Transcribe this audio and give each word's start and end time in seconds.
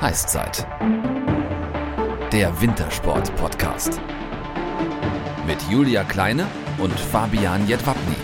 Heißzeit. 0.00 0.64
Der 2.30 2.60
Wintersport-Podcast. 2.60 4.00
Mit 5.44 5.60
Julia 5.68 6.04
Kleine 6.04 6.46
und 6.78 6.92
Fabian 6.92 7.66
Jedwabny. 7.66 8.14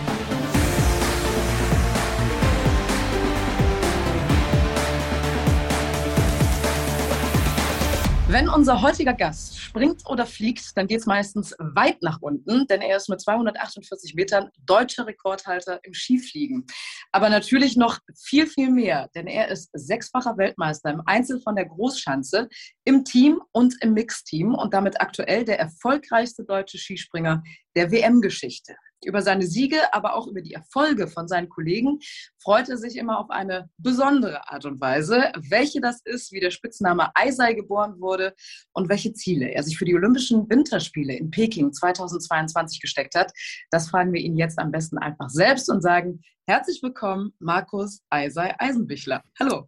Wenn 8.29 8.47
unser 8.47 8.81
heutiger 8.81 9.13
Gast 9.13 9.54
springt 9.75 10.03
oder 10.07 10.25
fliegt, 10.25 10.77
dann 10.77 10.87
geht 10.87 10.99
es 10.99 11.05
meistens 11.05 11.53
weit 11.59 12.01
nach 12.01 12.21
unten, 12.21 12.65
denn 12.67 12.81
er 12.81 12.95
ist 12.95 13.09
mit 13.09 13.19
248 13.19 14.15
Metern 14.15 14.49
deutscher 14.65 15.05
Rekordhalter 15.05 15.81
im 15.83 15.93
Skifliegen. 15.93 16.65
Aber 17.11 17.29
natürlich 17.29 17.75
noch 17.75 17.99
viel, 18.17 18.47
viel 18.47 18.71
mehr, 18.71 19.09
denn 19.15 19.27
er 19.27 19.49
ist 19.49 19.69
sechsfacher 19.73 20.37
Weltmeister 20.37 20.91
im 20.91 21.01
Einzel 21.05 21.41
von 21.41 21.57
der 21.57 21.65
Großschanze, 21.65 22.47
im 22.85 23.03
Team 23.03 23.41
und 23.51 23.75
im 23.81 23.93
Mixteam 23.93 24.55
und 24.55 24.73
damit 24.73 25.01
aktuell 25.01 25.43
der 25.43 25.59
erfolgreichste 25.59 26.45
deutsche 26.45 26.77
Skispringer 26.77 27.43
der 27.75 27.91
WM-Geschichte 27.91 28.75
über 29.03 29.21
seine 29.21 29.45
Siege, 29.45 29.93
aber 29.93 30.15
auch 30.15 30.27
über 30.27 30.41
die 30.41 30.53
Erfolge 30.53 31.07
von 31.07 31.27
seinen 31.27 31.49
Kollegen 31.49 31.99
freut 32.41 32.69
er 32.69 32.77
sich 32.77 32.97
immer 32.97 33.19
auf 33.19 33.29
eine 33.29 33.69
besondere 33.77 34.49
Art 34.49 34.65
und 34.65 34.79
Weise. 34.79 35.31
Welche 35.49 35.81
das 35.81 36.01
ist, 36.03 36.31
wie 36.31 36.39
der 36.39 36.51
Spitzname 36.51 37.09
Eisei 37.15 37.53
geboren 37.53 37.99
wurde 37.99 38.33
und 38.73 38.89
welche 38.89 39.13
Ziele 39.13 39.49
er 39.49 39.63
sich 39.63 39.77
für 39.77 39.85
die 39.85 39.95
Olympischen 39.95 40.49
Winterspiele 40.49 41.15
in 41.15 41.31
Peking 41.31 41.73
2022 41.73 42.81
gesteckt 42.81 43.15
hat, 43.15 43.31
das 43.71 43.89
fragen 43.89 44.13
wir 44.13 44.21
ihn 44.21 44.37
jetzt 44.37 44.59
am 44.59 44.71
besten 44.71 44.97
einfach 44.97 45.29
selbst 45.29 45.69
und 45.69 45.81
sagen, 45.81 46.21
Herzlich 46.47 46.83
willkommen, 46.83 47.33
Markus 47.39 48.03
Eisei 48.11 48.53
Eisenbichler. 48.59 49.23
Hallo. 49.39 49.67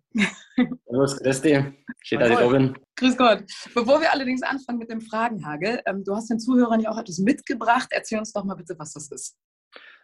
Servus, 0.86 1.18
Christi. 1.18 1.74
Schön, 2.04 2.20
dass 2.20 2.30
ich 2.30 2.38
da 2.38 2.48
bin. 2.48 2.78
Grüß 2.98 3.18
Gott. 3.18 3.46
Bevor 3.74 4.00
wir 4.00 4.14
allerdings 4.14 4.44
anfangen 4.44 4.78
mit 4.78 4.92
dem 4.92 5.02
Fragenhagel, 5.02 5.82
ähm, 5.88 6.04
du 6.04 6.16
hast 6.16 6.30
den 6.30 6.40
Zuhörern 6.40 6.80
ja 6.80 6.92
auch 6.92 7.00
etwas 7.00 7.18
mitgebracht. 7.18 7.88
Erzähl 7.90 8.20
uns 8.20 8.32
doch 8.32 8.44
mal 8.44 8.54
bitte, 8.54 8.76
was 8.78 8.94
das 8.94 9.10
ist. 9.12 9.40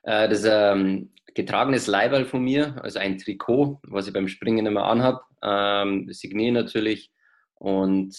Äh, 0.01 0.27
das 0.27 0.39
ist 0.39 0.47
ein 0.47 0.79
ähm, 0.79 1.13
getragenes 1.35 1.85
Leiberl 1.85 2.25
von 2.25 2.43
mir, 2.43 2.83
also 2.83 2.97
ein 2.97 3.19
Trikot, 3.19 3.79
was 3.83 4.07
ich 4.07 4.13
beim 4.13 4.27
Springen 4.27 4.65
immer 4.65 4.85
anhabe. 4.85 5.21
Ähm, 5.43 6.07
signiere 6.11 6.53
natürlich 6.53 7.11
und 7.53 8.17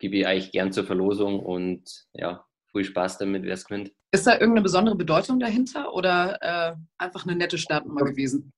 gebe 0.00 0.16
ich 0.16 0.26
eigentlich 0.26 0.50
gern 0.50 0.72
zur 0.72 0.82
Verlosung 0.82 1.38
und 1.38 2.06
ja, 2.12 2.44
viel 2.72 2.84
Spaß 2.84 3.18
damit, 3.18 3.44
wer 3.44 3.54
es 3.54 3.64
gewinnt. 3.64 3.92
Ist 4.10 4.26
da 4.26 4.32
irgendeine 4.32 4.62
besondere 4.62 4.96
Bedeutung 4.96 5.38
dahinter 5.40 5.92
oder 5.94 6.38
äh, 6.40 6.74
einfach 6.98 7.26
eine 7.26 7.36
nette 7.36 7.58
Startnummer 7.58 8.04
gewesen? 8.04 8.52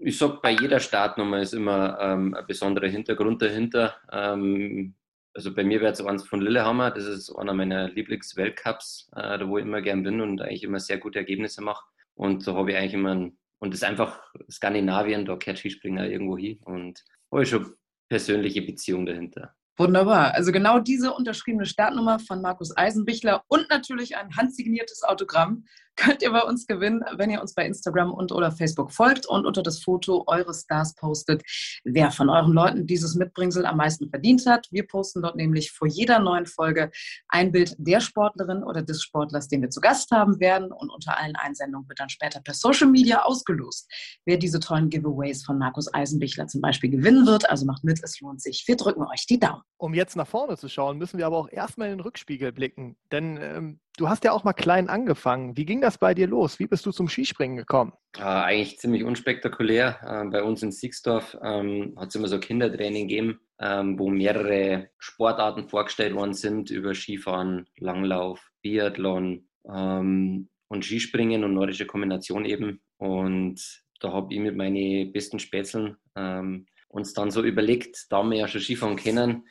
Ich 0.00 0.18
sage, 0.18 0.38
bei 0.42 0.52
jeder 0.52 0.78
Startnummer 0.80 1.40
ist 1.40 1.52
immer 1.52 1.98
ähm, 2.00 2.34
ein 2.34 2.46
besonderer 2.46 2.86
Hintergrund 2.86 3.42
dahinter. 3.42 3.96
Ähm, 4.12 4.94
also 5.34 5.52
bei 5.52 5.64
mir 5.64 5.80
wäre 5.80 5.92
es 5.92 6.00
eins 6.00 6.26
von 6.26 6.40
Lillehammer, 6.40 6.92
das 6.92 7.06
ist 7.06 7.34
einer 7.34 7.54
meiner 7.54 7.88
Lieblingsweltcups, 7.90 9.10
äh, 9.16 9.38
da 9.38 9.48
wo 9.48 9.58
ich 9.58 9.64
immer 9.64 9.82
gern 9.82 10.04
bin 10.04 10.20
und 10.20 10.40
eigentlich 10.40 10.62
immer 10.62 10.78
sehr 10.78 10.98
gute 10.98 11.18
Ergebnisse 11.18 11.60
mache. 11.60 11.84
Und 12.14 12.46
da 12.46 12.54
habe 12.54 12.70
ich 12.70 12.76
eigentlich 12.76 12.94
immer, 12.94 13.14
ein, 13.14 13.36
und 13.58 13.72
das 13.72 13.82
ist 13.82 13.88
einfach 13.88 14.22
Skandinavien, 14.48 15.24
da 15.24 15.36
kehrt 15.36 15.58
Skispringer 15.58 16.08
irgendwo 16.08 16.38
hin 16.38 16.60
und 16.64 17.04
habe 17.32 17.42
ich 17.42 17.48
schon 17.48 17.74
persönliche 18.08 18.62
Beziehung 18.62 19.06
dahinter. 19.06 19.56
Wunderbar. 19.76 20.34
Also 20.34 20.52
genau 20.52 20.78
diese 20.78 21.12
unterschriebene 21.12 21.66
Startnummer 21.66 22.20
von 22.20 22.40
Markus 22.40 22.76
Eisenbichler 22.76 23.42
und 23.48 23.68
natürlich 23.70 24.16
ein 24.16 24.36
handsigniertes 24.36 25.02
Autogramm 25.02 25.64
könnt 25.96 26.22
ihr 26.22 26.30
bei 26.30 26.42
uns 26.42 26.66
gewinnen, 26.66 27.02
wenn 27.16 27.30
ihr 27.30 27.40
uns 27.40 27.54
bei 27.54 27.66
Instagram 27.66 28.12
und 28.12 28.32
oder 28.32 28.52
Facebook 28.52 28.92
folgt 28.92 29.26
und 29.26 29.46
unter 29.46 29.62
das 29.62 29.82
Foto 29.82 30.24
eures 30.26 30.62
Stars 30.62 30.94
postet, 30.94 31.42
wer 31.84 32.10
von 32.10 32.28
euren 32.28 32.52
Leuten 32.52 32.86
dieses 32.86 33.14
Mitbringsel 33.14 33.66
am 33.66 33.76
meisten 33.76 34.08
verdient 34.10 34.44
hat. 34.46 34.66
Wir 34.70 34.86
posten 34.86 35.22
dort 35.22 35.36
nämlich 35.36 35.72
vor 35.72 35.88
jeder 35.88 36.18
neuen 36.18 36.46
Folge 36.46 36.90
ein 37.28 37.52
Bild 37.52 37.74
der 37.78 38.00
Sportlerin 38.00 38.62
oder 38.62 38.82
des 38.82 39.02
Sportlers, 39.02 39.48
den 39.48 39.62
wir 39.62 39.70
zu 39.70 39.80
Gast 39.80 40.10
haben 40.10 40.40
werden 40.40 40.72
und 40.72 40.90
unter 40.90 41.18
allen 41.18 41.36
Einsendungen 41.36 41.88
wird 41.88 42.00
dann 42.00 42.08
später 42.08 42.40
per 42.40 42.54
Social 42.54 42.88
Media 42.88 43.22
ausgelost, 43.22 43.90
wer 44.24 44.36
diese 44.36 44.60
tollen 44.60 44.90
Giveaways 44.90 45.44
von 45.44 45.58
Markus 45.58 45.92
Eisenbichler 45.92 46.46
zum 46.46 46.60
Beispiel 46.60 46.90
gewinnen 46.90 47.26
wird. 47.26 47.48
Also 47.48 47.66
macht 47.66 47.84
mit, 47.84 48.02
es 48.02 48.20
lohnt 48.20 48.40
sich. 48.40 48.64
Wir 48.66 48.76
drücken 48.76 49.04
euch 49.04 49.26
die 49.26 49.38
Daumen. 49.38 49.62
Um 49.76 49.94
jetzt 49.94 50.16
nach 50.16 50.26
vorne 50.26 50.56
zu 50.56 50.68
schauen, 50.68 50.98
müssen 50.98 51.18
wir 51.18 51.26
aber 51.26 51.38
auch 51.38 51.48
erstmal 51.50 51.88
in 51.88 51.98
den 51.98 52.00
Rückspiegel 52.00 52.52
blicken, 52.52 52.96
denn 53.10 53.38
ähm 53.40 53.80
Du 53.96 54.08
hast 54.08 54.24
ja 54.24 54.32
auch 54.32 54.42
mal 54.42 54.54
klein 54.54 54.88
angefangen. 54.88 55.56
Wie 55.56 55.64
ging 55.64 55.80
das 55.80 55.98
bei 55.98 56.14
dir 56.14 56.26
los? 56.26 56.58
Wie 56.58 56.66
bist 56.66 56.84
du 56.84 56.90
zum 56.90 57.08
Skispringen 57.08 57.56
gekommen? 57.56 57.92
Äh, 58.16 58.22
eigentlich 58.22 58.78
ziemlich 58.78 59.04
unspektakulär. 59.04 59.98
Äh, 60.02 60.30
bei 60.30 60.42
uns 60.42 60.64
in 60.64 60.72
Siegsdorf 60.72 61.36
ähm, 61.42 61.94
hat 61.96 62.08
es 62.08 62.16
immer 62.16 62.26
so 62.26 62.40
Kindertraining 62.40 63.06
gegeben, 63.06 63.40
ähm, 63.60 63.96
wo 63.96 64.10
mehrere 64.10 64.90
Sportarten 64.98 65.68
vorgestellt 65.68 66.12
worden 66.14 66.34
sind 66.34 66.70
über 66.70 66.92
Skifahren, 66.92 67.68
Langlauf, 67.78 68.50
Biathlon 68.62 69.48
ähm, 69.72 70.48
und 70.66 70.84
Skispringen 70.84 71.44
und 71.44 71.54
nordische 71.54 71.86
Kombination 71.86 72.44
eben. 72.46 72.82
Und 72.96 73.60
da 74.00 74.12
habe 74.12 74.34
ich 74.34 74.40
mit 74.40 74.56
meinen 74.56 75.12
besten 75.12 75.38
Spätzeln 75.38 75.96
ähm, 76.16 76.66
uns 76.88 77.12
dann 77.12 77.30
so 77.30 77.44
überlegt, 77.44 78.06
da 78.10 78.24
wir 78.24 78.38
ja 78.38 78.48
schon 78.48 78.60
Skifahren 78.60 78.96
kennen, 78.96 79.44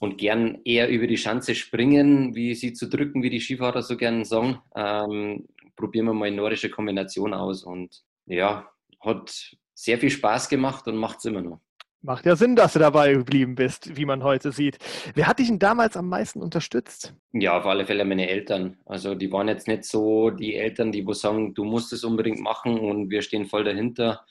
und 0.00 0.16
gern 0.16 0.58
eher 0.64 0.88
über 0.88 1.06
die 1.06 1.18
Schanze 1.18 1.54
springen, 1.54 2.34
wie 2.34 2.54
sie 2.54 2.72
zu 2.72 2.88
drücken, 2.88 3.22
wie 3.22 3.30
die 3.30 3.40
Skifahrer 3.40 3.82
so 3.82 3.98
gern 3.98 4.24
sagen. 4.24 4.58
Ähm, 4.74 5.46
probieren 5.76 6.06
wir 6.06 6.14
mal 6.14 6.26
eine 6.26 6.36
nordische 6.36 6.70
Kombination 6.70 7.34
aus 7.34 7.62
und 7.62 8.02
ja, 8.24 8.68
hat 9.00 9.56
sehr 9.74 9.98
viel 9.98 10.10
Spaß 10.10 10.48
gemacht 10.48 10.88
und 10.88 10.96
macht 10.96 11.18
es 11.18 11.26
immer 11.26 11.42
noch. 11.42 11.60
Macht 12.02 12.24
ja 12.24 12.34
Sinn, 12.34 12.56
dass 12.56 12.72
du 12.72 12.78
dabei 12.78 13.12
geblieben 13.12 13.56
bist, 13.56 13.94
wie 13.94 14.06
man 14.06 14.24
heute 14.24 14.52
sieht. 14.52 14.78
Wer 15.14 15.26
hat 15.26 15.38
dich 15.38 15.48
denn 15.48 15.58
damals 15.58 15.98
am 15.98 16.08
meisten 16.08 16.40
unterstützt? 16.40 17.14
Ja, 17.32 17.58
auf 17.58 17.66
alle 17.66 17.84
Fälle 17.84 18.06
meine 18.06 18.26
Eltern. 18.26 18.78
Also 18.86 19.14
die 19.14 19.30
waren 19.30 19.48
jetzt 19.48 19.68
nicht 19.68 19.84
so 19.84 20.30
die 20.30 20.54
Eltern, 20.54 20.92
die 20.92 21.06
wo 21.06 21.12
sagen, 21.12 21.52
du 21.52 21.64
musst 21.64 21.92
es 21.92 22.04
unbedingt 22.04 22.40
machen 22.40 22.78
und 22.78 23.10
wir 23.10 23.20
stehen 23.20 23.44
voll 23.44 23.64
dahinter. 23.64 24.24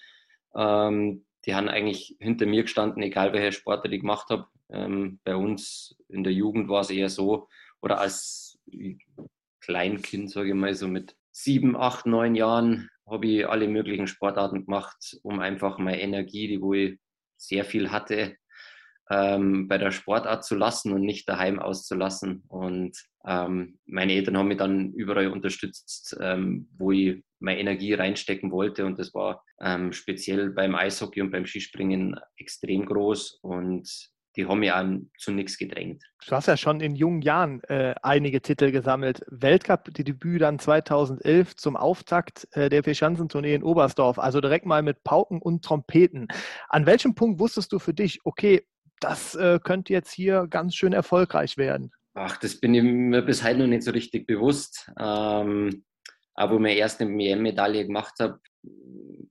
Ähm, 0.56 1.26
die 1.46 1.54
haben 1.54 1.70
eigentlich 1.70 2.16
hinter 2.20 2.48
mir 2.48 2.64
gestanden, 2.64 3.04
egal 3.04 3.34
welche 3.34 3.52
Sportler 3.52 3.92
ich 3.92 4.02
gemacht 4.02 4.30
habe. 4.32 4.48
Ähm, 4.72 5.20
bei 5.24 5.36
uns 5.36 5.96
in 6.08 6.24
der 6.24 6.34
Jugend 6.34 6.70
war 6.70 6.82
es 6.82 6.90
eher 6.90 7.10
so, 7.10 7.48
oder 7.82 8.00
als 8.00 8.60
Kleinkind, 9.62 10.32
sage 10.32 10.50
ich 10.50 10.56
mal, 10.56 10.74
so 10.74 10.88
mit 10.88 11.16
sieben, 11.32 11.76
acht, 11.76 12.06
neun 12.06 12.36
Jahren 12.36 12.90
habe 13.10 13.28
ich 13.28 13.48
alle 13.48 13.68
möglichen 13.68 14.08
Sportarten 14.08 14.66
gemacht, 14.66 15.18
um 15.24 15.40
einfach 15.40 15.78
meine 15.78 16.02
Energie, 16.02 16.48
die 16.48 16.62
wo 16.62 16.74
ich 16.74 17.00
sehr 17.38 17.66
viel 17.66 17.92
hatte, 17.92 18.36
ähm, 19.10 19.68
bei 19.68 19.78
der 19.78 19.92
Sportart 19.92 20.44
zu 20.44 20.56
lassen 20.56 20.94
und 20.94 21.02
nicht 21.02 21.28
daheim 21.28 21.60
auszulassen. 21.60 22.44
Und 22.48 22.98
ähm, 23.26 23.80
meine 23.86 24.14
Eltern 24.14 24.38
haben 24.38 24.50
mich 24.50 24.58
dann 24.58 24.94
überall 24.94 25.28
unterstützt, 25.28 26.16
ähm, 26.22 26.70
wo 26.78 26.92
ich 26.92 27.24
meine 27.40 27.60
Energie 27.60 27.94
reinstecken 27.94 28.52
wollte. 28.52 28.86
Und 28.86 29.00
das 29.00 29.14
war 29.14 29.44
ähm, 29.62 29.94
speziell 29.94 30.52
beim 30.52 30.76
Eishockey 30.76 31.22
und 31.22 31.32
beim 31.32 31.46
Skispringen 31.46 32.20
extrem 32.38 32.86
groß. 32.86 33.40
Und 33.42 33.90
die 34.40 34.48
haben 34.48 34.64
auch 34.70 35.02
zu 35.18 35.32
nichts 35.32 35.58
gedrängt. 35.58 36.04
Du 36.26 36.36
hast 36.36 36.48
ja 36.48 36.56
schon 36.56 36.80
in 36.80 36.96
jungen 36.96 37.22
Jahren 37.22 37.62
äh, 37.66 37.94
einige 38.02 38.42
Titel 38.42 38.72
gesammelt. 38.72 39.22
Weltcup, 39.28 39.94
die 39.94 40.06
Debüt 40.06 40.42
dann 40.42 40.60
2011 40.60 41.58
zum 41.58 41.76
Auftakt 41.76 42.48
äh, 42.52 42.70
der 42.70 42.84
Vierschanzentournee 42.84 43.54
in 43.54 43.64
Oberstdorf, 43.64 44.18
also 44.18 44.40
direkt 44.40 44.66
mal 44.66 44.82
mit 44.82 45.04
Pauken 45.04 45.42
und 45.42 45.66
Trompeten. 45.66 46.28
An 46.70 46.86
welchem 46.86 47.16
Punkt 47.16 47.40
wusstest 47.42 47.74
du 47.74 47.80
für 47.80 47.94
dich, 47.94 48.20
okay, 48.24 48.66
das 49.02 49.36
äh, 49.36 49.60
könnte 49.62 49.92
jetzt 49.92 50.12
hier 50.12 50.48
ganz 50.50 50.76
schön 50.76 50.94
erfolgreich 50.94 51.58
werden? 51.58 51.92
Ach, 52.14 52.38
das 52.38 52.60
bin 52.60 52.74
ich 52.74 52.84
mir 52.84 53.22
bis 53.22 53.44
heute 53.44 53.60
noch 53.60 53.68
nicht 53.68 53.84
so 53.84 53.92
richtig 53.92 54.26
bewusst. 54.26 54.90
Ähm, 54.98 55.84
aber 56.34 56.54
wo 56.54 56.56
ich 56.56 56.62
meine 56.62 56.76
erste 56.76 57.06
WM-Medaille 57.06 57.86
gemacht 57.86 58.14
habe, 58.22 58.40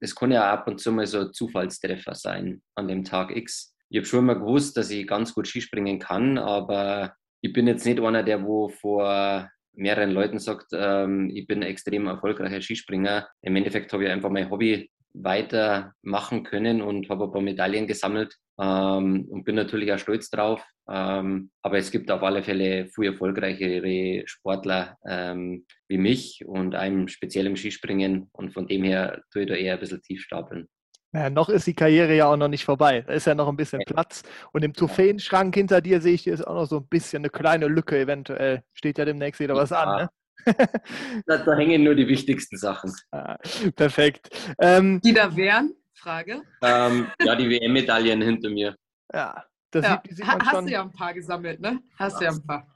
das 0.00 0.14
kann 0.14 0.32
ja 0.32 0.52
ab 0.52 0.68
und 0.68 0.80
zu 0.80 0.92
mal 0.92 1.06
so 1.06 1.20
ein 1.20 1.32
Zufallstreffer 1.32 2.14
sein 2.14 2.62
an 2.74 2.88
dem 2.88 3.04
Tag 3.04 3.34
X. 3.34 3.74
Ich 3.90 3.98
habe 3.98 4.06
schon 4.06 4.20
immer 4.20 4.34
gewusst, 4.34 4.76
dass 4.76 4.90
ich 4.90 5.06
ganz 5.06 5.34
gut 5.34 5.46
Skispringen 5.46 5.98
kann, 5.98 6.38
aber 6.38 7.14
ich 7.40 7.52
bin 7.52 7.66
jetzt 7.66 7.86
nicht 7.86 8.00
einer, 8.00 8.22
der 8.22 8.44
wo 8.44 8.68
vor 8.68 9.48
mehreren 9.72 10.10
Leuten 10.10 10.38
sagt, 10.38 10.66
ähm, 10.72 11.30
ich 11.32 11.46
bin 11.46 11.62
ein 11.62 11.70
extrem 11.70 12.06
erfolgreicher 12.06 12.60
Skispringer. 12.60 13.28
Im 13.42 13.56
Endeffekt 13.56 13.92
habe 13.92 14.04
ich 14.04 14.10
einfach 14.10 14.30
mein 14.30 14.50
Hobby 14.50 14.90
weitermachen 15.14 16.44
können 16.44 16.82
und 16.82 17.08
habe 17.08 17.24
ein 17.24 17.32
paar 17.32 17.40
Medaillen 17.40 17.86
gesammelt 17.86 18.36
ähm, 18.60 19.26
und 19.30 19.44
bin 19.44 19.54
natürlich 19.54 19.92
auch 19.92 19.98
stolz 19.98 20.30
drauf. 20.30 20.62
Ähm, 20.90 21.50
aber 21.62 21.78
es 21.78 21.90
gibt 21.90 22.10
auf 22.10 22.22
alle 22.22 22.42
Fälle 22.42 22.86
viel 22.86 23.06
erfolgreichere 23.06 24.22
Sportler 24.26 24.96
ähm, 25.06 25.66
wie 25.86 25.98
mich 25.98 26.44
und 26.46 26.74
einem 26.74 27.08
speziell 27.08 27.46
im 27.46 27.56
Skispringen 27.56 28.28
und 28.32 28.52
von 28.52 28.66
dem 28.66 28.84
her 28.84 29.22
tue 29.32 29.42
ich 29.42 29.48
da 29.48 29.54
eher 29.54 29.74
ein 29.74 29.80
bisschen 29.80 30.02
tief 30.02 30.22
stapeln. 30.22 30.68
Ja, 31.12 31.30
noch 31.30 31.48
ist 31.48 31.66
die 31.66 31.74
Karriere 31.74 32.14
ja 32.14 32.26
auch 32.26 32.36
noch 32.36 32.48
nicht 32.48 32.64
vorbei. 32.64 33.02
Da 33.06 33.14
ist 33.14 33.26
ja 33.26 33.34
noch 33.34 33.48
ein 33.48 33.56
bisschen 33.56 33.82
Platz. 33.86 34.22
Und 34.52 34.62
im 34.62 34.74
Trophäenschrank 34.74 35.54
hinter 35.54 35.80
dir 35.80 36.02
sehe 36.02 36.14
ich, 36.14 36.22
hier 36.22 36.34
ist 36.34 36.46
auch 36.46 36.54
noch 36.54 36.66
so 36.66 36.78
ein 36.78 36.86
bisschen 36.86 37.22
eine 37.22 37.30
kleine 37.30 37.66
Lücke 37.66 37.98
eventuell. 37.98 38.62
Steht 38.74 38.98
ja 38.98 39.06
demnächst 39.06 39.40
wieder 39.40 39.54
was 39.54 39.70
ja. 39.70 39.84
an. 39.84 40.02
Ne? 40.02 40.10
da, 41.26 41.38
da, 41.38 41.54
hängen 41.54 41.82
nur 41.82 41.94
die 41.94 42.06
wichtigsten 42.06 42.58
Sachen. 42.58 42.94
Ah, 43.10 43.36
perfekt. 43.74 44.28
Ähm, 44.58 45.00
die 45.02 45.14
da 45.14 45.34
wären? 45.34 45.74
Frage. 45.94 46.42
Ähm, 46.62 47.08
ja, 47.20 47.34
die 47.34 47.48
WM-Medaillen 47.48 48.22
hinter 48.22 48.50
mir. 48.50 48.76
Ja, 49.12 49.44
Das 49.70 49.84
ja. 49.84 50.02
sieht, 50.04 50.16
sieht 50.16 50.26
man 50.26 50.40
Hast 50.40 50.50
schon. 50.50 50.66
du 50.66 50.72
ja 50.72 50.82
ein 50.82 50.92
paar 50.92 51.14
gesammelt, 51.14 51.60
ne? 51.60 51.80
Hast 51.98 52.20
du 52.20 52.24
ja 52.24 52.30
ein 52.30 52.46
paar. 52.46 52.66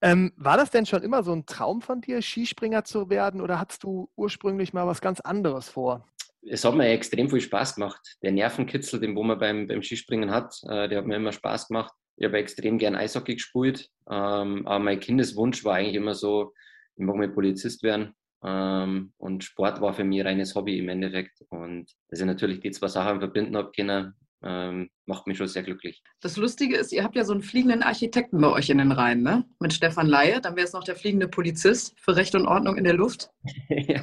Ähm, 0.00 0.32
war 0.36 0.56
das 0.56 0.70
denn 0.70 0.86
schon 0.86 1.02
immer 1.02 1.22
so 1.22 1.32
ein 1.32 1.46
Traum 1.46 1.82
von 1.82 2.00
dir, 2.00 2.22
Skispringer 2.22 2.84
zu 2.84 3.10
werden 3.10 3.40
oder 3.40 3.60
hattest 3.60 3.82
du 3.82 4.10
ursprünglich 4.16 4.72
mal 4.72 4.86
was 4.86 5.00
ganz 5.00 5.20
anderes 5.20 5.68
vor? 5.68 6.06
Es 6.48 6.64
hat 6.64 6.74
mir 6.74 6.88
extrem 6.88 7.28
viel 7.28 7.40
Spaß 7.40 7.74
gemacht. 7.74 8.00
Der 8.22 8.32
Nervenkitzel, 8.32 9.00
den 9.00 9.16
wo 9.16 9.22
man 9.22 9.38
beim, 9.38 9.66
beim 9.66 9.82
Skispringen 9.82 10.30
hat, 10.30 10.54
äh, 10.68 10.88
der 10.88 10.98
hat 10.98 11.06
mir 11.06 11.16
immer 11.16 11.32
Spaß 11.32 11.68
gemacht. 11.68 11.92
Ich 12.16 12.24
habe 12.24 12.38
extrem 12.38 12.78
gern 12.78 12.94
Eishockey 12.94 13.34
gespielt, 13.34 13.90
ähm, 14.10 14.66
aber 14.66 14.78
mein 14.78 15.00
Kindeswunsch 15.00 15.64
war 15.64 15.74
eigentlich 15.74 15.96
immer 15.96 16.14
so, 16.14 16.54
ich 16.96 17.04
mag 17.04 17.16
mal 17.16 17.28
Polizist 17.28 17.82
werden. 17.82 18.14
Ähm, 18.42 19.12
und 19.18 19.44
Sport 19.44 19.80
war 19.80 19.92
für 19.92 20.04
mich 20.04 20.24
reines 20.24 20.54
Hobby 20.54 20.78
im 20.78 20.88
Endeffekt. 20.88 21.42
Und 21.48 21.90
dass 22.08 22.20
ich 22.20 22.26
natürlich 22.26 22.60
die 22.60 22.70
zwei 22.70 22.88
Sachen 22.88 23.18
verbinden 23.18 23.56
habe 23.56 23.72
können, 23.74 24.14
ähm, 24.42 24.90
macht 25.06 25.26
mich 25.26 25.38
schon 25.38 25.48
sehr 25.48 25.62
glücklich. 25.62 26.02
Das 26.20 26.36
Lustige 26.36 26.76
ist, 26.76 26.92
ihr 26.92 27.04
habt 27.04 27.16
ja 27.16 27.24
so 27.24 27.32
einen 27.32 27.42
fliegenden 27.42 27.82
Architekten 27.82 28.40
bei 28.40 28.48
euch 28.48 28.70
in 28.70 28.78
den 28.78 28.92
Reihen, 28.92 29.22
ne? 29.22 29.44
Mit 29.60 29.72
Stefan 29.72 30.06
Laie. 30.06 30.40
Dann 30.40 30.56
wäre 30.56 30.66
es 30.66 30.72
noch 30.72 30.84
der 30.84 30.96
fliegende 30.96 31.28
Polizist 31.28 31.94
für 31.98 32.16
Recht 32.16 32.34
und 32.34 32.46
Ordnung 32.46 32.76
in 32.76 32.84
der 32.84 32.94
Luft. 32.94 33.30
ja. 33.68 34.00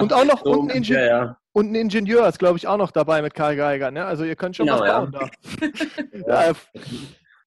Und 0.00 0.12
auch 0.12 0.24
noch 0.24 0.42
so, 0.44 0.52
und, 0.52 0.70
ein 0.70 0.76
Ingenieur, 0.78 1.04
ja, 1.04 1.24
ja. 1.24 1.38
und 1.52 1.70
ein 1.70 1.74
Ingenieur 1.74 2.26
ist, 2.28 2.38
glaube 2.38 2.58
ich, 2.58 2.66
auch 2.66 2.78
noch 2.78 2.90
dabei 2.90 3.22
mit 3.22 3.34
Karl 3.34 3.56
Geiger. 3.56 3.90
Ne? 3.90 4.04
Also 4.04 4.24
ihr 4.24 4.36
könnt 4.36 4.56
schon 4.56 4.66
genau, 4.66 4.80
was 4.80 4.88
bauen 4.88 5.12
da. 5.12 6.52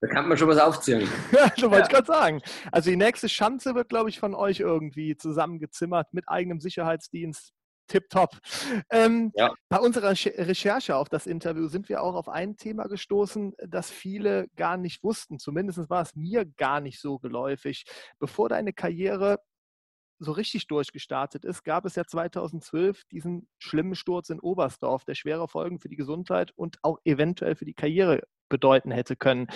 Da 0.01 0.07
kann 0.07 0.27
man 0.27 0.37
schon 0.37 0.47
was 0.47 0.59
aufziehen. 0.59 1.07
ja, 1.31 1.51
so 1.57 1.71
wollte 1.71 1.87
ich 1.87 1.89
gerade 1.89 2.05
sagen. 2.05 2.41
Also 2.71 2.91
die 2.91 2.95
nächste 2.95 3.27
Schanze 3.27 3.73
wird, 3.73 3.89
glaube 3.89 4.09
ich, 4.09 4.19
von 4.19 4.35
euch 4.35 4.59
irgendwie 4.59 5.15
zusammengezimmert 5.17 6.13
mit 6.13 6.27
eigenem 6.27 6.59
Sicherheitsdienst, 6.59 7.53
tipptopp. 7.87 8.37
Ähm, 8.89 9.31
ja. 9.35 9.53
Bei 9.69 9.79
unserer 9.79 10.11
Recherche 10.11 10.95
auf 10.95 11.09
das 11.09 11.27
Interview 11.27 11.67
sind 11.67 11.89
wir 11.89 12.01
auch 12.01 12.15
auf 12.15 12.29
ein 12.29 12.57
Thema 12.57 12.87
gestoßen, 12.87 13.53
das 13.67 13.89
viele 13.89 14.47
gar 14.55 14.77
nicht 14.77 15.03
wussten. 15.03 15.39
Zumindest 15.39 15.89
war 15.89 16.01
es 16.01 16.15
mir 16.15 16.45
gar 16.45 16.81
nicht 16.81 16.99
so 16.99 17.19
geläufig. 17.19 17.85
Bevor 18.19 18.49
deine 18.49 18.73
Karriere 18.73 19.39
so 20.19 20.31
richtig 20.31 20.67
durchgestartet 20.67 21.45
ist, 21.45 21.63
gab 21.63 21.85
es 21.85 21.95
ja 21.95 22.05
2012 22.05 23.03
diesen 23.11 23.47
schlimmen 23.57 23.95
Sturz 23.95 24.29
in 24.29 24.39
Oberstdorf, 24.39 25.03
der 25.03 25.15
schwere 25.15 25.47
Folgen 25.47 25.79
für 25.79 25.89
die 25.89 25.97
Gesundheit 25.97 26.51
und 26.55 26.77
auch 26.83 26.99
eventuell 27.03 27.55
für 27.55 27.65
die 27.65 27.73
Karriere 27.73 28.21
bedeuten 28.47 28.91
hätte 28.91 29.15
können. 29.15 29.47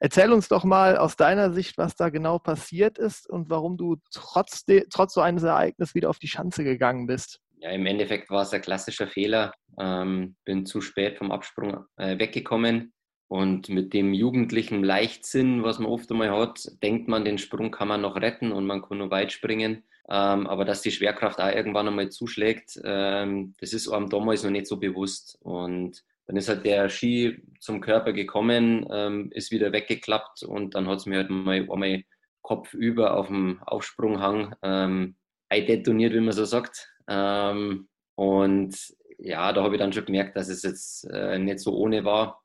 Erzähl 0.00 0.32
uns 0.32 0.48
doch 0.48 0.64
mal 0.64 0.96
aus 0.96 1.16
deiner 1.16 1.52
Sicht, 1.52 1.78
was 1.78 1.96
da 1.96 2.08
genau 2.08 2.38
passiert 2.38 2.98
ist 2.98 3.28
und 3.28 3.50
warum 3.50 3.76
du 3.76 3.96
trotz, 4.10 4.64
trotz 4.90 5.14
so 5.14 5.20
eines 5.20 5.42
Ereignisses 5.42 5.94
wieder 5.94 6.10
auf 6.10 6.18
die 6.18 6.28
Schanze 6.28 6.64
gegangen 6.64 7.06
bist 7.06 7.40
ja, 7.60 7.70
im 7.70 7.86
Endeffekt 7.86 8.30
war 8.30 8.42
es 8.42 8.52
ein 8.52 8.62
klassischer 8.62 9.06
Fehler. 9.06 9.52
Ähm, 9.78 10.36
bin 10.44 10.66
zu 10.66 10.80
spät 10.80 11.18
vom 11.18 11.30
Absprung 11.30 11.84
äh, 11.96 12.18
weggekommen. 12.18 12.92
Und 13.28 13.68
mit 13.68 13.92
dem 13.92 14.14
jugendlichen 14.14 14.82
Leichtsinn, 14.82 15.62
was 15.62 15.78
man 15.78 15.90
oft 15.90 16.10
einmal 16.10 16.30
hat, 16.30 16.66
denkt 16.82 17.08
man, 17.08 17.26
den 17.26 17.36
Sprung 17.36 17.70
kann 17.70 17.88
man 17.88 18.00
noch 18.00 18.16
retten 18.16 18.52
und 18.52 18.66
man 18.66 18.80
kann 18.80 18.98
nur 18.98 19.10
weit 19.10 19.32
springen. 19.32 19.84
Ähm, 20.08 20.46
aber 20.46 20.64
dass 20.64 20.80
die 20.80 20.90
Schwerkraft 20.90 21.38
auch 21.38 21.54
irgendwann 21.54 21.88
einmal 21.88 22.08
zuschlägt, 22.08 22.80
ähm, 22.82 23.54
das 23.60 23.74
ist 23.74 23.88
einem 23.88 24.08
damals 24.08 24.42
noch 24.42 24.50
nicht 24.50 24.66
so 24.66 24.78
bewusst. 24.78 25.38
Und 25.42 26.02
dann 26.26 26.36
ist 26.36 26.48
halt 26.48 26.64
der 26.64 26.88
Ski 26.88 27.42
zum 27.60 27.82
Körper 27.82 28.14
gekommen, 28.14 28.86
ähm, 28.90 29.30
ist 29.32 29.50
wieder 29.50 29.72
weggeklappt 29.72 30.42
und 30.42 30.74
dann 30.74 30.88
hat 30.88 30.98
es 30.98 31.06
mir 31.06 31.18
halt 31.18 31.30
mal 31.30 31.66
einmal 31.70 32.02
Kopf 32.40 32.72
über 32.72 33.16
auf 33.16 33.26
dem 33.26 33.62
Aufsprunghang 33.64 34.54
ähm, 34.62 35.16
detoniert, 35.52 36.14
wie 36.14 36.20
man 36.20 36.32
so 36.32 36.46
sagt. 36.46 36.88
Ähm, 37.08 37.88
und 38.14 38.76
ja, 39.18 39.52
da 39.52 39.62
habe 39.62 39.74
ich 39.74 39.80
dann 39.80 39.92
schon 39.92 40.04
gemerkt, 40.04 40.36
dass 40.36 40.48
es 40.48 40.62
jetzt 40.62 41.04
äh, 41.10 41.38
nicht 41.38 41.60
so 41.60 41.74
ohne 41.76 42.04
war. 42.04 42.44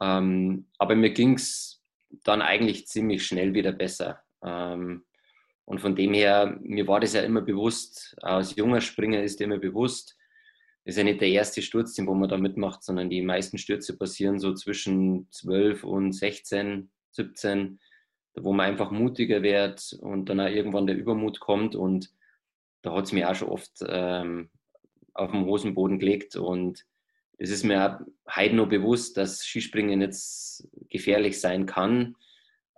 Ähm, 0.00 0.68
aber 0.78 0.94
mir 0.94 1.10
ging 1.10 1.34
es 1.34 1.82
dann 2.24 2.42
eigentlich 2.42 2.86
ziemlich 2.86 3.26
schnell 3.26 3.54
wieder 3.54 3.72
besser. 3.72 4.22
Ähm, 4.44 5.04
und 5.64 5.80
von 5.80 5.94
dem 5.94 6.14
her, 6.14 6.58
mir 6.62 6.86
war 6.88 7.00
das 7.00 7.12
ja 7.12 7.22
immer 7.22 7.42
bewusst, 7.42 8.16
als 8.22 8.56
junger 8.56 8.80
Springer 8.80 9.22
ist 9.22 9.40
immer 9.40 9.58
bewusst, 9.58 10.16
ist 10.84 10.96
ja 10.96 11.04
nicht 11.04 11.20
der 11.20 11.28
erste 11.28 11.60
Sturz, 11.60 11.92
den 11.92 12.06
man 12.06 12.28
da 12.28 12.38
mitmacht, 12.38 12.82
sondern 12.82 13.10
die 13.10 13.20
meisten 13.20 13.58
Stürze 13.58 13.98
passieren 13.98 14.38
so 14.38 14.54
zwischen 14.54 15.30
12 15.30 15.84
und 15.84 16.12
16, 16.12 16.90
17, 17.10 17.78
wo 18.36 18.52
man 18.54 18.66
einfach 18.66 18.90
mutiger 18.90 19.42
wird 19.42 19.98
und 20.00 20.30
dann 20.30 20.40
auch 20.40 20.48
irgendwann 20.48 20.86
der 20.86 20.96
Übermut 20.96 21.40
kommt 21.40 21.76
und 21.76 22.10
da 22.82 22.92
hat 22.94 23.04
es 23.04 23.12
mir 23.12 23.30
auch 23.30 23.34
schon 23.34 23.48
oft 23.48 23.72
ähm, 23.86 24.50
auf 25.14 25.30
dem 25.32 25.44
Hosenboden 25.44 25.98
gelegt 25.98 26.36
und 26.36 26.84
es 27.38 27.50
ist 27.50 27.64
mir 27.64 28.04
heute 28.34 28.56
noch 28.56 28.68
bewusst, 28.68 29.16
dass 29.16 29.44
Skispringen 29.44 30.00
jetzt 30.00 30.68
gefährlich 30.88 31.40
sein 31.40 31.66
kann, 31.66 32.16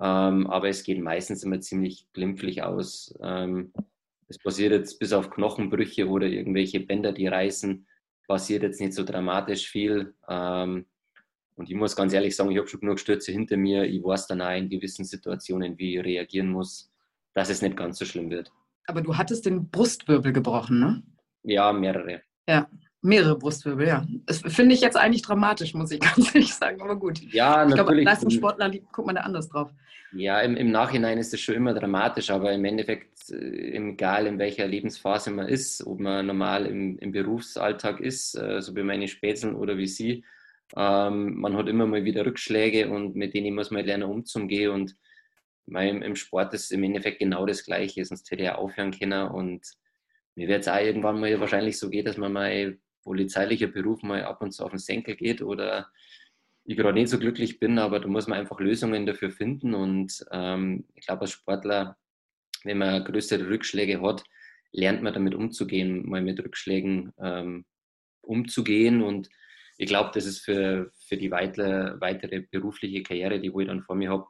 ähm, 0.00 0.46
aber 0.46 0.68
es 0.68 0.82
geht 0.82 1.00
meistens 1.00 1.42
immer 1.44 1.60
ziemlich 1.60 2.06
glimpflich 2.12 2.62
aus. 2.62 3.14
Ähm, 3.22 3.72
es 4.28 4.38
passiert 4.38 4.72
jetzt 4.72 4.98
bis 4.98 5.12
auf 5.12 5.30
Knochenbrüche 5.30 6.08
oder 6.08 6.26
irgendwelche 6.26 6.80
Bänder, 6.80 7.12
die 7.12 7.26
reißen, 7.26 7.86
passiert 8.28 8.62
jetzt 8.62 8.80
nicht 8.80 8.94
so 8.94 9.02
dramatisch 9.02 9.68
viel. 9.68 10.14
Ähm, 10.28 10.86
und 11.56 11.68
ich 11.68 11.74
muss 11.74 11.96
ganz 11.96 12.12
ehrlich 12.12 12.36
sagen, 12.36 12.50
ich 12.50 12.58
habe 12.58 12.68
schon 12.68 12.80
genug 12.80 13.00
Stürze 13.00 13.32
hinter 13.32 13.56
mir. 13.56 13.84
Ich 13.84 14.02
weiß 14.02 14.28
dann 14.28 14.40
auch 14.40 14.56
in 14.56 14.70
gewissen 14.70 15.04
Situationen, 15.04 15.76
wie 15.78 15.96
ich 15.96 16.04
reagieren 16.04 16.48
muss, 16.48 16.90
dass 17.34 17.50
es 17.50 17.60
nicht 17.60 17.76
ganz 17.76 17.98
so 17.98 18.04
schlimm 18.04 18.30
wird. 18.30 18.50
Aber 18.86 19.02
du 19.02 19.16
hattest 19.16 19.46
den 19.46 19.70
Brustwirbel 19.70 20.32
gebrochen, 20.32 20.80
ne? 20.80 21.02
Ja, 21.42 21.72
mehrere. 21.72 22.22
Ja, 22.48 22.68
mehrere 23.02 23.36
Brustwirbel, 23.36 23.86
ja. 23.86 24.06
Das 24.26 24.38
finde 24.38 24.74
ich 24.74 24.80
jetzt 24.80 24.96
eigentlich 24.96 25.22
dramatisch, 25.22 25.74
muss 25.74 25.90
ich 25.90 26.00
ganz 26.16 26.34
ehrlich 26.34 26.54
sagen, 26.54 26.80
aber 26.82 26.96
gut. 26.96 27.20
Ja, 27.32 27.64
ich 27.64 27.70
natürlich. 27.70 27.74
Glaube, 27.74 28.02
Leistungssportler 28.02 28.70
guckt 28.92 29.06
man 29.06 29.16
da 29.16 29.22
anders 29.22 29.48
drauf. 29.48 29.70
Ja, 30.12 30.40
im, 30.40 30.56
im 30.56 30.72
Nachhinein 30.72 31.18
ist 31.18 31.32
es 31.32 31.40
schon 31.40 31.54
immer 31.54 31.72
dramatisch, 31.72 32.30
aber 32.30 32.52
im 32.52 32.64
Endeffekt, 32.64 33.30
äh, 33.30 33.76
egal 33.76 34.26
in 34.26 34.38
welcher 34.38 34.66
Lebensphase 34.66 35.30
man 35.30 35.46
ist, 35.46 35.86
ob 35.86 36.00
man 36.00 36.26
normal 36.26 36.66
im, 36.66 36.98
im 36.98 37.12
Berufsalltag 37.12 38.00
ist, 38.00 38.34
äh, 38.34 38.60
so 38.60 38.74
wie 38.74 38.82
meine 38.82 39.06
Spätzeln 39.06 39.54
oder 39.54 39.78
wie 39.78 39.86
Sie, 39.86 40.24
ähm, 40.76 41.36
man 41.36 41.56
hat 41.56 41.68
immer 41.68 41.86
mal 41.86 42.04
wieder 42.04 42.26
Rückschläge 42.26 42.88
und 42.90 43.14
mit 43.14 43.34
denen 43.34 43.54
muss 43.54 43.70
man 43.70 43.84
lernen 43.84 44.10
umzugehen 44.10 44.72
und 44.72 44.96
weil 45.70 46.02
im 46.02 46.16
Sport 46.16 46.54
ist 46.54 46.72
im 46.72 46.82
Endeffekt 46.82 47.18
genau 47.18 47.46
das 47.46 47.64
Gleiche, 47.64 48.04
sonst 48.04 48.30
hätte 48.30 48.42
ja 48.42 48.56
aufhören 48.56 48.92
können. 48.92 49.28
Und 49.28 49.66
mir 50.34 50.48
wird 50.48 50.62
es 50.62 50.68
auch 50.68 50.80
irgendwann 50.80 51.20
mal 51.20 51.40
wahrscheinlich 51.40 51.78
so 51.78 51.90
gehen, 51.90 52.04
dass 52.04 52.16
man 52.16 52.32
mal 52.32 52.78
polizeilicher 53.02 53.68
Beruf 53.68 54.02
mal 54.02 54.24
ab 54.24 54.42
und 54.42 54.52
zu 54.52 54.64
auf 54.64 54.70
den 54.70 54.78
Senkel 54.78 55.16
geht 55.16 55.42
oder 55.42 55.90
ich 56.64 56.76
gerade 56.76 56.98
nicht 56.98 57.08
so 57.08 57.18
glücklich 57.18 57.58
bin, 57.58 57.78
aber 57.78 58.00
da 58.00 58.08
muss 58.08 58.26
man 58.28 58.38
einfach 58.38 58.60
Lösungen 58.60 59.06
dafür 59.06 59.30
finden. 59.30 59.74
Und 59.74 60.24
ähm, 60.30 60.84
ich 60.94 61.06
glaube, 61.06 61.22
als 61.22 61.32
Sportler, 61.32 61.96
wenn 62.64 62.78
man 62.78 63.04
größere 63.04 63.48
Rückschläge 63.48 64.00
hat, 64.02 64.22
lernt 64.72 65.02
man 65.02 65.14
damit 65.14 65.34
umzugehen, 65.34 66.08
mal 66.08 66.22
mit 66.22 66.38
Rückschlägen 66.38 67.12
ähm, 67.18 67.64
umzugehen. 68.20 69.02
Und 69.02 69.30
ich 69.78 69.86
glaube, 69.88 70.10
das 70.14 70.26
ist 70.26 70.44
für, 70.44 70.92
für 71.08 71.16
die 71.16 71.30
weitere, 71.30 72.00
weitere 72.00 72.40
berufliche 72.40 73.02
Karriere, 73.02 73.40
die 73.40 73.48
ich 73.48 73.66
dann 73.66 73.82
vor 73.82 73.96
mir 73.96 74.10
habe, 74.10 74.26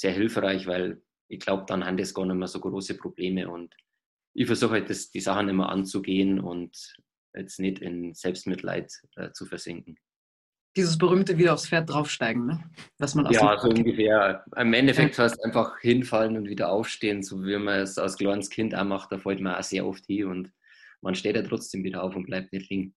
sehr 0.00 0.12
hilfreich, 0.12 0.66
weil 0.66 1.02
ich 1.28 1.40
glaube, 1.40 1.64
dann 1.66 1.84
haben 1.84 1.96
das 1.96 2.14
gar 2.14 2.24
nicht 2.24 2.36
mehr 2.36 2.48
so 2.48 2.58
große 2.58 2.96
Probleme 2.96 3.48
und 3.48 3.74
ich 4.32 4.46
versuche 4.46 4.72
halt, 4.72 4.90
das, 4.90 5.10
die 5.10 5.20
Sachen 5.20 5.48
immer 5.48 5.68
anzugehen 5.68 6.40
und 6.40 6.94
jetzt 7.34 7.60
nicht 7.60 7.80
in 7.80 8.14
Selbstmitleid 8.14 8.92
äh, 9.16 9.30
zu 9.32 9.44
versinken. 9.44 9.98
Dieses 10.76 10.96
berühmte 10.96 11.36
wieder 11.36 11.52
aufs 11.52 11.68
Pferd 11.68 11.90
draufsteigen, 11.90 12.46
ne? 12.46 12.62
Was 12.98 13.16
man 13.16 13.30
ja, 13.32 13.58
so 13.58 13.68
ungefähr. 13.68 14.44
Im 14.56 14.72
Endeffekt 14.72 15.18
ja. 15.18 15.24
heißt 15.24 15.44
einfach 15.44 15.78
hinfallen 15.80 16.36
und 16.36 16.48
wieder 16.48 16.70
aufstehen, 16.70 17.24
so 17.24 17.44
wie 17.44 17.58
man 17.58 17.80
es 17.80 17.98
als 17.98 18.16
kleines 18.16 18.50
Kind 18.50 18.74
auch 18.74 18.84
macht. 18.84 19.10
Da 19.10 19.18
fällt 19.18 19.40
man 19.40 19.56
auch 19.56 19.64
sehr 19.64 19.84
oft 19.84 20.06
hin 20.06 20.26
und 20.26 20.52
man 21.00 21.16
steht 21.16 21.34
ja 21.34 21.42
trotzdem 21.42 21.82
wieder 21.82 22.04
auf 22.04 22.14
und 22.14 22.26
bleibt 22.26 22.52
nicht 22.52 22.70
liegen. 22.70 22.94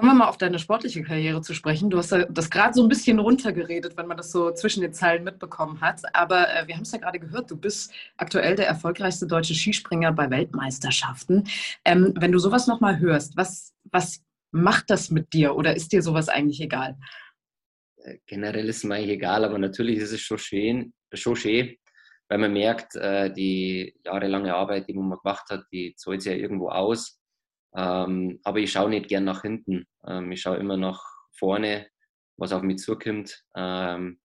Kommen 0.00 0.12
wir 0.12 0.24
mal 0.24 0.28
auf 0.30 0.38
deine 0.38 0.58
sportliche 0.58 1.02
Karriere 1.02 1.42
zu 1.42 1.52
sprechen. 1.52 1.90
Du 1.90 1.98
hast 1.98 2.10
das 2.10 2.48
gerade 2.48 2.72
so 2.72 2.82
ein 2.82 2.88
bisschen 2.88 3.18
runtergeredet, 3.18 3.98
wenn 3.98 4.06
man 4.06 4.16
das 4.16 4.32
so 4.32 4.50
zwischen 4.50 4.80
den 4.80 4.94
Zeilen 4.94 5.24
mitbekommen 5.24 5.82
hat. 5.82 6.00
Aber 6.14 6.48
äh, 6.48 6.66
wir 6.66 6.74
haben 6.74 6.84
es 6.84 6.92
ja 6.92 6.96
gerade 6.96 7.20
gehört, 7.20 7.50
du 7.50 7.56
bist 7.58 7.92
aktuell 8.16 8.56
der 8.56 8.66
erfolgreichste 8.66 9.26
deutsche 9.26 9.54
Skispringer 9.54 10.10
bei 10.12 10.30
Weltmeisterschaften. 10.30 11.46
Ähm, 11.84 12.14
wenn 12.16 12.32
du 12.32 12.38
sowas 12.38 12.66
nochmal 12.66 12.98
hörst, 12.98 13.36
was, 13.36 13.74
was 13.92 14.24
macht 14.52 14.88
das 14.88 15.10
mit 15.10 15.34
dir 15.34 15.54
oder 15.54 15.76
ist 15.76 15.92
dir 15.92 16.00
sowas 16.00 16.30
eigentlich 16.30 16.62
egal? 16.62 16.96
Äh, 17.98 18.20
generell 18.24 18.70
ist 18.70 18.78
es 18.78 18.84
mir 18.84 18.94
eigentlich 18.94 19.10
egal, 19.10 19.44
aber 19.44 19.58
natürlich 19.58 19.98
ist 19.98 20.12
es 20.12 20.22
schon 20.22 20.38
schön, 20.38 20.94
schon 21.12 21.36
schön 21.36 21.76
weil 22.30 22.38
man 22.38 22.52
merkt, 22.52 22.94
äh, 22.94 23.30
die 23.30 23.92
jahrelange 24.04 24.54
Arbeit, 24.54 24.88
die 24.88 24.94
man 24.94 25.10
gemacht 25.10 25.50
hat, 25.50 25.64
die 25.72 25.96
zahlt 25.96 26.22
sich 26.22 26.32
ja 26.32 26.38
irgendwo 26.38 26.68
aus. 26.68 27.20
Ähm, 27.74 28.40
aber 28.44 28.58
ich 28.58 28.72
schaue 28.72 28.90
nicht 28.90 29.08
gern 29.08 29.24
nach 29.24 29.42
hinten. 29.42 29.86
Ähm, 30.06 30.32
ich 30.32 30.40
schaue 30.40 30.56
immer 30.56 30.76
nach 30.76 31.02
vorne, 31.36 31.88
was 32.36 32.52
auf 32.52 32.62
mich 32.62 32.78
zukommt. 32.78 33.44
Ähm, 33.56 34.20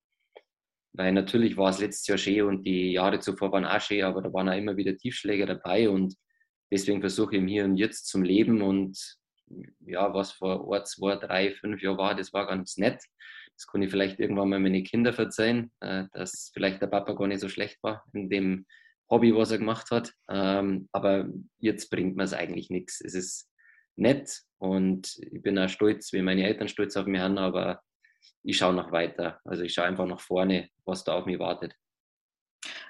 weil 0.94 1.12
natürlich 1.12 1.58
war 1.58 1.70
es 1.70 1.80
letztes 1.80 2.08
Jahr 2.08 2.18
schön 2.18 2.46
und 2.46 2.64
die 2.64 2.94
Jahre 2.94 3.20
zuvor 3.20 3.52
waren 3.52 3.66
auch 3.66 3.82
schön, 3.82 4.04
aber 4.04 4.22
da 4.22 4.32
waren 4.34 4.50
auch 4.50 4.58
immer 4.58 4.78
wieder 4.78 4.96
Tiefschläge 4.96 5.46
dabei 5.46 5.90
und 5.90 6.16
deswegen 6.72 7.02
versuche 7.02 7.36
ich 7.36 7.42
im 7.42 7.48
Hier 7.48 7.66
und 7.66 7.76
Jetzt 7.76 8.08
zum 8.08 8.24
Leben 8.24 8.62
und 8.62 8.98
ja, 9.86 10.14
was 10.14 10.32
vor 10.32 10.66
Ort, 10.68 10.88
zwei, 10.88 11.16
drei, 11.18 11.52
fünf 11.52 11.82
Jahren 11.82 11.98
war, 11.98 12.16
das 12.16 12.34
war 12.34 12.48
ganz 12.48 12.78
nett. 12.78 13.04
Das 13.56 13.68
kann 13.68 13.82
ich 13.82 13.92
vielleicht 13.92 14.20
irgendwann 14.20 14.50
mal 14.50 14.60
meine 14.60 14.84
Kinder 14.84 15.14
verzeihen, 15.14 15.72
äh, 15.82 16.06
dass 16.14 16.52
vielleicht 16.54 16.82
der 16.82 16.88
Papa 16.88 17.14
gar 17.14 17.28
nicht 17.28 17.42
so 17.42 17.50
schlecht 17.50 17.82
war 17.84 18.04
in 18.14 18.30
dem 18.30 18.66
Hobby, 19.10 19.36
was 19.36 19.52
er 19.52 19.60
gemacht 19.60 19.92
hat. 19.92 20.14
Ähm, 20.30 20.90
aber 20.92 21.30
jetzt 21.60 21.90
bringt 21.90 22.16
mir 22.16 22.24
es 22.24 22.34
eigentlich 22.34 22.70
nichts. 22.70 23.02
Es 23.02 23.14
ist 23.14 23.50
nett 23.96 24.42
und 24.60 25.18
ich 25.18 25.42
bin 25.42 25.58
auch 25.60 25.70
stolz, 25.70 26.14
wie 26.14 26.22
meine 26.22 26.46
Eltern 26.46 26.68
stolz 26.68 26.96
auf 26.98 27.06
mich 27.06 27.22
haben, 27.22 27.38
aber 27.38 27.82
ich 28.44 28.58
schaue 28.58 28.74
noch 28.74 28.92
weiter. 28.92 29.40
Also 29.44 29.64
ich 29.64 29.74
schaue 29.74 29.86
einfach 29.86 30.06
nach 30.06 30.20
vorne, 30.20 30.70
was 30.86 31.04
da 31.04 31.16
auf 31.16 31.26
mich 31.26 31.40
wartet. 31.40 31.76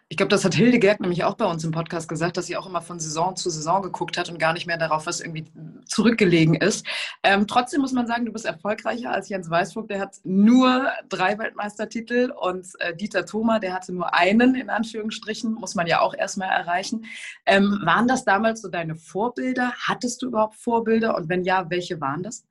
Ich 0.07 0.17
glaube, 0.17 0.29
das 0.29 0.45
hat 0.45 0.53
Hildegard 0.53 0.99
nämlich 0.99 1.23
auch 1.23 1.33
bei 1.33 1.45
uns 1.45 1.63
im 1.63 1.71
Podcast 1.71 2.07
gesagt, 2.07 2.37
dass 2.37 2.45
sie 2.45 2.55
auch 2.55 2.67
immer 2.67 2.83
von 2.83 2.99
Saison 2.99 3.35
zu 3.35 3.49
Saison 3.49 3.81
geguckt 3.81 4.19
hat 4.19 4.29
und 4.29 4.37
gar 4.37 4.53
nicht 4.53 4.67
mehr 4.67 4.77
darauf, 4.77 5.07
was 5.07 5.19
irgendwie 5.19 5.45
zurückgelegen 5.87 6.53
ist. 6.53 6.85
Ähm, 7.23 7.47
trotzdem 7.47 7.81
muss 7.81 7.91
man 7.91 8.05
sagen, 8.05 8.23
du 8.23 8.31
bist 8.31 8.45
erfolgreicher 8.45 9.11
als 9.11 9.29
Jens 9.29 9.49
Weißvogt. 9.49 9.89
Der 9.89 9.99
hat 9.99 10.17
nur 10.23 10.91
drei 11.09 11.39
Weltmeistertitel 11.39 12.31
und 12.39 12.67
äh, 12.79 12.95
Dieter 12.95 13.25
Thoma, 13.25 13.57
der 13.57 13.73
hatte 13.73 13.93
nur 13.93 14.13
einen, 14.13 14.53
in 14.53 14.69
Anführungsstrichen, 14.69 15.53
muss 15.53 15.73
man 15.73 15.87
ja 15.87 16.01
auch 16.01 16.13
erstmal 16.13 16.49
erreichen. 16.49 17.05
Ähm, 17.47 17.81
waren 17.83 18.07
das 18.07 18.25
damals 18.25 18.61
so 18.61 18.67
deine 18.67 18.95
Vorbilder? 18.95 19.73
Hattest 19.87 20.21
du 20.21 20.27
überhaupt 20.27 20.55
Vorbilder? 20.55 21.15
Und 21.15 21.29
wenn 21.29 21.43
ja, 21.43 21.71
welche 21.71 21.99
waren 21.99 22.21
das? 22.21 22.45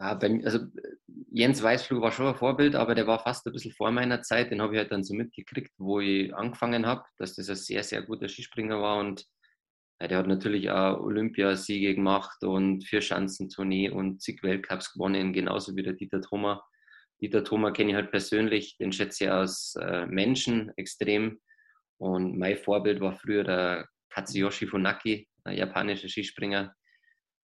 Ja, 0.00 0.14
bei, 0.14 0.40
also 0.44 0.60
Jens 1.30 1.62
Weißflug 1.62 2.00
war 2.00 2.10
schon 2.10 2.26
ein 2.26 2.34
Vorbild, 2.34 2.74
aber 2.74 2.94
der 2.94 3.06
war 3.06 3.18
fast 3.18 3.46
ein 3.46 3.52
bisschen 3.52 3.72
vor 3.72 3.90
meiner 3.92 4.22
Zeit. 4.22 4.50
Den 4.50 4.62
habe 4.62 4.74
ich 4.74 4.78
halt 4.78 4.90
dann 4.92 5.04
so 5.04 5.14
mitgekriegt, 5.14 5.72
wo 5.78 6.00
ich 6.00 6.34
angefangen 6.34 6.86
habe, 6.86 7.04
dass 7.18 7.36
das 7.36 7.50
ein 7.50 7.56
sehr, 7.56 7.84
sehr 7.84 8.02
guter 8.02 8.26
Skispringer 8.28 8.80
war. 8.80 8.98
Und 8.98 9.26
ja, 10.00 10.08
der 10.08 10.18
hat 10.18 10.26
natürlich 10.26 10.70
auch 10.70 11.00
Olympiasiege 11.00 11.94
gemacht 11.94 12.42
und 12.42 12.84
Vierschanzentournee 12.86 13.90
und 13.90 14.22
zig 14.22 14.42
Weltcups 14.42 14.94
gewonnen, 14.94 15.34
genauso 15.34 15.76
wie 15.76 15.82
der 15.82 15.92
Dieter 15.92 16.22
Thoma. 16.22 16.64
Dieter 17.20 17.44
Thoma 17.44 17.70
kenne 17.70 17.90
ich 17.90 17.96
halt 17.96 18.10
persönlich, 18.10 18.78
den 18.78 18.92
schätze 18.92 19.24
ich 19.24 19.30
als 19.30 19.76
äh, 19.78 20.06
Menschen 20.06 20.72
extrem. 20.76 21.40
Und 21.98 22.38
mein 22.38 22.56
Vorbild 22.56 23.00
war 23.00 23.12
früher 23.12 23.44
der 23.44 23.86
Katsuyoshi 24.08 24.66
Funaki, 24.66 25.28
ein 25.44 25.58
japanischer 25.58 26.08
Skispringer. 26.08 26.74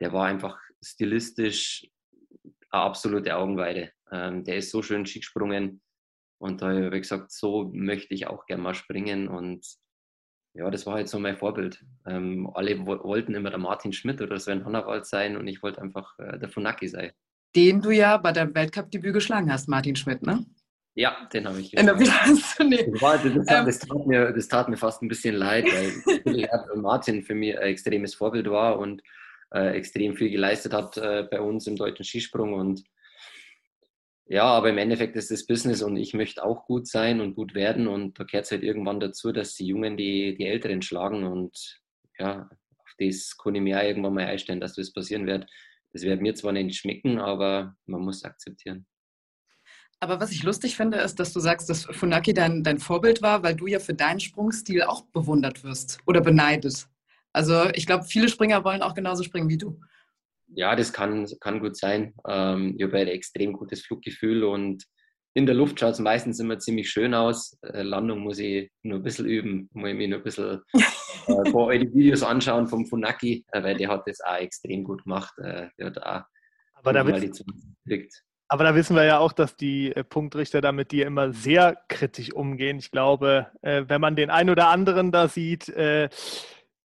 Der 0.00 0.14
war 0.14 0.26
einfach 0.26 0.58
stilistisch 0.82 1.86
eine 2.70 2.82
absolute 2.82 3.36
Augenweide. 3.36 3.92
Ähm, 4.10 4.44
der 4.44 4.56
ist 4.56 4.70
so 4.70 4.82
schön 4.82 5.06
Ski 5.06 5.20
gesprungen 5.20 5.80
und 6.38 6.62
da 6.62 6.68
habe 6.68 6.96
ich 6.96 7.02
gesagt, 7.02 7.32
so 7.32 7.70
möchte 7.72 8.14
ich 8.14 8.26
auch 8.26 8.46
gerne 8.46 8.62
mal 8.62 8.74
springen 8.74 9.28
und 9.28 9.66
ja, 10.54 10.70
das 10.70 10.86
war 10.86 10.94
halt 10.94 11.08
so 11.08 11.18
mein 11.18 11.36
Vorbild. 11.36 11.84
Ähm, 12.06 12.50
alle 12.54 12.86
wollten 12.86 13.34
immer 13.34 13.50
der 13.50 13.58
Martin 13.58 13.92
Schmidt 13.92 14.22
oder 14.22 14.38
Sven 14.38 14.64
Honnawald 14.64 15.06
sein 15.06 15.36
und 15.36 15.46
ich 15.46 15.62
wollte 15.62 15.82
einfach 15.82 16.18
äh, 16.18 16.38
der 16.38 16.48
Funaki 16.48 16.88
sein. 16.88 17.12
Den 17.54 17.82
du 17.82 17.90
ja 17.90 18.16
bei 18.16 18.32
deinem 18.32 18.54
Weltcup-Debüt 18.54 19.12
geschlagen 19.12 19.52
hast, 19.52 19.68
Martin 19.68 19.96
Schmidt, 19.96 20.22
ne? 20.22 20.44
Ja, 20.94 21.28
den 21.30 21.46
habe 21.46 21.60
ich 21.60 21.70
geschlagen. 21.72 21.98
Das, 21.98 22.58
ähm. 22.58 23.66
das, 23.66 23.78
tat 23.80 24.06
mir, 24.06 24.32
das 24.32 24.48
tat 24.48 24.68
mir 24.70 24.78
fast 24.78 25.02
ein 25.02 25.08
bisschen 25.08 25.34
leid, 25.34 25.66
weil 25.66 26.76
Martin 26.80 27.22
für 27.22 27.34
mich 27.34 27.56
ein 27.56 27.64
extremes 27.64 28.14
Vorbild 28.14 28.50
war 28.50 28.78
und 28.78 29.02
extrem 29.64 30.16
viel 30.16 30.30
geleistet 30.30 30.72
hat 30.72 30.96
äh, 30.96 31.26
bei 31.30 31.40
uns 31.40 31.66
im 31.66 31.76
deutschen 31.76 32.04
Skisprung. 32.04 32.54
Und 32.54 32.84
ja, 34.26 34.44
aber 34.44 34.70
im 34.70 34.78
Endeffekt 34.78 35.16
ist 35.16 35.30
das 35.30 35.46
Business 35.46 35.82
und 35.82 35.96
ich 35.96 36.12
möchte 36.12 36.44
auch 36.44 36.66
gut 36.66 36.88
sein 36.88 37.20
und 37.20 37.34
gut 37.34 37.54
werden. 37.54 37.86
Und 37.86 38.18
da 38.18 38.24
gehört 38.24 38.46
es 38.46 38.50
halt 38.50 38.62
irgendwann 38.62 39.00
dazu, 39.00 39.32
dass 39.32 39.54
die 39.54 39.66
Jungen 39.66 39.96
die, 39.96 40.36
die 40.36 40.46
Älteren 40.46 40.82
schlagen. 40.82 41.24
Und 41.24 41.80
ja, 42.18 42.48
auf 42.78 42.92
das 42.98 43.36
kann 43.36 43.54
ich 43.54 43.62
mir 43.62 43.78
auch 43.78 43.84
irgendwann 43.84 44.14
mal 44.14 44.26
einstellen, 44.26 44.60
dass 44.60 44.74
das 44.74 44.92
passieren 44.92 45.26
wird. 45.26 45.46
Das 45.92 46.02
wird 46.02 46.20
mir 46.20 46.34
zwar 46.34 46.52
nicht 46.52 46.76
schmecken, 46.76 47.18
aber 47.18 47.76
man 47.86 48.02
muss 48.02 48.24
akzeptieren. 48.24 48.86
Aber 50.00 50.20
was 50.20 50.30
ich 50.30 50.42
lustig 50.42 50.76
finde, 50.76 50.98
ist, 50.98 51.18
dass 51.18 51.32
du 51.32 51.40
sagst, 51.40 51.70
dass 51.70 51.84
Funaki 51.84 52.34
dein, 52.34 52.62
dein 52.62 52.78
Vorbild 52.78 53.22
war, 53.22 53.42
weil 53.42 53.54
du 53.54 53.66
ja 53.66 53.78
für 53.78 53.94
deinen 53.94 54.20
Sprungstil 54.20 54.82
auch 54.82 55.06
bewundert 55.06 55.64
wirst 55.64 56.00
oder 56.04 56.20
beneidet. 56.20 56.88
Also 57.36 57.68
ich 57.74 57.86
glaube, 57.86 58.04
viele 58.04 58.30
Springer 58.30 58.64
wollen 58.64 58.80
auch 58.80 58.94
genauso 58.94 59.22
springen 59.22 59.50
wie 59.50 59.58
du. 59.58 59.78
Ja, 60.54 60.74
das 60.74 60.90
kann, 60.90 61.26
kann 61.40 61.60
gut 61.60 61.76
sein. 61.76 62.14
Ähm, 62.26 62.76
ich 62.78 62.84
habe 62.84 62.96
ein 62.96 63.08
extrem 63.08 63.52
gutes 63.52 63.84
Fluggefühl 63.84 64.42
und 64.42 64.84
in 65.34 65.44
der 65.44 65.54
Luft 65.54 65.78
schaut 65.78 65.92
es 65.92 65.98
meistens 65.98 66.40
immer 66.40 66.58
ziemlich 66.58 66.88
schön 66.88 67.12
aus. 67.12 67.58
Äh, 67.60 67.82
Landung 67.82 68.20
muss 68.20 68.38
ich 68.38 68.70
nur 68.82 69.00
ein 69.00 69.02
bisschen 69.02 69.26
üben, 69.26 69.68
muss 69.74 69.90
ich 69.90 69.96
mir 69.96 70.08
nur 70.08 70.20
ein 70.20 70.24
bisschen 70.24 70.62
äh, 71.26 71.50
vor 71.50 71.70
die 71.72 71.92
Videos 71.92 72.22
anschauen 72.22 72.68
vom 72.68 72.86
Funaki, 72.86 73.44
äh, 73.52 73.62
weil 73.62 73.76
der 73.76 73.90
hat 73.90 74.04
das 74.06 74.18
auch 74.22 74.36
extrem 74.36 74.82
gut 74.82 75.04
gemacht. 75.04 75.34
Äh, 75.36 75.68
der 75.78 75.86
hat 75.88 76.02
auch 76.02 76.22
aber 76.72 76.94
da, 76.94 77.06
wissen, 77.06 77.44
aber 78.48 78.64
da 78.64 78.74
wissen 78.74 78.96
wir 78.96 79.04
ja 79.04 79.18
auch, 79.18 79.32
dass 79.32 79.56
die 79.56 79.94
äh, 79.94 80.04
Punktrichter 80.04 80.62
da 80.62 80.72
mit 80.72 80.90
dir 80.90 81.06
immer 81.06 81.34
sehr 81.34 81.76
kritisch 81.88 82.32
umgehen. 82.32 82.78
Ich 82.78 82.90
glaube, 82.90 83.48
äh, 83.60 83.84
wenn 83.88 84.00
man 84.00 84.16
den 84.16 84.30
einen 84.30 84.48
oder 84.48 84.68
anderen 84.68 85.12
da 85.12 85.28
sieht, 85.28 85.68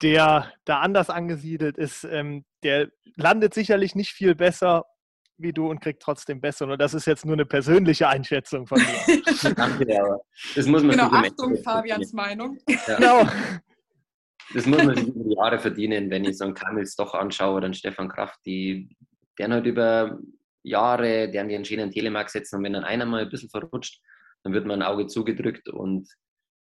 der 0.02 0.52
da 0.64 0.80
anders 0.80 1.10
angesiedelt 1.10 1.76
ist, 1.76 2.04
ähm, 2.04 2.44
der 2.62 2.90
landet 3.16 3.54
sicherlich 3.54 3.94
nicht 3.94 4.12
viel 4.12 4.34
besser 4.34 4.84
wie 5.38 5.52
du 5.52 5.70
und 5.70 5.80
kriegt 5.80 6.02
trotzdem 6.02 6.40
besser. 6.40 6.66
Und 6.66 6.80
das 6.80 6.94
ist 6.94 7.06
jetzt 7.06 7.24
nur 7.24 7.34
eine 7.34 7.46
persönliche 7.46 8.08
Einschätzung 8.08 8.66
von 8.66 8.78
mir. 8.78 9.22
Danke, 9.54 10.02
aber 10.02 10.20
das 10.54 10.66
muss 10.66 10.82
man 10.82 10.96
genau, 10.96 11.10
Achtung, 11.10 11.56
Fabians 11.62 12.12
Meinung. 12.12 12.58
Ja. 12.68 12.76
Genau. 12.98 13.28
Das 14.54 14.64
muss 14.64 14.82
man 14.82 14.96
sich 14.96 15.08
über 15.08 15.24
die 15.24 15.34
Jahre 15.34 15.58
verdienen, 15.58 16.10
wenn 16.10 16.24
ich 16.24 16.38
so 16.38 16.44
einen 16.44 16.54
Kamils 16.54 16.96
doch 16.96 17.12
anschaue 17.12 17.56
oder 17.56 17.66
einen 17.66 17.74
Stefan 17.74 18.08
Kraft, 18.08 18.38
die 18.46 18.88
deren 19.38 19.52
halt 19.52 19.66
über 19.66 20.18
Jahre, 20.62 21.30
deren 21.30 21.48
die 21.48 21.54
einen 21.54 21.66
schönen 21.66 21.90
Telemark 21.90 22.30
setzen 22.30 22.56
und 22.56 22.64
wenn 22.64 22.72
dann 22.72 22.84
einer 22.84 23.04
mal 23.04 23.22
ein 23.22 23.28
bisschen 23.28 23.50
verrutscht, 23.50 24.00
dann 24.42 24.54
wird 24.54 24.64
man 24.64 24.80
ein 24.80 24.88
Auge 24.88 25.06
zugedrückt 25.06 25.68
und 25.68 26.08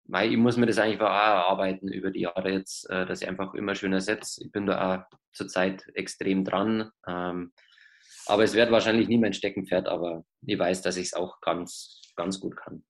ich 0.04 0.36
muss 0.36 0.56
mir 0.56 0.66
das 0.66 0.78
eigentlich 0.78 1.00
auch 1.00 1.06
erarbeiten 1.06 1.88
über 1.88 2.10
die 2.10 2.20
Jahre 2.20 2.50
jetzt, 2.50 2.88
äh, 2.90 3.06
dass 3.06 3.22
ich 3.22 3.28
einfach 3.28 3.54
immer 3.54 3.74
schöner 3.74 4.00
setze. 4.00 4.44
Ich 4.44 4.52
bin 4.52 4.66
da 4.66 5.06
auch 5.10 5.18
zurzeit 5.32 5.84
extrem 5.94 6.44
dran. 6.44 6.90
Ähm, 7.06 7.52
aber 8.26 8.44
es 8.44 8.54
wird 8.54 8.70
wahrscheinlich 8.70 9.08
nie 9.08 9.18
mein 9.18 9.32
Steckenpferd, 9.32 9.88
aber 9.88 10.24
ich 10.42 10.58
weiß, 10.58 10.82
dass 10.82 10.96
ich 10.96 11.06
es 11.06 11.14
auch 11.14 11.40
ganz, 11.40 12.00
ganz 12.16 12.40
gut 12.40 12.56
kann. 12.56 12.84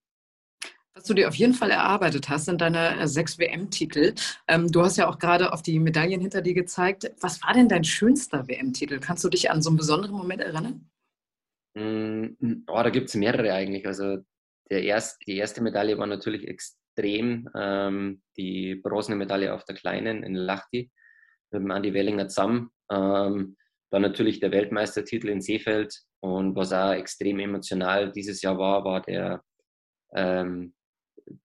Was 0.95 1.05
du 1.05 1.15
dir 1.15 1.29
auf 1.29 1.35
jeden 1.35 1.55
Fall 1.55 1.71
erarbeitet 1.71 2.29
hast, 2.29 2.47
sind 2.47 2.61
deine 2.61 3.01
äh, 3.01 3.07
sechs 3.07 3.39
WM-Titel. 3.39 4.15
Ähm, 4.47 4.71
du 4.71 4.83
hast 4.83 4.99
ja 4.99 5.09
auch 5.09 5.19
gerade 5.19 5.53
auf 5.53 5.63
die 5.63 5.79
Medaillen 5.79 6.21
hinter 6.21 6.43
dir 6.43 6.55
gezeigt. 6.55 7.11
Was 7.21 7.43
war 7.43 7.55
denn 7.55 7.69
dein 7.69 7.85
schönster 7.85 8.47
WM-Titel? 8.47 9.01
Kannst 9.01 9.25
du 9.25 9.31
dich 9.31 9.51
an 9.51 9.63
so 9.63 9.71
einen 9.71 9.79
besonderen 9.79 10.15
Moment 10.15 10.43
erinnern? 10.43 10.91
Mm, 11.75 12.65
oh, 12.67 12.83
da 12.83 12.91
gibt 12.91 13.09
es 13.09 13.15
mehrere 13.15 13.55
eigentlich. 13.55 13.87
Also 13.87 14.19
der 14.71 14.83
erst, 14.83 15.27
die 15.27 15.37
erste 15.37 15.63
Medaille 15.63 15.97
war 15.97 16.07
natürlich 16.07 16.47
extrem 16.47 16.82
extrem. 16.95 17.49
Ähm, 17.55 18.23
die 18.37 18.77
bronzene 18.77 19.17
Medaille 19.17 19.53
auf 19.53 19.65
der 19.65 19.75
Kleinen 19.75 20.23
in 20.23 20.35
Lachti 20.35 20.91
mit 21.51 21.63
dem 21.63 21.71
Andi 21.71 21.95
Wellinger 21.95 22.29
zusammen. 22.29 22.71
Ähm, 22.91 23.57
dann 23.91 24.03
natürlich 24.03 24.41
der 24.41 24.53
Weltmeistertitel 24.53 25.29
in 25.29 25.41
Seefeld 25.41 25.95
und 26.21 26.57
was 26.57 26.73
auch 26.73 26.93
extrem 26.93 27.41
emotional 27.41 28.11
dieses 28.13 28.41
Jahr 28.43 28.57
war, 28.59 28.85
war 28.85 29.03
der 29.03 29.43
ähm, 30.15 30.75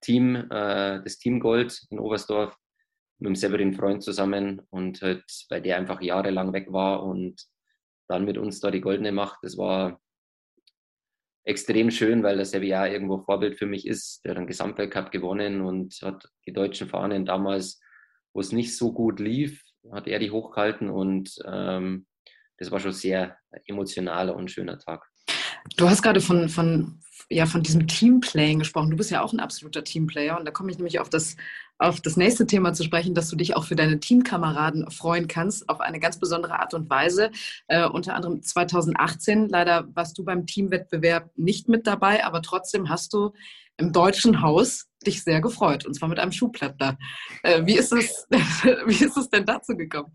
Team, 0.02 0.36
äh, 0.36 1.02
das 1.04 1.18
Team 1.18 1.40
Gold 1.40 1.82
in 1.90 2.00
Oberstdorf 2.00 2.56
mit 3.20 3.28
dem 3.28 3.36
Severin 3.36 3.74
Freund 3.74 4.04
zusammen 4.04 4.62
und 4.70 5.02
halt, 5.02 5.26
weil 5.50 5.62
der 5.62 5.78
einfach 5.78 6.02
jahrelang 6.02 6.54
weg 6.54 6.72
war 6.72 7.04
und 7.04 7.42
dann 8.08 8.24
mit 8.24 8.38
uns 8.38 8.60
da 8.60 8.72
die 8.72 8.82
goldene 8.82 9.12
macht. 9.12 9.40
Das 9.42 9.58
war 9.58 10.00
extrem 11.48 11.92
schön, 11.92 12.24
weil 12.24 12.38
das 12.38 12.52
ja 12.52 12.86
irgendwo 12.86 13.20
Vorbild 13.20 13.58
für 13.58 13.66
mich 13.66 13.88
ist. 13.88 14.24
Der 14.24 14.32
hat 14.32 14.38
einen 14.38 14.48
Gesamtweltcup 14.48 15.12
gewonnen 15.12 15.62
und 15.62 15.98
hat 16.04 16.30
die 16.46 16.52
deutschen 16.52 16.90
Fahnen 16.90 17.26
damals, 17.26 17.80
wo 18.34 18.42
es 18.42 18.52
nicht 18.52 18.76
so 18.76 18.92
gut 18.92 19.20
lief, 19.20 19.64
hat 19.92 20.08
er 20.08 20.20
die 20.20 20.32
hochgehalten 20.32 20.90
und 20.90 21.34
ähm, 21.46 22.06
das 22.58 22.72
war 22.72 22.80
schon 22.80 22.92
sehr 22.92 23.38
emotionaler 23.66 24.36
und 24.36 24.52
schöner 24.52 24.78
Tag. 24.78 25.06
Du 25.78 25.90
hast 25.90 26.02
gerade 26.02 26.20
von, 26.20 26.50
von, 26.50 27.00
ja, 27.30 27.46
von 27.46 27.62
diesem 27.62 27.88
Teamplaying 27.88 28.60
gesprochen. 28.60 28.90
Du 28.90 28.98
bist 28.98 29.12
ja 29.12 29.22
auch 29.22 29.34
ein 29.34 29.40
absoluter 29.40 29.84
Teamplayer 29.84 30.38
und 30.38 30.46
da 30.46 30.52
komme 30.52 30.72
ich 30.72 30.78
nämlich 30.78 31.00
auf 31.00 31.10
das, 31.10 31.36
auf 31.78 32.00
das 32.00 32.16
nächste 32.16 32.48
Thema 32.48 32.74
zu 32.74 32.84
sprechen, 32.84 33.16
dass 33.16 33.30
du 33.30 33.36
dich 33.36 33.56
auch 33.56 33.66
für 33.66 33.76
deine 33.76 34.00
Teamkameraden 34.00 34.90
freuen 34.92 35.28
kannst, 35.28 35.68
auf 35.68 35.82
eine 35.82 36.00
ganz 36.00 36.20
besondere 36.20 36.60
Art 36.60 36.74
und 36.74 36.90
Weise. 36.90 37.32
Äh, 37.68 37.88
unter 37.88 38.16
anderem 38.16 38.42
2018, 38.42 39.50
leider 39.50 39.88
warst 39.94 40.18
du 40.18 40.24
beim 40.24 40.46
Teamwettbewerb 40.46 41.30
nicht 41.36 41.68
mit 41.68 41.86
dabei, 41.86 42.24
aber 42.24 42.42
trotzdem 42.42 42.90
hast 42.90 43.14
du 43.14 43.34
im 43.78 43.92
deutschen 43.92 44.42
Haus 44.42 44.88
dich 45.06 45.24
sehr 45.24 45.42
gefreut, 45.42 45.86
und 45.86 45.94
zwar 45.94 46.10
mit 46.10 46.20
einem 46.20 46.32
Schuhplatter. 46.32 46.98
Äh, 47.44 47.66
wie, 47.66 47.78
ist 47.78 47.92
es, 47.92 48.26
wie 48.32 49.04
ist 49.04 49.18
es 49.18 49.30
denn 49.30 49.46
dazu 49.46 49.76
gekommen? 49.76 50.14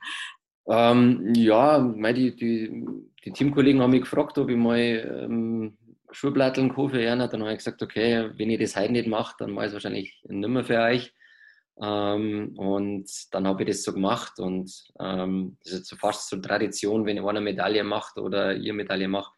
Ähm, 0.67 1.33
ja, 1.35 1.81
die, 2.13 2.37
die, 2.37 2.85
die, 3.25 3.33
Teamkollegen 3.33 3.83
haben 3.83 3.91
mich 3.91 4.03
gefragt, 4.03 4.39
ob 4.39 4.49
ich 4.49 4.57
mal 4.57 5.25
ähm, 5.25 5.77
Schulplatteln 6.13 6.75
kaufe. 6.75 7.01
Ja, 7.01 7.17
dann 7.17 7.43
habe 7.43 7.53
ich 7.53 7.59
gesagt, 7.59 7.83
okay, 7.83 8.31
wenn 8.37 8.51
ich 8.51 8.61
das 8.61 8.77
heute 8.77 8.93
nicht 8.93 9.09
mache, 9.09 9.35
dann 9.39 9.51
mache 9.51 9.67
ich 9.67 9.69
es 9.69 9.75
wahrscheinlich 9.75 10.23
nicht 10.29 10.49
mehr 10.49 10.65
für 10.65 10.79
euch. 10.79 11.13
Ähm, 11.81 12.55
und 12.57 13.11
dann 13.33 13.47
habe 13.47 13.63
ich 13.63 13.69
das 13.69 13.83
so 13.83 13.93
gemacht 13.93 14.39
und 14.39 14.71
ähm, 15.01 15.57
das 15.65 15.73
ist 15.73 15.87
so 15.87 15.97
fast 15.97 16.29
so 16.29 16.37
Tradition, 16.37 17.07
wenn 17.07 17.17
ich 17.17 17.25
eine 17.25 17.41
Medaille 17.41 17.83
macht 17.83 18.19
oder 18.19 18.55
ihr 18.55 18.75
Medaille 18.75 19.09
macht, 19.09 19.33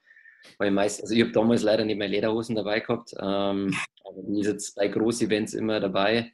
Weil 0.58 0.72
meist, 0.72 1.00
also 1.00 1.14
ich 1.14 1.22
habe 1.22 1.32
damals 1.32 1.62
leider 1.62 1.84
nicht 1.84 1.96
mehr 1.96 2.08
Lederhosen 2.08 2.56
dabei 2.56 2.80
gehabt, 2.80 3.12
ähm, 3.20 3.74
aber 4.04 4.22
die 4.26 4.40
ist 4.40 4.48
jetzt 4.48 4.74
bei 4.76 4.88
Groß-Events 4.88 5.54
immer 5.54 5.78
dabei, 5.80 6.32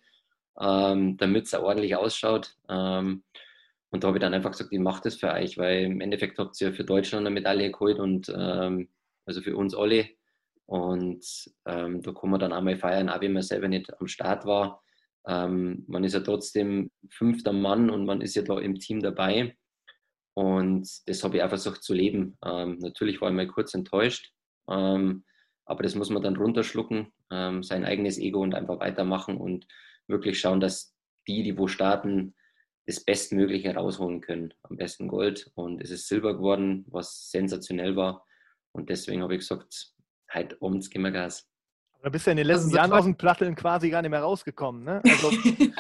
ähm, 0.58 1.16
damit 1.18 1.46
es 1.46 1.54
ordentlich 1.54 1.94
ausschaut. 1.96 2.56
Ähm, 2.68 3.22
und 3.90 4.02
da 4.02 4.08
habe 4.08 4.18
ich 4.18 4.22
dann 4.22 4.34
einfach 4.34 4.52
gesagt, 4.52 4.72
ich 4.72 4.78
mache 4.78 5.02
das 5.04 5.16
für 5.16 5.32
euch, 5.32 5.58
weil 5.58 5.84
im 5.84 6.00
Endeffekt 6.00 6.38
habt 6.38 6.60
ihr 6.60 6.72
für 6.72 6.84
Deutschland 6.84 7.26
eine 7.26 7.34
Medaille 7.34 7.70
geholt 7.70 7.98
und 7.98 8.32
ähm, 8.34 8.88
also 9.26 9.42
für 9.42 9.56
uns 9.56 9.74
alle. 9.74 10.08
Und 10.70 11.26
ähm, 11.66 12.00
da 12.00 12.12
kann 12.12 12.30
man 12.30 12.38
dann 12.38 12.52
einmal 12.52 12.76
feiern, 12.76 13.08
auch 13.08 13.20
wenn 13.20 13.32
man 13.32 13.42
selber 13.42 13.66
nicht 13.66 13.92
am 14.00 14.06
Start 14.06 14.46
war. 14.46 14.80
Ähm, 15.26 15.84
man 15.88 16.04
ist 16.04 16.12
ja 16.12 16.20
trotzdem 16.20 16.92
fünfter 17.10 17.52
Mann 17.52 17.90
und 17.90 18.06
man 18.06 18.20
ist 18.20 18.36
ja 18.36 18.42
da 18.42 18.56
im 18.60 18.76
Team 18.76 19.00
dabei. 19.00 19.56
Und 20.34 20.88
das 21.06 21.24
habe 21.24 21.36
ich 21.36 21.42
auch 21.42 21.48
versucht 21.48 21.82
zu 21.82 21.92
leben. 21.92 22.38
Ähm, 22.44 22.78
natürlich 22.78 23.20
war 23.20 23.30
ich 23.30 23.34
mal 23.34 23.48
kurz 23.48 23.74
enttäuscht, 23.74 24.32
ähm, 24.70 25.24
aber 25.64 25.82
das 25.82 25.96
muss 25.96 26.08
man 26.08 26.22
dann 26.22 26.36
runterschlucken, 26.36 27.12
ähm, 27.32 27.64
sein 27.64 27.84
eigenes 27.84 28.16
Ego 28.18 28.40
und 28.40 28.54
einfach 28.54 28.78
weitermachen 28.78 29.38
und 29.38 29.66
wirklich 30.06 30.38
schauen, 30.38 30.60
dass 30.60 30.94
die, 31.26 31.42
die 31.42 31.58
wo 31.58 31.66
starten, 31.66 32.36
das 32.86 33.04
Bestmögliche 33.04 33.74
rausholen 33.74 34.20
können. 34.20 34.54
Am 34.62 34.76
besten 34.76 35.08
Gold. 35.08 35.50
Und 35.56 35.82
es 35.82 35.90
ist 35.90 36.06
Silber 36.06 36.34
geworden, 36.36 36.84
was 36.86 37.28
sensationell 37.32 37.96
war. 37.96 38.24
Und 38.70 38.88
deswegen 38.88 39.22
habe 39.22 39.34
ich 39.34 39.40
gesagt, 39.40 39.94
heute 40.34 40.56
abends 40.60 40.90
gehen 40.90 41.02
wir 41.02 41.10
Gas. 41.10 41.46
Da 42.02 42.08
bist 42.08 42.26
du 42.26 42.30
ja 42.30 42.32
in 42.32 42.38
den 42.38 42.46
letzten 42.46 42.70
Jahren 42.70 42.92
aus 42.92 43.04
dem 43.04 43.16
Platteln 43.16 43.54
quasi 43.54 43.90
gar 43.90 44.00
nicht 44.00 44.10
mehr 44.10 44.22
rausgekommen. 44.22 44.84
Ne? 44.84 45.02
Also, 45.04 45.30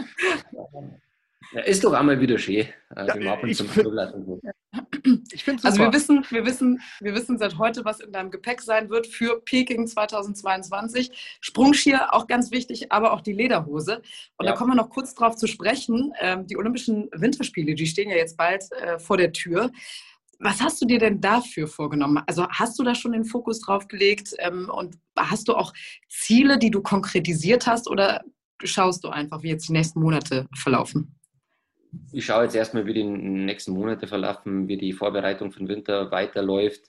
ja, 1.52 1.60
ist 1.62 1.82
doch 1.82 1.94
einmal 1.94 2.20
wieder 2.20 2.36
schön. 2.36 2.66
Also 2.90 3.18
ja, 3.18 3.38
ich 5.32 5.44
finde 5.44 5.64
Also 5.64 5.78
wir 5.78 5.92
wissen, 5.92 6.26
wir, 6.28 6.44
wissen, 6.44 6.80
wir 7.00 7.14
wissen 7.14 7.38
seit 7.38 7.56
heute, 7.56 7.84
was 7.84 8.00
in 8.00 8.12
deinem 8.12 8.30
Gepäck 8.30 8.60
sein 8.60 8.90
wird 8.90 9.06
für 9.06 9.40
Peking 9.40 9.86
2022. 9.86 11.38
Sprungskier, 11.40 12.12
auch 12.12 12.26
ganz 12.26 12.50
wichtig, 12.50 12.92
aber 12.92 13.12
auch 13.12 13.22
die 13.22 13.32
Lederhose. 13.32 14.02
Und 14.36 14.46
ja. 14.46 14.52
da 14.52 14.58
kommen 14.58 14.72
wir 14.72 14.76
noch 14.76 14.90
kurz 14.90 15.14
drauf 15.14 15.36
zu 15.36 15.46
sprechen. 15.46 16.12
Ähm, 16.20 16.46
die 16.46 16.58
Olympischen 16.58 17.08
Winterspiele, 17.12 17.74
die 17.74 17.86
stehen 17.86 18.10
ja 18.10 18.16
jetzt 18.16 18.36
bald 18.36 18.70
äh, 18.72 18.98
vor 18.98 19.16
der 19.16 19.32
Tür. 19.32 19.70
Was 20.42 20.62
hast 20.62 20.80
du 20.80 20.86
dir 20.86 20.98
denn 20.98 21.20
dafür 21.20 21.66
vorgenommen? 21.68 22.22
Also 22.26 22.48
hast 22.48 22.78
du 22.78 22.82
da 22.82 22.94
schon 22.94 23.12
den 23.12 23.24
Fokus 23.24 23.60
drauf 23.60 23.88
gelegt 23.88 24.34
ähm, 24.38 24.70
und 24.72 24.96
hast 25.14 25.48
du 25.48 25.54
auch 25.54 25.74
Ziele, 26.08 26.58
die 26.58 26.70
du 26.70 26.80
konkretisiert 26.80 27.66
hast 27.66 27.88
oder 27.88 28.22
schaust 28.62 29.04
du 29.04 29.08
einfach, 29.08 29.42
wie 29.42 29.50
jetzt 29.50 29.68
die 29.68 29.74
nächsten 29.74 30.00
Monate 30.00 30.46
verlaufen? 30.54 31.14
Ich 32.12 32.24
schaue 32.24 32.44
jetzt 32.44 32.56
erstmal, 32.56 32.86
wie 32.86 32.94
die 32.94 33.04
nächsten 33.04 33.72
Monate 33.72 34.06
verlaufen, 34.06 34.66
wie 34.66 34.78
die 34.78 34.94
Vorbereitung 34.94 35.52
für 35.52 35.58
den 35.58 35.68
Winter 35.68 36.10
weiterläuft. 36.10 36.86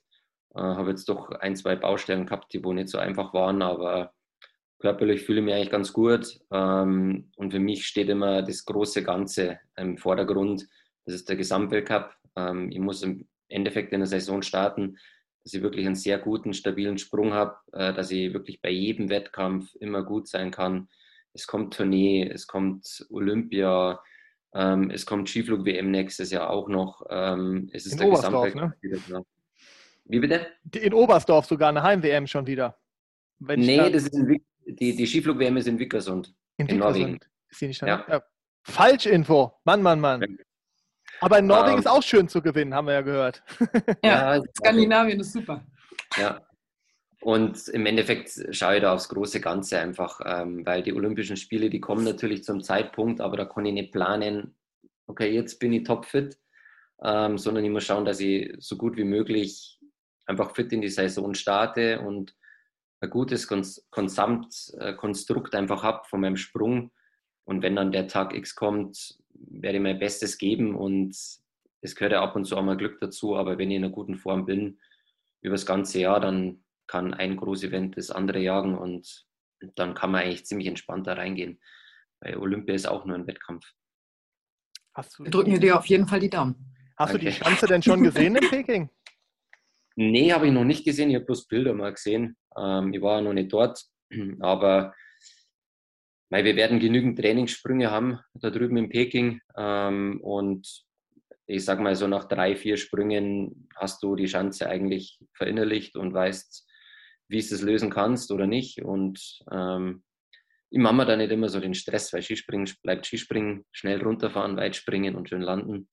Äh, 0.55 0.62
habe 0.62 0.91
jetzt 0.91 1.10
doch 1.10 1.31
ein, 1.31 1.58
zwei 1.58 1.75
Baustellen 1.75 2.25
gehabt, 2.25 2.53
die 2.53 2.63
wohl 2.63 2.75
nicht 2.75 2.88
so 2.88 3.00
einfach 3.00 3.34
waren, 3.34 3.62
aber 3.62 4.13
körperlich 4.79 5.24
fühle 5.24 5.39
ich 5.39 5.46
mich 5.46 5.53
eigentlich 5.53 5.72
ganz 5.72 5.91
gut. 5.91 6.39
Ähm, 6.51 7.31
und 7.36 7.51
für 7.51 7.60
mich 7.60 7.86
steht 7.86 8.08
immer 8.08 8.43
das 8.43 8.63
große 8.63 9.03
Ganze 9.03 9.60
im 9.75 9.98
Vordergrund. 9.98 10.67
Das 11.05 11.15
ist 11.15 11.27
der 11.27 11.36
Gesamtweltcup. 11.36 12.15
Ähm, 12.36 12.72
ich 12.72 12.79
muss 12.79 13.03
im 13.03 13.27
Endeffekt 13.51 13.93
in 13.93 14.00
der 14.00 14.08
Saison 14.08 14.41
starten, 14.41 14.98
dass 15.43 15.53
ich 15.53 15.62
wirklich 15.62 15.86
einen 15.86 15.96
sehr 15.96 16.20
guten, 16.20 16.53
stabilen 16.53 16.98
Sprung 16.98 17.34
habe, 17.34 17.55
äh, 17.74 17.93
dass 17.93 18.12
ich 18.12 18.34
wirklich 18.34 18.62
bei 18.62 18.70
jedem 18.70 19.10
Wettkampf 19.10 19.75
immer 19.75 20.03
gut 20.03 20.27
sein 20.27 20.51
kann. 20.51 20.88
Es 21.34 21.48
kommt 21.48 21.75
Tournee, 21.75 22.27
es 22.27 22.48
kommt 22.48 23.05
Olympia, 23.10 24.01
ähm, 24.53 24.89
es 24.91 25.05
kommt 25.05 25.29
Skiflug-WM 25.29 25.91
nächstes 25.91 26.31
Jahr 26.31 26.50
auch 26.50 26.67
noch. 26.67 27.05
Ähm, 27.10 27.70
es 27.74 27.86
ist 27.86 27.93
in 27.93 28.00
der 28.00 28.08
Oberstdorf, 28.08 28.55
ne? 28.55 28.74
Wie 30.05 30.20
bitte? 30.20 30.48
In 30.75 30.93
Oberstdorf 30.93 31.46
sogar 31.46 31.70
eine 31.70 31.84
Heim-WM 31.84 32.27
schon 32.27 32.46
wieder. 32.48 32.77
Wenn 33.39 33.62
nee, 33.62 33.89
das 33.89 34.03
ist 34.03 34.13
in, 34.13 34.41
die, 34.65 34.96
die 34.96 35.08
Skiflug-WM 35.08 35.58
ist 35.58 35.67
in 35.67 35.79
Wickersund. 35.79 36.34
In, 36.58 36.67
in 36.67 36.77
Norwegen. 36.79 37.20
Ist 37.49 37.62
die 37.62 37.67
nicht 37.67 37.82
ja. 37.82 38.06
ja. 38.08 38.21
Falschinfo. 38.63 39.54
Mann, 39.63 39.82
Mann, 39.82 39.99
Mann. 39.99 40.38
Aber 41.19 41.39
in 41.39 41.47
Norwegen 41.47 41.74
ähm, 41.74 41.80
ist 41.80 41.88
auch 41.88 42.02
schön 42.02 42.28
zu 42.28 42.41
gewinnen, 42.41 42.74
haben 42.74 42.88
wir 42.88 42.93
ja 42.93 43.02
gehört. 43.02 43.43
Ja, 44.04 44.36
ja 44.36 44.41
Skandinavien 44.58 45.19
ist 45.19 45.34
super. 45.34 45.63
Ja. 46.17 46.41
Und 47.21 47.67
im 47.67 47.86
Endeffekt 47.86 48.32
schaue 48.50 48.78
ich 48.78 48.82
da 48.82 48.93
aufs 48.93 49.10
große 49.10 49.41
Ganze 49.41 49.80
einfach, 49.80 50.19
ähm, 50.26 50.65
weil 50.65 50.82
die 50.82 50.93
Olympischen 50.93 51.38
Spiele, 51.38 51.69
die 51.69 51.80
kommen 51.80 52.04
natürlich 52.04 52.43
zum 52.43 52.63
Zeitpunkt, 52.63 53.21
aber 53.21 53.38
da 53.38 53.45
kann 53.45 53.65
ich 53.65 53.74
nicht 53.74 53.91
planen, 53.91 54.56
okay, 55.06 55.32
jetzt 55.32 55.60
bin 55.60 55.71
ich 55.71 55.84
topfit, 55.84 56.39
ähm, 57.04 57.38
sondern 57.38 57.63
ich 57.63 57.69
muss 57.69 57.84
schauen, 57.84 58.06
dass 58.06 58.19
ich 58.19 58.56
so 58.58 58.76
gut 58.76 58.97
wie 58.97 59.04
möglich 59.04 59.80
einfach 60.26 60.56
fit 60.56 60.74
in 60.74 60.82
die 60.82 60.89
Saison 60.89 61.36
starte 61.36 62.02
und 62.02 62.34
ein 63.02 63.10
gutes 63.10 63.47
Gesamtkonstrukt 63.47 65.54
einfach 65.54 65.84
habe 65.84 66.08
von 66.08 66.21
meinem 66.21 66.38
Sprung. 66.38 66.91
Und 67.43 67.62
wenn 67.62 67.76
dann 67.76 67.91
der 67.91 68.08
Tag 68.08 68.34
X 68.34 68.56
kommt, 68.56 69.19
werde 69.49 69.77
ich 69.77 69.84
mein 69.84 69.99
Bestes 69.99 70.38
geben 70.38 70.75
und 70.75 71.15
es 71.82 71.95
gehört 71.95 72.13
ja 72.13 72.21
ab 72.21 72.36
und 72.36 72.45
zu 72.45 72.56
auch 72.56 72.63
mal 72.63 72.77
Glück 72.77 72.99
dazu, 72.99 73.36
aber 73.36 73.58
wenn 73.58 73.71
ich 73.71 73.77
in 73.77 73.84
einer 73.84 73.93
guten 73.93 74.17
Form 74.17 74.45
bin, 74.45 74.80
über 75.41 75.56
das 75.56 75.65
ganze 75.65 75.99
Jahr, 75.99 76.19
dann 76.19 76.63
kann 76.88 77.13
ein 77.13 77.38
Großevent 77.38 77.97
das 77.97 78.12
andere 78.12 78.39
jagen 78.39 78.77
und 78.77 79.25
dann 79.75 79.93
kann 79.93 80.12
man 80.12 80.21
eigentlich 80.21 80.45
ziemlich 80.45 80.67
entspannt 80.67 81.08
da 81.08 81.13
reingehen. 81.13 81.60
Weil 82.19 82.38
Olympia 82.38 82.75
ist 82.75 82.88
auch 82.88 83.06
nur 83.06 83.15
ein 83.15 83.27
Wettkampf. 83.27 83.65
Wir 85.17 85.32
drücken 85.32 85.60
dir 85.60 85.77
auf 85.77 85.86
jeden 85.86 86.08
Fall 86.08 86.19
die 86.19 86.30
Daumen. 86.30 86.56
Hast 86.97 87.13
Danke. 87.13 87.25
du 87.25 87.32
die 87.32 87.38
Schanze 87.38 87.65
denn 87.65 87.82
schon 87.82 88.04
gesehen 88.04 88.36
in 88.36 88.49
Peking? 88.49 88.89
Nee, 89.95 90.32
habe 90.32 90.47
ich 90.47 90.54
noch 90.54 90.63
nicht 90.63 90.86
gesehen. 90.86 91.10
Ich 91.10 91.15
habe 91.15 91.25
bloß 91.25 91.47
Bilder 91.47 91.73
mal 91.73 91.93
gesehen. 91.93 92.38
Ähm, 92.58 92.93
ich 92.93 93.01
war 93.01 93.21
noch 93.21 93.34
nicht 93.34 93.51
dort, 93.51 93.84
aber 94.39 94.93
weil 96.32 96.46
wir 96.46 96.56
werden 96.56 96.80
genügend 96.80 97.20
Trainingssprünge 97.20 97.91
haben 97.91 98.20
da 98.34 98.50
drüben 98.50 98.78
in 98.78 98.89
Peking. 98.89 99.41
Ähm, 99.58 100.22
und 100.24 100.65
ich 101.46 101.65
sag 101.65 101.82
mal 101.82 101.96
so 101.96 102.08
nach 102.08 102.24
drei, 102.24 102.56
vier 102.56 102.78
Sprüngen 102.78 103.67
hast 103.76 104.02
du 104.02 104.15
die 104.15 104.28
Chance 104.28 104.67
eigentlich 104.67 105.20
verinnerlicht 105.36 105.98
und 105.98 106.13
weißt, 106.13 106.65
wie 107.28 107.41
du 107.41 107.54
es 107.54 107.62
lösen 107.62 107.89
kannst 107.89 108.32
oder 108.32 108.48
nicht. 108.48 108.82
Und 108.82 109.39
ähm, 109.52 110.04
ich 110.70 110.80
mache 110.80 110.96
mir 110.96 111.06
da 111.06 111.17
nicht 111.17 111.32
immer 111.32 111.50
so 111.50 111.60
den 111.60 111.74
Stress, 111.74 112.13
weil 112.13 112.22
Skispringen 112.22 112.72
bleibt 112.82 113.06
Skispringen, 113.06 113.65
schnell 113.74 114.02
runterfahren, 114.02 114.56
weit 114.56 114.78
springen 114.78 115.15
und 115.15 115.28
schön 115.28 115.41
landen. 115.41 115.89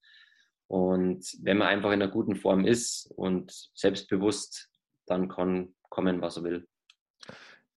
Und 0.67 1.25
wenn 1.41 1.57
man 1.57 1.67
einfach 1.67 1.91
in 1.91 2.01
einer 2.01 2.11
guten 2.11 2.37
Form 2.37 2.65
ist 2.65 3.11
und 3.17 3.51
selbstbewusst, 3.73 4.69
dann 5.05 5.27
kann 5.27 5.75
kommen, 5.89 6.21
was 6.21 6.37
er 6.37 6.43
will. 6.43 6.68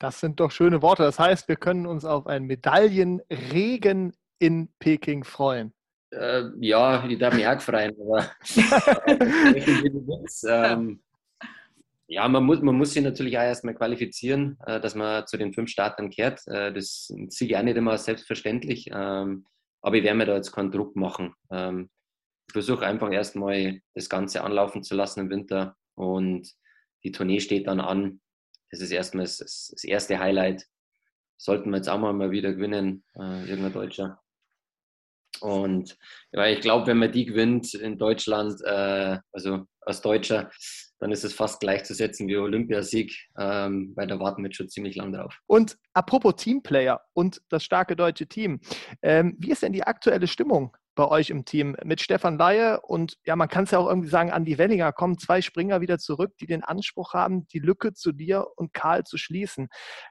Das 0.02 0.18
sind 0.18 0.40
doch 0.40 0.50
schöne 0.50 0.82
Worte. 0.82 1.04
Das 1.04 1.20
heißt, 1.20 1.46
wir 1.46 1.54
können 1.54 1.86
uns 1.86 2.04
auf 2.04 2.26
einen 2.26 2.46
Medaillenregen 2.46 4.12
in 4.40 4.68
Peking 4.80 5.22
freuen. 5.22 5.72
Äh, 6.10 6.42
ja, 6.58 7.06
ich 7.06 7.20
darf 7.20 7.34
mich 7.34 7.46
auch 7.46 7.60
freuen, 7.60 7.94
aber 8.00 8.28
ähm, 10.48 11.00
ja, 12.08 12.26
man 12.26 12.42
muss, 12.42 12.60
man 12.62 12.74
muss 12.74 12.94
sich 12.94 13.04
natürlich 13.04 13.38
auch 13.38 13.42
erstmal 13.42 13.76
qualifizieren, 13.76 14.58
äh, 14.66 14.80
dass 14.80 14.96
man 14.96 15.24
zu 15.28 15.36
den 15.36 15.52
fünf 15.52 15.70
Startern 15.70 16.10
kehrt. 16.10 16.40
Äh, 16.48 16.72
das 16.72 17.06
sehe 17.28 17.46
ich 17.46 17.56
auch 17.56 17.62
nicht 17.62 17.76
immer 17.76 17.96
selbstverständlich, 17.96 18.90
ähm, 18.92 19.46
aber 19.82 19.98
ich 19.98 20.02
werde 20.02 20.18
mir 20.18 20.26
da 20.26 20.34
jetzt 20.34 20.50
keinen 20.50 20.72
Druck 20.72 20.96
machen. 20.96 21.32
Ähm, 21.48 21.90
ich 22.48 22.54
versuche 22.54 22.84
einfach 22.84 23.12
erstmal 23.12 23.78
das 23.94 24.08
Ganze 24.08 24.42
anlaufen 24.42 24.82
zu 24.82 24.96
lassen 24.96 25.20
im 25.20 25.30
Winter 25.30 25.76
und 25.94 26.50
die 27.04 27.12
Tournee 27.12 27.38
steht 27.38 27.68
dann 27.68 27.78
an 27.78 28.18
das 28.72 28.80
ist 28.80 28.90
erstmal 28.90 29.24
das, 29.24 29.36
das, 29.38 29.84
erste 29.84 30.18
Highlight. 30.18 30.66
Sollten 31.36 31.70
wir 31.70 31.76
jetzt 31.76 31.88
auch 31.88 31.98
mal 31.98 32.30
wieder 32.30 32.52
gewinnen, 32.54 33.04
äh, 33.14 33.44
irgendein 33.48 33.72
Deutscher. 33.72 34.20
Und 35.40 35.98
ja, 36.32 36.46
ich 36.46 36.60
glaube, 36.60 36.86
wenn 36.86 36.98
man 36.98 37.12
die 37.12 37.26
gewinnt 37.26 37.74
in 37.74 37.98
Deutschland, 37.98 38.60
äh, 38.64 39.18
also 39.32 39.66
als 39.80 40.00
Deutscher, 40.00 40.50
dann 41.00 41.10
ist 41.10 41.24
es 41.24 41.34
fast 41.34 41.60
gleichzusetzen 41.60 42.28
wie 42.28 42.36
Olympiasieg, 42.36 43.12
ähm, 43.36 43.92
weil 43.96 44.06
da 44.06 44.20
warten 44.20 44.44
wir 44.44 44.52
schon 44.52 44.68
ziemlich 44.68 44.94
lang 44.94 45.12
drauf. 45.12 45.40
Und 45.46 45.76
apropos 45.94 46.36
Teamplayer 46.36 47.02
und 47.12 47.42
das 47.48 47.64
starke 47.64 47.96
deutsche 47.96 48.28
Team, 48.28 48.60
ähm, 49.02 49.34
wie 49.38 49.50
ist 49.50 49.62
denn 49.62 49.72
die 49.72 49.82
aktuelle 49.82 50.28
Stimmung 50.28 50.76
bei 50.94 51.08
euch 51.08 51.30
im 51.30 51.44
Team 51.44 51.76
mit 51.84 52.00
Stefan 52.00 52.38
Laie 52.38 52.80
und 52.80 53.16
ja, 53.24 53.36
man 53.36 53.48
kann 53.48 53.64
es 53.64 53.70
ja 53.70 53.78
auch 53.78 53.88
irgendwie 53.88 54.08
sagen, 54.08 54.30
Andi 54.30 54.58
Wellinger 54.58 54.92
kommen 54.92 55.18
zwei 55.18 55.40
Springer 55.40 55.80
wieder 55.80 55.98
zurück, 55.98 56.36
die 56.38 56.46
den 56.46 56.62
Anspruch 56.62 57.14
haben, 57.14 57.46
die 57.48 57.60
Lücke 57.60 57.94
zu 57.94 58.12
dir 58.12 58.46
und 58.56 58.74
Karl 58.74 59.04
zu 59.04 59.16
schließen. 59.16 59.68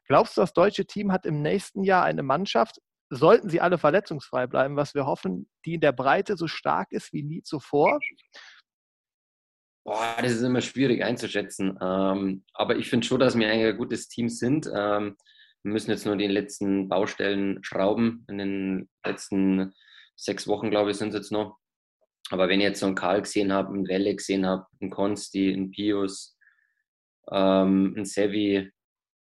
Glaubst 0.08 0.38
du, 0.38 0.42
das 0.42 0.54
deutsche 0.54 0.86
Team 0.86 1.12
hat 1.12 1.26
im 1.26 1.42
nächsten 1.42 1.84
Jahr 1.84 2.04
eine 2.04 2.24
Mannschaft, 2.24 2.80
sollten 3.10 3.50
sie 3.50 3.62
alle 3.62 3.78
verletzungsfrei 3.78 4.48
bleiben, 4.48 4.76
was 4.76 4.96
wir 4.96 5.06
hoffen, 5.06 5.50
die 5.66 5.76
in 5.76 5.82
der 5.82 5.92
Breite 5.92 6.38
so 6.38 6.48
stark 6.48 6.92
ist 6.92 7.14
wie 7.14 7.24
nie 7.24 7.44
zuvor? 7.44 8.00
Boah, 9.84 10.16
das 10.22 10.34
ist 10.34 10.44
immer 10.44 10.62
schwierig 10.62 11.04
einzuschätzen. 11.04 11.78
Ähm, 11.82 12.44
aber 12.54 12.76
ich 12.78 12.90
finde 12.90 13.06
schon, 13.06 13.20
dass 13.20 13.38
wir 13.38 13.50
ein 13.50 13.78
gutes 13.78 14.08
Team 14.08 14.30
sind. 14.30 14.68
Ähm, 14.68 15.18
wir 15.64 15.74
müssen 15.74 15.92
jetzt 15.92 16.06
nur 16.06 16.16
die 16.16 16.28
letzten 16.28 16.88
Baustellen 16.88 17.64
schrauben 17.64 18.26
in 18.30 18.38
den 18.38 18.90
letzten 19.06 19.74
sechs 20.22 20.48
Wochen, 20.48 20.70
glaube 20.70 20.92
ich, 20.92 20.98
sind 20.98 21.10
es 21.10 21.16
jetzt 21.16 21.32
noch. 21.32 21.58
Aber 22.30 22.48
wenn 22.48 22.60
ich 22.60 22.66
jetzt 22.66 22.80
so 22.80 22.86
einen 22.86 22.96
Karl 22.96 23.22
gesehen 23.24 23.52
habe, 23.52 23.74
einen 23.74 23.88
Welle 23.88 24.16
gesehen 24.16 24.46
habe, 24.46 24.66
einen 24.80 24.92
Konsti, 24.92 25.52
einen 25.52 25.72
Pius, 25.72 26.38
ähm, 27.32 27.94
ein 27.98 28.06
Sevi, 28.06 28.72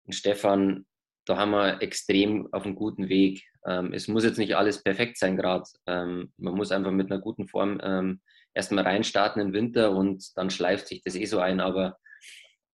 ein 0.06 0.12
Stefan, 0.12 0.86
da 1.26 1.36
haben 1.36 1.50
wir 1.50 1.82
extrem 1.82 2.48
auf 2.52 2.64
einem 2.64 2.76
guten 2.76 3.08
Weg. 3.08 3.42
Ähm, 3.66 3.92
es 3.92 4.08
muss 4.08 4.24
jetzt 4.24 4.38
nicht 4.38 4.56
alles 4.56 4.82
perfekt 4.82 5.18
sein 5.18 5.36
gerade. 5.36 5.64
Ähm, 5.86 6.32
man 6.36 6.54
muss 6.54 6.70
einfach 6.70 6.92
mit 6.92 7.10
einer 7.10 7.20
guten 7.20 7.48
Form 7.48 7.80
ähm, 7.82 8.20
erstmal 8.54 8.84
reinstarten 8.84 9.42
im 9.42 9.52
Winter 9.52 9.92
und 9.92 10.24
dann 10.36 10.50
schleift 10.50 10.86
sich 10.86 11.02
das 11.02 11.16
eh 11.16 11.24
so 11.24 11.40
ein. 11.40 11.60
Aber 11.60 11.98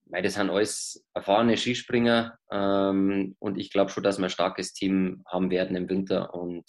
weil 0.06 0.22
das 0.22 0.34
sind 0.34 0.50
alles 0.50 1.04
erfahrene 1.14 1.56
Skispringer 1.56 2.36
ähm, 2.50 3.36
und 3.38 3.58
ich 3.58 3.70
glaube 3.70 3.90
schon, 3.90 4.02
dass 4.02 4.18
wir 4.18 4.26
ein 4.26 4.30
starkes 4.30 4.72
Team 4.72 5.22
haben 5.26 5.50
werden 5.50 5.76
im 5.76 5.88
Winter 5.88 6.34
und 6.34 6.64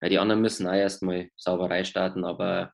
ja, 0.00 0.08
die 0.08 0.18
anderen 0.18 0.40
müssen 0.40 0.66
auch 0.66 0.72
erstmal 0.72 1.30
Sauberei 1.36 1.84
starten, 1.84 2.24
aber 2.24 2.72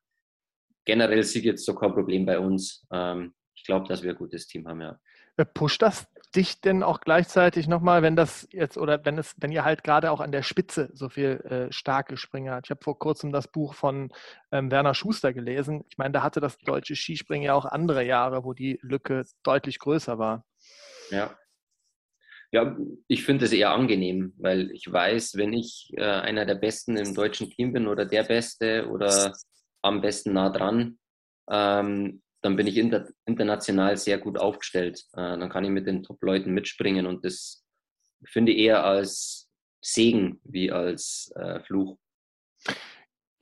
generell 0.85 1.23
sieht 1.23 1.45
jetzt 1.45 1.65
so 1.65 1.75
kein 1.75 1.93
Problem 1.93 2.25
bei 2.25 2.39
uns. 2.39 2.85
Ähm, 2.91 3.33
ich 3.55 3.63
glaube, 3.63 3.87
dass 3.87 4.03
wir 4.03 4.11
ein 4.11 4.17
gutes 4.17 4.47
Team 4.47 4.67
haben, 4.67 4.81
ja. 4.81 4.99
Äh, 5.37 5.45
pusht 5.45 5.81
das 5.81 6.07
dich 6.35 6.61
denn 6.61 6.83
auch 6.83 7.01
gleichzeitig 7.01 7.67
nochmal, 7.67 8.01
wenn 8.01 8.15
das 8.15 8.47
jetzt 8.51 8.77
oder 8.77 9.05
wenn 9.05 9.17
es, 9.17 9.35
wenn 9.37 9.51
ihr 9.51 9.63
halt 9.63 9.83
gerade 9.83 10.11
auch 10.11 10.19
an 10.19 10.31
der 10.31 10.41
Spitze 10.41 10.89
so 10.93 11.09
viel 11.09 11.39
äh, 11.41 11.71
starke 11.71 12.17
Springer 12.17 12.53
habt? 12.53 12.67
Ich 12.67 12.71
habe 12.71 12.83
vor 12.83 12.97
kurzem 12.97 13.31
das 13.31 13.47
Buch 13.47 13.73
von 13.73 14.11
ähm, 14.51 14.71
Werner 14.71 14.95
Schuster 14.95 15.33
gelesen. 15.33 15.83
Ich 15.89 15.97
meine, 15.97 16.11
da 16.11 16.23
hatte 16.23 16.39
das 16.39 16.57
deutsche 16.57 16.95
Skispringen 16.95 17.45
ja 17.45 17.53
auch 17.53 17.65
andere 17.65 18.03
Jahre, 18.03 18.43
wo 18.43 18.53
die 18.53 18.79
Lücke 18.81 19.25
deutlich 19.43 19.79
größer 19.79 20.17
war. 20.17 20.45
Ja. 21.11 21.35
Ja, 22.53 22.77
ich 23.07 23.23
finde 23.23 23.45
es 23.45 23.51
eher 23.51 23.71
angenehm, 23.71 24.33
weil 24.37 24.69
ich 24.73 24.91
weiß, 24.91 25.37
wenn 25.37 25.53
ich 25.53 25.91
äh, 25.97 26.03
einer 26.03 26.45
der 26.45 26.53
Besten 26.53 26.95
im 26.97 27.15
deutschen 27.15 27.49
Team 27.49 27.73
bin 27.73 27.87
oder 27.87 28.05
der 28.05 28.21
Beste 28.21 28.87
oder 28.89 29.33
am 29.81 30.01
besten 30.01 30.33
nah 30.33 30.51
dran, 30.51 30.99
ähm, 31.49 32.21
dann 32.43 32.55
bin 32.55 32.67
ich 32.67 32.77
inter, 32.77 33.07
international 33.25 33.97
sehr 33.97 34.19
gut 34.19 34.37
aufgestellt. 34.37 35.03
Äh, 35.13 35.35
dann 35.39 35.49
kann 35.49 35.63
ich 35.63 35.71
mit 35.71 35.87
den 35.87 36.03
Top-Leuten 36.03 36.53
mitspringen 36.53 37.07
und 37.07 37.25
das 37.25 37.65
finde 38.23 38.51
ich 38.51 38.59
eher 38.59 38.83
als 38.85 39.49
Segen 39.81 40.39
wie 40.43 40.71
als 40.71 41.33
äh, 41.35 41.59
Fluch. 41.61 41.97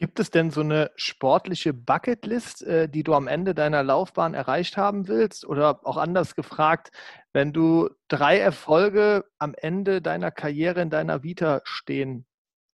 Gibt 0.01 0.19
es 0.19 0.31
denn 0.31 0.49
so 0.49 0.61
eine 0.61 0.89
sportliche 0.95 1.75
Bucketlist, 1.75 2.63
äh, 2.63 2.89
die 2.89 3.03
du 3.03 3.13
am 3.13 3.27
Ende 3.27 3.53
deiner 3.53 3.83
Laufbahn 3.83 4.33
erreicht 4.33 4.75
haben 4.75 5.07
willst? 5.07 5.45
Oder 5.45 5.85
auch 5.85 5.97
anders 5.97 6.33
gefragt, 6.33 6.89
wenn 7.33 7.53
du 7.53 7.87
drei 8.07 8.39
Erfolge 8.39 9.25
am 9.37 9.53
Ende 9.55 10.01
deiner 10.01 10.31
Karriere 10.31 10.81
in 10.81 10.89
deiner 10.89 11.21
Vita 11.21 11.61
stehen 11.65 12.25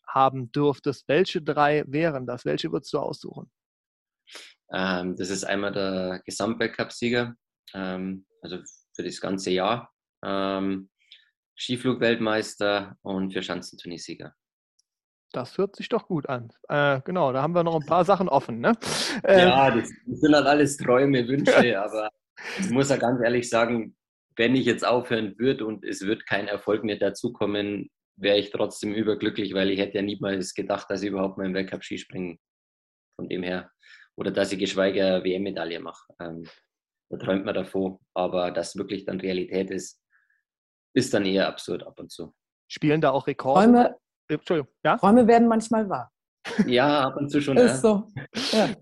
haben 0.07 0.53
dürftest, 0.53 1.09
welche 1.09 1.41
drei 1.41 1.83
wären 1.85 2.25
das? 2.27 2.45
Welche 2.45 2.71
würdest 2.71 2.93
du 2.93 2.99
aussuchen? 2.99 3.51
Ähm, 4.71 5.17
das 5.17 5.29
ist 5.29 5.43
einmal 5.43 5.73
der 5.73 6.21
Gesamtweltcup-Sieger, 6.23 7.35
ähm, 7.73 8.25
also 8.41 8.59
für 8.95 9.03
das 9.03 9.19
ganze 9.19 9.51
Jahr. 9.51 9.91
Ähm, 10.23 10.89
Skiflug-Weltmeister 11.59 12.95
und 13.01 13.33
für 13.33 13.43
Schanzenturniersieger. 13.43 14.33
Das 15.31 15.57
hört 15.57 15.75
sich 15.75 15.89
doch 15.89 16.07
gut 16.07 16.27
an. 16.29 16.49
Äh, 16.69 17.01
genau, 17.03 17.33
da 17.33 17.41
haben 17.41 17.53
wir 17.53 17.63
noch 17.63 17.75
ein 17.75 17.85
paar 17.85 18.05
Sachen 18.05 18.29
offen. 18.29 18.59
Ne? 18.59 18.73
Äh, 19.23 19.41
ja, 19.41 19.71
das, 19.71 19.89
sind 20.05 20.35
halt 20.35 20.47
alles 20.47 20.77
Träume, 20.77 21.27
Wünsche, 21.27 21.79
aber 21.81 22.09
ich 22.59 22.69
muss 22.69 22.89
ja 22.89 22.97
ganz 22.97 23.21
ehrlich 23.21 23.49
sagen, 23.49 23.95
wenn 24.35 24.55
ich 24.55 24.65
jetzt 24.65 24.85
aufhören 24.85 25.37
würde 25.37 25.65
und 25.65 25.83
es 25.83 26.01
wird 26.01 26.25
kein 26.25 26.47
Erfolg 26.47 26.83
mehr 26.83 26.97
dazukommen, 26.97 27.89
wäre 28.15 28.37
ich 28.37 28.51
trotzdem 28.51 28.93
überglücklich, 28.93 29.53
weil 29.53 29.69
ich 29.69 29.79
hätte 29.79 29.97
ja 29.97 30.01
niemals 30.01 30.53
gedacht, 30.53 30.89
dass 30.89 31.01
ich 31.01 31.09
überhaupt 31.09 31.37
mal 31.37 31.45
im 31.45 31.53
Weltcup 31.53 31.83
Skispringen 31.83 32.39
von 33.15 33.27
dem 33.27 33.43
her 33.43 33.71
oder 34.15 34.31
dass 34.31 34.51
ich 34.51 34.59
geschweige 34.59 35.21
WM-Medaille 35.23 35.79
mache. 35.79 36.13
Ähm, 36.19 36.43
da 37.09 37.17
träumt 37.17 37.45
man 37.45 37.55
davor. 37.55 37.99
Aber 38.13 38.51
dass 38.51 38.75
wirklich 38.75 39.05
dann 39.05 39.19
Realität 39.19 39.69
ist, 39.71 40.01
ist 40.95 41.13
dann 41.13 41.25
eher 41.25 41.47
absurd 41.47 41.83
ab 41.83 41.99
und 41.99 42.11
zu. 42.11 42.33
Spielen 42.67 43.01
da 43.01 43.11
auch 43.11 43.27
Rekorde? 43.27 43.65
Träume, 43.65 43.95
Entschuldigung, 44.27 44.71
ja? 44.83 44.97
Träume 44.97 45.27
werden 45.27 45.47
manchmal 45.47 45.89
wahr. 45.89 46.11
Ja, 46.65 47.03
ab 47.03 47.17
und 47.17 47.29
zu 47.29 47.41
schon. 47.41 47.57
Ist 47.57 47.83
ja. 47.83 47.89
so. 47.89 48.07
Ja. 48.51 48.69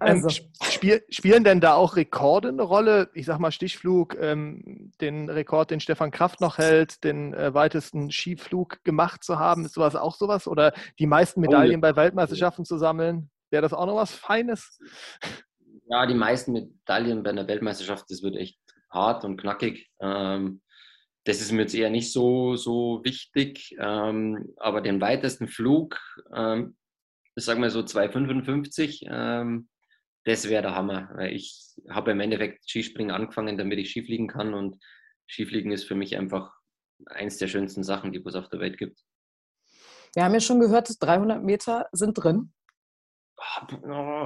Ähm, 0.00 0.24
also. 0.24 0.28
Ähm, 0.28 0.46
spiel, 0.70 1.04
spielen 1.10 1.44
denn 1.44 1.60
da 1.60 1.74
auch 1.74 1.96
Rekorde 1.96 2.48
eine 2.48 2.62
Rolle? 2.62 3.10
Ich 3.14 3.26
sag 3.26 3.38
mal 3.38 3.50
Stichflug, 3.50 4.16
ähm, 4.20 4.92
den 5.00 5.28
Rekord, 5.28 5.70
den 5.70 5.80
Stefan 5.80 6.10
Kraft 6.10 6.40
noch 6.40 6.58
hält, 6.58 7.02
den 7.02 7.34
äh, 7.34 7.52
weitesten 7.52 8.10
Skiflug 8.10 8.82
gemacht 8.84 9.24
zu 9.24 9.38
haben, 9.38 9.64
ist 9.64 9.74
sowas 9.74 9.96
auch 9.96 10.14
sowas? 10.14 10.46
Oder 10.46 10.72
die 10.98 11.06
meisten 11.06 11.40
Medaillen 11.40 11.82
oh, 11.82 11.86
ja. 11.86 11.92
bei 11.92 11.96
Weltmeisterschaften 11.96 12.64
zu 12.64 12.78
sammeln? 12.78 13.30
Wäre 13.50 13.62
das 13.62 13.72
auch 13.72 13.86
noch 13.86 13.96
was 13.96 14.12
Feines? 14.12 14.78
Ja, 15.88 16.06
die 16.06 16.14
meisten 16.14 16.52
Medaillen 16.52 17.22
bei 17.22 17.30
einer 17.30 17.48
Weltmeisterschaft, 17.48 18.04
das 18.10 18.22
wird 18.22 18.36
echt 18.36 18.58
hart 18.90 19.24
und 19.24 19.40
knackig. 19.40 19.90
Ähm, 20.00 20.60
das 21.24 21.40
ist 21.40 21.52
mir 21.52 21.62
jetzt 21.62 21.74
eher 21.74 21.90
nicht 21.90 22.12
so, 22.12 22.56
so 22.56 23.00
wichtig. 23.04 23.74
Ähm, 23.78 24.54
aber 24.56 24.80
den 24.80 25.00
weitesten 25.00 25.48
Flug, 25.48 25.98
ähm, 26.34 26.76
ich 27.36 27.44
sage 27.44 27.60
mal 27.60 27.70
so 27.70 27.80
2,55, 27.80 29.06
ähm, 29.08 29.68
das 30.24 30.48
wäre 30.48 30.62
der 30.62 30.74
Hammer. 30.74 31.18
Ich 31.30 31.74
habe 31.88 32.10
im 32.10 32.20
Endeffekt 32.20 32.68
Skispringen 32.68 33.14
angefangen, 33.14 33.56
damit 33.56 33.78
ich 33.78 33.90
Skifliegen 33.90 34.26
kann. 34.26 34.52
Und 34.52 34.76
Skifliegen 35.26 35.72
ist 35.72 35.84
für 35.84 35.94
mich 35.94 36.16
einfach 36.16 36.52
eins 37.06 37.38
der 37.38 37.48
schönsten 37.48 37.82
Sachen, 37.82 38.12
die 38.12 38.22
es 38.24 38.34
auf 38.34 38.48
der 38.48 38.60
Welt 38.60 38.76
gibt. 38.76 39.00
Wir 40.14 40.24
haben 40.24 40.34
ja 40.34 40.40
schon 40.40 40.60
gehört, 40.60 40.90
300 41.00 41.42
Meter 41.42 41.88
sind 41.92 42.14
drin. 42.14 42.52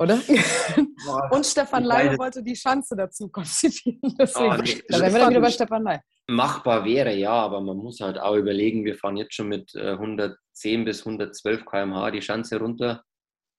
Oder? 0.01 0.21
Und 1.31 1.47
Stefan 1.47 1.85
Ley 1.85 2.19
wollte 2.19 2.43
die 2.43 2.55
Chance 2.55 2.97
dazu 2.97 3.29
konstituieren. 3.29 4.15
Deswegen, 4.19 4.53
oh, 4.53 4.57
nee. 4.57 4.83
da 4.89 5.01
wären 5.01 5.13
wir 5.13 5.21
dann 5.21 5.31
wieder 5.31 5.41
bei 5.41 5.51
Stefan 5.51 5.85
Ley. 5.85 5.99
Machbar 6.29 6.85
wäre, 6.85 7.15
ja, 7.15 7.33
aber 7.33 7.61
man 7.61 7.77
muss 7.77 8.01
halt 8.01 8.19
auch 8.19 8.37
überlegen, 8.37 8.85
wir 8.85 8.97
fahren 8.97 9.17
jetzt 9.17 9.35
schon 9.35 9.49
mit 9.49 9.75
110 9.75 10.39
äh, 10.81 10.85
bis 10.85 11.01
112 11.01 11.65
km/h 11.65 12.11
die 12.13 12.23
Schanze 12.23 12.59
runter 12.59 13.03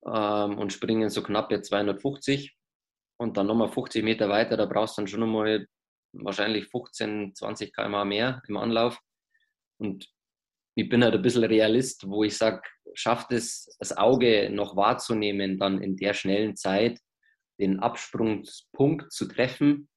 ähm, 0.05 0.57
und 0.57 0.71
springen 0.71 1.09
so 1.09 1.21
knapp 1.21 1.51
jetzt 1.51 1.69
250 1.69 2.55
und 3.17 3.37
dann 3.37 3.47
nochmal 3.47 3.69
50 3.69 4.03
Meter 4.03 4.29
weiter, 4.29 4.57
da 4.57 4.65
brauchst 4.65 4.97
du 4.97 5.01
dann 5.01 5.07
schon 5.07 5.19
nochmal 5.19 5.67
wahrscheinlich 6.13 6.67
15, 6.67 7.35
20 7.35 7.73
km/h 7.73 8.05
mehr 8.05 8.41
im 8.47 8.57
Anlauf. 8.57 8.97
Und 9.77 10.07
ich 10.75 10.89
bin 10.89 11.03
halt 11.03 11.13
ein 11.13 11.21
bisschen 11.21 11.43
Realist, 11.43 12.07
wo 12.07 12.23
ich 12.23 12.37
sage, 12.37 12.61
schafft 12.93 13.31
es 13.31 13.75
das 13.79 13.95
Auge 13.95 14.49
noch 14.51 14.75
wahrzunehmen, 14.75 15.57
dann 15.59 15.81
in 15.81 15.95
der 15.95 16.13
schnellen 16.13 16.55
Zeit 16.55 16.99
den 17.59 17.79
Absprungspunkt 17.79 19.11
zu 19.11 19.27
treffen. 19.27 19.89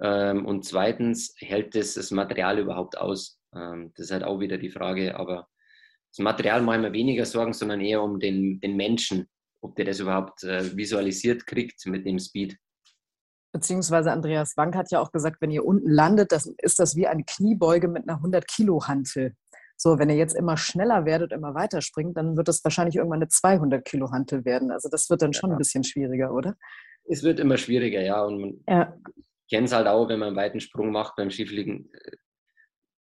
Ähm, 0.00 0.46
und 0.46 0.64
zweitens, 0.64 1.34
hält 1.38 1.74
es 1.74 1.94
das 1.94 2.10
Material 2.10 2.58
überhaupt 2.58 2.98
aus? 2.98 3.40
Ähm, 3.54 3.92
das 3.96 4.06
ist 4.06 4.12
halt 4.12 4.24
auch 4.24 4.40
wieder 4.40 4.58
die 4.58 4.70
Frage. 4.70 5.16
Aber 5.16 5.48
das 6.10 6.22
Material 6.22 6.62
mache 6.62 6.76
ich 6.76 6.82
mir 6.82 6.92
weniger 6.92 7.24
Sorgen, 7.24 7.52
sondern 7.52 7.80
eher 7.80 8.02
um 8.02 8.20
den, 8.20 8.60
den 8.60 8.76
Menschen, 8.76 9.28
ob 9.60 9.74
der 9.76 9.86
das 9.86 10.00
überhaupt 10.00 10.44
äh, 10.44 10.76
visualisiert 10.76 11.46
kriegt 11.46 11.84
mit 11.86 12.06
dem 12.06 12.18
Speed. 12.18 12.56
Beziehungsweise 13.52 14.12
Andreas 14.12 14.56
Wank 14.56 14.76
hat 14.76 14.90
ja 14.90 15.00
auch 15.00 15.10
gesagt, 15.12 15.40
wenn 15.40 15.50
ihr 15.50 15.64
unten 15.64 15.90
landet, 15.90 16.30
das, 16.30 16.46
ist 16.58 16.78
das 16.78 16.94
wie 16.94 17.06
eine 17.06 17.24
Kniebeuge 17.24 17.88
mit 17.88 18.06
einer 18.06 18.20
100-Kilo-Hantel. 18.20 19.34
So, 19.76 19.98
wenn 19.98 20.08
ihr 20.08 20.16
jetzt 20.16 20.34
immer 20.34 20.56
schneller 20.56 21.04
werdet, 21.04 21.32
immer 21.32 21.54
weiter 21.54 21.82
springt, 21.82 22.16
dann 22.16 22.36
wird 22.36 22.48
das 22.48 22.64
wahrscheinlich 22.64 22.96
irgendwann 22.96 23.18
eine 23.18 23.28
200 23.28 23.84
Kilo 23.84 24.10
Hantel 24.10 24.44
werden. 24.44 24.70
Also 24.70 24.88
das 24.88 25.10
wird 25.10 25.20
dann 25.22 25.34
schon 25.34 25.50
ja. 25.50 25.56
ein 25.56 25.58
bisschen 25.58 25.84
schwieriger, 25.84 26.32
oder? 26.32 26.56
Es 27.08 27.22
wird 27.22 27.38
immer 27.38 27.58
schwieriger, 27.58 28.00
ja. 28.00 28.22
Und 28.22 28.40
man 28.40 28.64
ja. 28.68 28.96
kennt 29.50 29.68
es 29.68 29.74
halt 29.74 29.86
auch, 29.86 30.08
wenn 30.08 30.18
man 30.18 30.28
einen 30.28 30.36
weiten 30.36 30.60
Sprung 30.60 30.90
macht 30.90 31.16
beim 31.16 31.30
Skifliegen. 31.30 31.90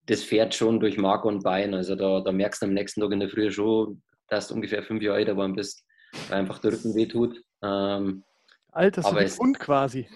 Das 0.06 0.22
fährt 0.22 0.54
schon 0.54 0.78
durch 0.78 0.96
Mark 0.96 1.24
und 1.24 1.42
Bein. 1.42 1.74
Also 1.74 1.96
da, 1.96 2.20
da 2.20 2.30
merkst 2.30 2.62
du 2.62 2.66
am 2.66 2.74
nächsten 2.74 3.00
Tag 3.00 3.10
in 3.10 3.20
der 3.20 3.28
Früh 3.28 3.50
schon, 3.50 4.02
dass 4.28 4.48
du 4.48 4.54
ungefähr 4.54 4.82
fünf 4.84 5.02
Jahre 5.02 5.18
älter 5.18 5.32
geworden 5.32 5.56
bist, 5.56 5.84
weil 6.28 6.38
einfach 6.38 6.60
der 6.60 6.72
Rücken 6.72 6.94
wehtut. 6.94 7.36
Ähm, 7.62 8.22
Alter, 8.72 9.02
so 9.02 9.10
ein 9.10 9.28
Hund 9.28 9.58
quasi. 9.58 10.08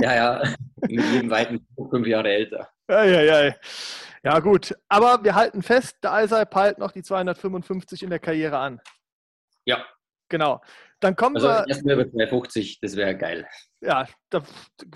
Ja, 0.00 0.14
ja, 0.14 0.54
mit 0.88 1.04
jedem 1.12 1.30
weiten 1.30 1.66
Sprung 1.72 1.90
fünf 1.90 2.06
Jahre 2.06 2.30
älter. 2.30 2.68
Ja, 2.88 3.04
ja, 3.04 3.22
ja. 3.22 3.54
Ja, 4.24 4.40
gut. 4.40 4.74
Aber 4.88 5.22
wir 5.22 5.34
halten 5.34 5.62
fest, 5.62 5.98
der 6.02 6.12
Eisei 6.14 6.44
peilt 6.44 6.78
noch 6.78 6.92
die 6.92 7.02
255 7.02 8.02
in 8.02 8.10
der 8.10 8.18
Karriere 8.18 8.58
an. 8.58 8.80
Ja. 9.66 9.84
Genau. 10.28 10.62
Dann 11.00 11.16
kommen 11.16 11.36
also 11.36 11.48
wir. 11.48 11.66
Erstmal 11.68 11.94
über 11.94 12.10
250, 12.10 12.80
das 12.80 12.96
wäre 12.96 13.16
geil. 13.16 13.46
Ja, 13.82 14.06
da 14.30 14.42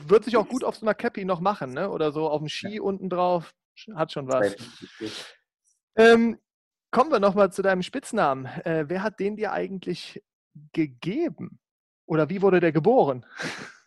wird 0.07 0.25
sich 0.25 0.37
auch 0.39 0.49
gut 0.49 0.65
auf 0.65 0.77
so 0.77 0.87
einer 0.87 0.95
Cappy 0.95 1.27
noch 1.27 1.41
machen, 1.41 1.75
ne? 1.75 1.91
Oder 1.91 2.13
so 2.13 2.29
auf 2.31 2.41
dem 2.41 2.49
Ski 2.49 2.77
ja. 2.77 2.83
unten 2.83 3.11
drauf. 3.11 3.53
Hat 3.95 4.13
schon 4.13 4.27
was. 4.27 4.57
Ähm, 5.97 6.39
kommen 6.91 7.13
wir 7.13 7.21
nochmal 7.21 7.53
zu 7.53 7.63
deinem 7.63 7.83
Spitznamen. 7.83 8.47
Äh, 8.47 8.87
wer 8.89 9.03
hat 9.03 9.21
den 9.21 9.37
dir 9.37 9.53
eigentlich 9.53 10.23
gegeben? 10.73 11.61
Oder 12.07 12.31
wie 12.31 12.41
wurde 12.41 12.61
der 12.61 12.73
geboren? 12.73 13.27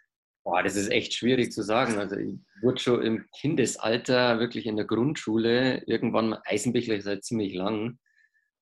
Boah, 0.44 0.64
das 0.64 0.76
ist 0.76 0.90
echt 0.90 1.14
schwierig 1.14 1.52
zu 1.52 1.62
sagen. 1.62 1.98
Also 1.98 2.16
ich 2.18 2.40
wurde 2.62 2.80
schon 2.80 3.02
im 3.04 3.26
Kindesalter, 3.40 4.40
wirklich 4.40 4.66
in 4.66 4.76
der 4.76 4.86
Grundschule, 4.86 5.84
irgendwann 5.86 6.34
Eisenbichler 6.46 6.96
ist 6.96 7.06
halt 7.06 7.24
ziemlich 7.24 7.54
lang. 7.54 8.00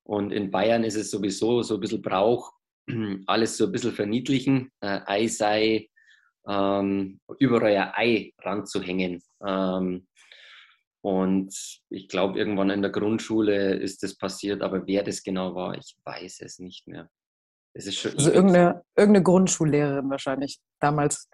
Und 0.03 0.31
in 0.31 0.51
Bayern 0.51 0.83
ist 0.83 0.95
es 0.95 1.11
sowieso 1.11 1.61
so 1.61 1.75
ein 1.75 1.79
bisschen 1.79 2.01
Brauch, 2.01 2.53
alles 3.27 3.57
so 3.57 3.65
ein 3.65 3.71
bisschen 3.71 3.93
verniedlichen. 3.93 4.71
Äh, 4.81 5.01
Eisei 5.05 5.89
ähm, 6.47 7.19
über 7.37 7.61
euer 7.61 7.93
Ei 7.95 8.33
ranzuhängen. 8.39 9.21
Ähm, 9.45 10.07
und 11.01 11.81
ich 11.89 12.09
glaube, 12.09 12.37
irgendwann 12.37 12.71
in 12.71 12.81
der 12.81 12.91
Grundschule 12.91 13.75
ist 13.75 14.03
das 14.03 14.17
passiert, 14.17 14.61
aber 14.61 14.85
wer 14.85 15.03
das 15.03 15.23
genau 15.23 15.55
war, 15.55 15.77
ich 15.77 15.95
weiß 16.03 16.41
es 16.41 16.59
nicht 16.59 16.87
mehr. 16.87 17.09
Es 17.73 17.87
ist 17.87 17.97
schon 17.97 18.11
also 18.13 18.31
irgendeine, 18.31 18.83
irgendeine 18.97 19.23
Grundschullehrerin 19.23 20.09
wahrscheinlich 20.09 20.59
damals. 20.79 21.29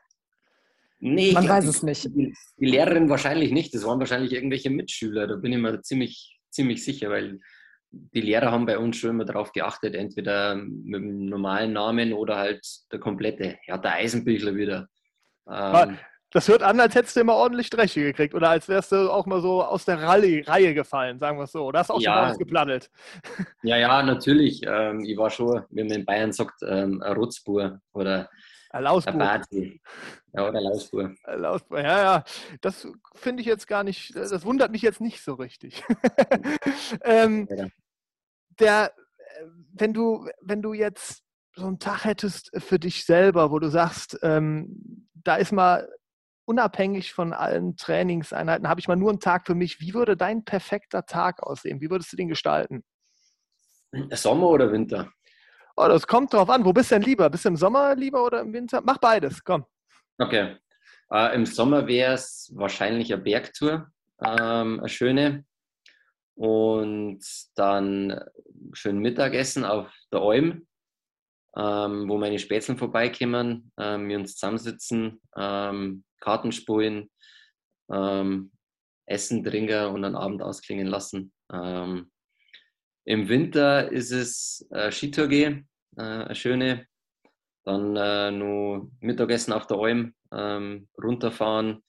Nee, 1.07 1.33
man 1.33 1.47
weiß 1.47 1.67
es 1.67 1.83
nicht. 1.83 2.05
Die, 2.05 2.33
die, 2.57 2.65
Lehrerin 2.65 3.09
wahrscheinlich 3.09 3.51
nicht. 3.51 3.75
Das 3.75 3.85
waren 3.85 3.99
wahrscheinlich 3.99 4.33
irgendwelche 4.33 4.71
Mitschüler. 4.71 5.27
Da 5.27 5.35
bin 5.35 5.53
ich 5.53 5.59
mir 5.59 5.81
ziemlich, 5.81 6.39
ziemlich 6.49 6.83
sicher, 6.83 7.11
weil 7.11 7.39
die 7.91 8.21
Lehrer 8.21 8.51
haben 8.51 8.65
bei 8.65 8.79
uns 8.79 8.97
schon 8.97 9.11
immer 9.11 9.25
darauf 9.25 9.51
geachtet, 9.51 9.93
entweder 9.93 10.55
mit 10.55 11.01
dem 11.01 11.27
normalen 11.27 11.73
Namen 11.73 12.11
oder 12.11 12.37
halt 12.37 12.65
der 12.91 12.99
komplette. 12.99 13.59
Ja, 13.67 13.77
der 13.77 13.93
Eisenbüchler 13.93 14.55
wieder. 14.55 14.87
Ähm, 15.47 15.97
das 16.31 16.47
hört 16.47 16.63
an, 16.63 16.79
als 16.79 16.95
hättest 16.95 17.15
du 17.15 17.21
immer 17.21 17.35
ordentlich 17.35 17.69
Dresche 17.69 18.01
gekriegt 18.01 18.33
oder 18.33 18.49
als 18.49 18.67
wärst 18.67 18.91
du 18.91 19.11
auch 19.11 19.27
mal 19.27 19.41
so 19.41 19.63
aus 19.63 19.85
der 19.85 20.01
Rallye, 20.01 20.41
Reihe 20.41 20.73
gefallen, 20.73 21.19
sagen 21.19 21.37
wir 21.37 21.43
es 21.43 21.51
so. 21.51 21.65
Oder 21.65 21.79
hast 21.79 21.91
du 21.91 21.93
auch 21.93 22.01
ja, 22.01 22.23
schon 22.23 22.31
ausgeplattelt? 22.31 22.89
Ja, 23.61 23.77
ja, 23.77 24.01
natürlich. 24.01 24.61
Ähm, 24.65 25.01
ich 25.05 25.15
war 25.17 25.29
schon, 25.29 25.63
wie 25.69 25.83
man 25.83 25.99
in 25.99 26.05
Bayern 26.05 26.33
sagt, 26.33 26.63
ähm, 26.67 27.01
ein 27.03 27.13
Rotzbur 27.13 27.79
oder 27.93 28.27
ein 28.75 28.83
Lausbur. 28.83 29.41
Ja, 30.33 30.49
oder 30.49 30.59
Lausbur. 30.59 31.15
Lausbur, 31.25 31.79
ja, 31.79 32.03
ja. 32.03 32.23
Das 32.59 32.85
finde 33.13 33.41
ich 33.41 33.47
jetzt 33.47 33.67
gar 33.67 33.83
nicht, 33.83 34.13
das 34.15 34.43
wundert 34.43 34.71
mich 34.71 34.81
jetzt 34.81 34.99
nicht 34.99 35.23
so 35.23 35.35
richtig. 35.35 35.83
ähm, 37.03 37.47
ja. 37.49 37.67
Der, 38.59 38.93
äh, 39.17 39.45
wenn 39.73 39.93
du, 39.93 40.27
wenn 40.41 40.61
du 40.61 40.73
jetzt 40.73 41.23
so 41.55 41.67
einen 41.67 41.79
Tag 41.79 42.03
hättest 42.03 42.51
für 42.57 42.77
dich 42.77 43.05
selber, 43.05 43.49
wo 43.49 43.59
du 43.59 43.69
sagst, 43.69 44.19
ähm, 44.23 45.07
da 45.13 45.35
ist 45.35 45.53
mal 45.53 45.89
unabhängig 46.43 47.13
von 47.13 47.31
allen 47.31 47.77
Trainingseinheiten, 47.77 48.67
habe 48.67 48.81
ich 48.81 48.89
mal 48.89 48.97
nur 48.97 49.09
einen 49.09 49.21
Tag 49.21 49.47
für 49.47 49.55
mich. 49.55 49.79
Wie 49.79 49.93
würde 49.93 50.17
dein 50.17 50.43
perfekter 50.43 51.05
Tag 51.05 51.41
aussehen? 51.41 51.79
Wie 51.79 51.89
würdest 51.89 52.11
du 52.11 52.17
den 52.17 52.27
gestalten? 52.27 52.83
Sommer 54.11 54.49
oder 54.49 54.69
Winter? 54.73 55.09
Oh, 55.77 55.87
das 55.87 56.07
kommt 56.07 56.33
drauf 56.33 56.49
an. 56.49 56.63
Wo 56.63 56.73
bist 56.73 56.91
du 56.91 56.95
denn 56.95 57.03
lieber? 57.03 57.29
Bist 57.29 57.45
du 57.45 57.49
im 57.49 57.57
Sommer 57.57 57.95
lieber 57.95 58.25
oder 58.25 58.41
im 58.41 58.53
Winter? 58.53 58.81
Mach 58.83 58.97
beides, 58.97 59.43
komm. 59.43 59.65
Okay. 60.17 60.57
Äh, 61.11 61.35
Im 61.35 61.45
Sommer 61.45 61.85
wäre 61.87 62.13
es 62.13 62.51
wahrscheinlich 62.55 63.13
eine 63.13 63.21
Bergtour, 63.21 63.87
ähm, 64.23 64.79
eine 64.79 64.89
schöne. 64.89 65.45
Und 66.35 67.23
dann 67.55 68.19
schön 68.73 68.99
Mittagessen 68.99 69.65
auf 69.65 69.93
der 70.11 70.21
Alm 70.21 70.65
ähm, 71.57 72.07
wo 72.09 72.17
meine 72.17 72.39
Spätzeln 72.39 72.77
vorbeikommen, 72.77 73.71
ähm, 73.79 74.09
wir 74.09 74.17
uns 74.17 74.35
zusammensitzen, 74.35 75.21
ähm, 75.37 76.03
Karten 76.19 76.51
spielen, 76.51 77.09
ähm, 77.91 78.51
Essen, 79.05 79.43
Trinken 79.43 79.87
und 79.87 80.03
einen 80.03 80.15
Abend 80.15 80.41
ausklingen 80.41 80.87
lassen. 80.87 81.31
Ähm, 81.53 82.11
Im 83.05 83.29
Winter 83.29 83.91
ist 83.91 84.11
es 84.11 84.67
äh, 84.71 84.91
Skitour 84.91 85.27
gehen, 85.27 85.69
äh, 85.95 86.01
eine 86.01 86.35
schöne. 86.35 86.87
Dann 87.63 87.95
äh, 87.95 88.31
nur 88.31 88.91
Mittagessen 88.99 89.53
auf 89.53 89.67
der 89.67 89.77
Alm, 89.77 90.13
ähm, 90.31 90.87
runterfahren 91.01 91.83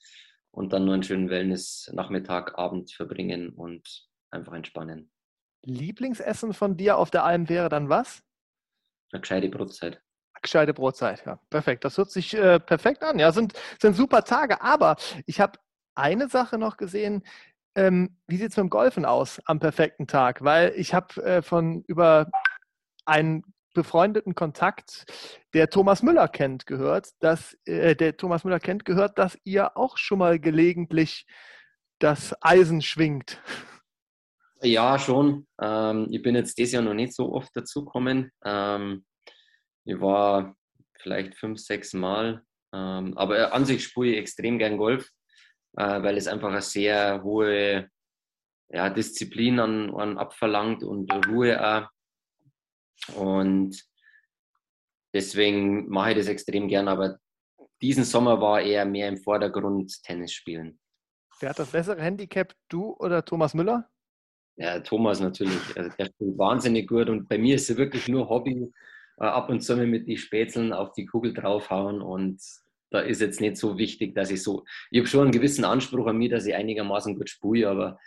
und 0.51 0.73
dann 0.73 0.85
nur 0.85 0.95
einen 0.95 1.03
schönen 1.03 1.29
Wellness-Nachmittag, 1.29 2.59
Abend 2.59 2.93
verbringen 2.93 3.51
und 3.51 4.09
einfach 4.31 4.53
entspannen. 4.55 5.11
Lieblingsessen 5.65 6.55
von 6.55 6.77
dir 6.77 6.97
auf 6.97 7.11
der 7.11 7.25
Alm 7.25 7.49
wäre 7.49 7.69
dann 7.69 7.89
was? 7.89 8.23
Eine 9.13 9.21
gescheite 9.21 9.49
Brotzeit. 9.49 10.01
Gescheite 10.43 10.75
Brotzeit, 10.75 11.25
ja. 11.27 11.41
Perfekt. 11.51 11.85
Das 11.85 11.99
hört 11.99 12.11
sich 12.11 12.35
äh, 12.35 12.61
perfekt 12.61 13.03
an. 13.03 13.19
Ja, 13.19 13.33
sind, 13.33 13.55
sind 13.81 13.97
super 13.97 14.23
Tage. 14.23 14.61
Aber 14.61 14.97
ich 15.27 15.41
habe 15.41 15.59
eine 15.95 16.29
Sache 16.29 16.59
noch 16.59 16.77
gesehen. 16.77 17.23
Ähm, 17.77 18.17
wie 18.27 18.37
sieht 18.39 18.51
es 18.51 18.57
mit 18.57 18.65
dem 18.65 18.71
Golfen 18.71 19.05
aus 19.05 19.41
am 19.45 19.61
perfekten 19.61 20.07
Tag? 20.07 20.43
Weil 20.43 20.73
ich 20.77 20.95
habe 20.95 21.23
äh, 21.23 21.43
von 21.43 21.85
über 21.87 22.31
einen 23.05 23.43
befreundeten 23.75 24.35
Kontakt, 24.35 25.05
der 25.53 25.69
Thomas 25.69 26.03
Müller 26.03 26.29
kennt, 26.29 26.65
gehört, 26.65 27.11
dass 27.21 27.55
äh, 27.67 27.95
der 27.95 28.17
Thomas 28.17 28.45
Müller 28.45 28.59
kennt, 28.59 28.87
gehört, 28.87 29.19
dass 29.19 29.39
ihr 29.45 29.77
auch 29.77 29.99
schon 29.99 30.19
mal 30.19 30.41
gelegentlich 30.41 31.27
das 31.99 32.35
Eisen 32.41 32.81
schwingt. 32.81 33.43
Ja, 34.63 34.99
schon. 34.99 35.47
Ähm, 35.61 36.09
ich 36.11 36.23
bin 36.23 36.35
jetzt 36.35 36.57
dieses 36.57 36.73
Jahr 36.73 36.83
noch 36.83 36.95
nicht 36.95 37.15
so 37.15 37.33
oft 37.35 37.55
dazugekommen. 37.55 38.33
Ähm, 38.43 39.05
ich 39.85 40.01
war 40.01 40.57
vielleicht 40.99 41.35
fünf, 41.35 41.61
sechs 41.61 41.93
Mal. 41.93 42.43
Ähm, 42.75 43.17
aber 43.17 43.53
an 43.53 43.67
sich 43.67 43.85
spiele 43.85 44.13
ich 44.13 44.19
extrem 44.19 44.59
gern 44.59 44.79
Golf, 44.79 45.11
äh, 45.77 46.03
weil 46.03 46.17
es 46.17 46.27
einfach 46.27 46.49
eine 46.49 46.63
sehr 46.63 47.23
hohe 47.23 47.91
ja, 48.69 48.91
Disziplin 48.91 49.61
an, 49.61 49.95
an 49.95 50.19
abverlangt 50.19 50.83
und 50.83 51.13
Ruhe 51.29 51.63
auch. 51.63 51.89
Und 53.15 53.81
deswegen 55.15 55.89
mache 55.89 56.13
ich 56.13 56.17
das 56.19 56.29
extrem 56.29 56.69
gern. 56.69 56.89
Aber 56.89 57.19
diesen 57.81 58.05
Sommer 58.05 58.41
war 58.41 58.61
eher 58.61 58.85
mehr 58.85 59.09
im 59.09 59.19
Vordergrund 59.19 60.03
Tennis 60.03 60.33
spielen. 60.33 60.81
Wer 61.41 61.51
hat 61.51 61.59
das 61.59 61.71
bessere 61.71 62.01
Handicap, 62.01 62.55
du 62.69 62.97
oder 62.99 63.25
Thomas 63.25 63.53
Müller? 63.53 63.89
Ja, 64.57 64.81
Thomas 64.81 65.21
natürlich. 65.21 65.61
Also 65.77 65.95
der 65.99 66.07
spielt 66.07 66.39
wahnsinnig 66.39 66.89
gut 66.89 67.11
und 67.11 67.29
bei 67.29 67.37
mir 67.37 67.57
ist 67.57 67.69
es 67.69 67.77
wirklich 67.77 68.09
nur 68.09 68.29
Hobby. 68.31 68.73
Äh, 69.19 69.25
ab 69.25 69.49
und 69.51 69.61
zu 69.61 69.77
mit 69.77 70.07
die 70.09 70.17
Spätzeln 70.17 70.73
auf 70.73 70.93
die 70.93 71.07
Kugel 71.07 71.35
draufhauen 71.35 72.01
und 72.01 72.41
da 72.91 73.01
ist 73.01 73.21
jetzt 73.21 73.41
nicht 73.41 73.57
so 73.57 73.79
wichtig, 73.79 74.15
dass 74.15 74.31
ich 74.31 74.43
so. 74.43 74.65
Ich 74.91 74.99
habe 74.99 75.09
schon 75.09 75.23
einen 75.23 75.33
gewissen 75.33 75.65
Anspruch 75.65 76.07
an 76.07 76.19
mich, 76.19 76.31
dass 76.31 76.47
ich 76.47 76.55
einigermaßen 76.55 77.17
gut 77.17 77.31
spule, 77.31 77.69
aber 77.69 77.99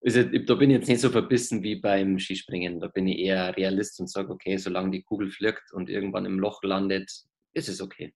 ist, 0.00 0.16
da 0.16 0.54
bin 0.54 0.70
ich 0.70 0.76
jetzt 0.76 0.88
nicht 0.88 1.00
so 1.00 1.10
verbissen 1.10 1.62
wie 1.62 1.76
beim 1.76 2.18
Skispringen. 2.18 2.78
Da 2.78 2.88
bin 2.88 3.06
ich 3.06 3.18
eher 3.18 3.56
Realist 3.56 4.00
und 4.00 4.10
sage, 4.10 4.30
okay, 4.30 4.58
solange 4.58 4.90
die 4.90 5.02
Kugel 5.02 5.30
fliegt 5.30 5.72
und 5.72 5.88
irgendwann 5.88 6.26
im 6.26 6.38
Loch 6.38 6.62
landet, 6.62 7.10
ist 7.54 7.68
es 7.68 7.80
okay. 7.80 8.12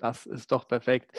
Das 0.00 0.24
ist 0.24 0.50
doch 0.50 0.66
perfekt. 0.66 1.12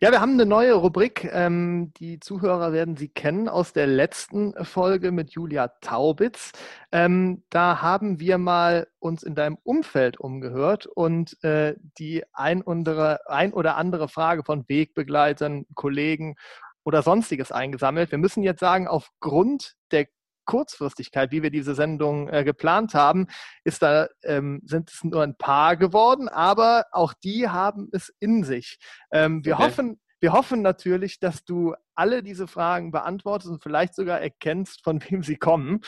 Ja, 0.00 0.12
wir 0.12 0.20
haben 0.20 0.34
eine 0.34 0.46
neue 0.46 0.74
Rubrik. 0.74 1.28
Ähm, 1.32 1.92
die 1.98 2.20
Zuhörer 2.20 2.72
werden 2.72 2.96
sie 2.96 3.08
kennen 3.08 3.48
aus 3.48 3.72
der 3.72 3.88
letzten 3.88 4.54
Folge 4.64 5.10
mit 5.10 5.30
Julia 5.30 5.68
Taubitz. 5.80 6.52
Ähm, 6.92 7.42
da 7.50 7.82
haben 7.82 8.20
wir 8.20 8.38
mal 8.38 8.86
uns 9.00 9.24
in 9.24 9.34
deinem 9.34 9.58
Umfeld 9.64 10.20
umgehört 10.20 10.86
und 10.86 11.42
äh, 11.42 11.74
die 11.98 12.22
ein, 12.32 12.64
andere, 12.64 13.28
ein 13.28 13.52
oder 13.52 13.76
andere 13.76 14.08
Frage 14.08 14.44
von 14.44 14.68
Wegbegleitern, 14.68 15.66
Kollegen 15.74 16.36
oder 16.84 17.02
sonstiges 17.02 17.50
eingesammelt. 17.50 18.12
Wir 18.12 18.18
müssen 18.18 18.44
jetzt 18.44 18.60
sagen, 18.60 18.86
aufgrund 18.86 19.74
der 19.90 20.06
Kurzfristigkeit, 20.48 21.30
wie 21.30 21.42
wir 21.42 21.50
diese 21.50 21.74
Sendung 21.74 22.28
äh, 22.28 22.42
geplant 22.42 22.94
haben, 22.94 23.28
ist 23.64 23.82
da, 23.82 24.08
ähm, 24.24 24.60
sind 24.64 24.90
es 24.90 25.04
nur 25.04 25.22
ein 25.22 25.36
paar 25.36 25.76
geworden, 25.76 26.28
aber 26.28 26.86
auch 26.90 27.12
die 27.12 27.48
haben 27.48 27.88
es 27.92 28.12
in 28.18 28.42
sich. 28.42 28.78
Ähm, 29.12 29.44
wir, 29.44 29.54
okay. 29.54 29.64
hoffen, 29.64 30.00
wir 30.20 30.32
hoffen 30.32 30.62
natürlich, 30.62 31.20
dass 31.20 31.44
du 31.44 31.74
alle 31.94 32.22
diese 32.22 32.48
Fragen 32.48 32.90
beantwortest 32.90 33.50
und 33.50 33.62
vielleicht 33.62 33.94
sogar 33.94 34.20
erkennst, 34.20 34.82
von 34.82 35.00
wem 35.08 35.22
sie 35.22 35.36
kommen. 35.36 35.80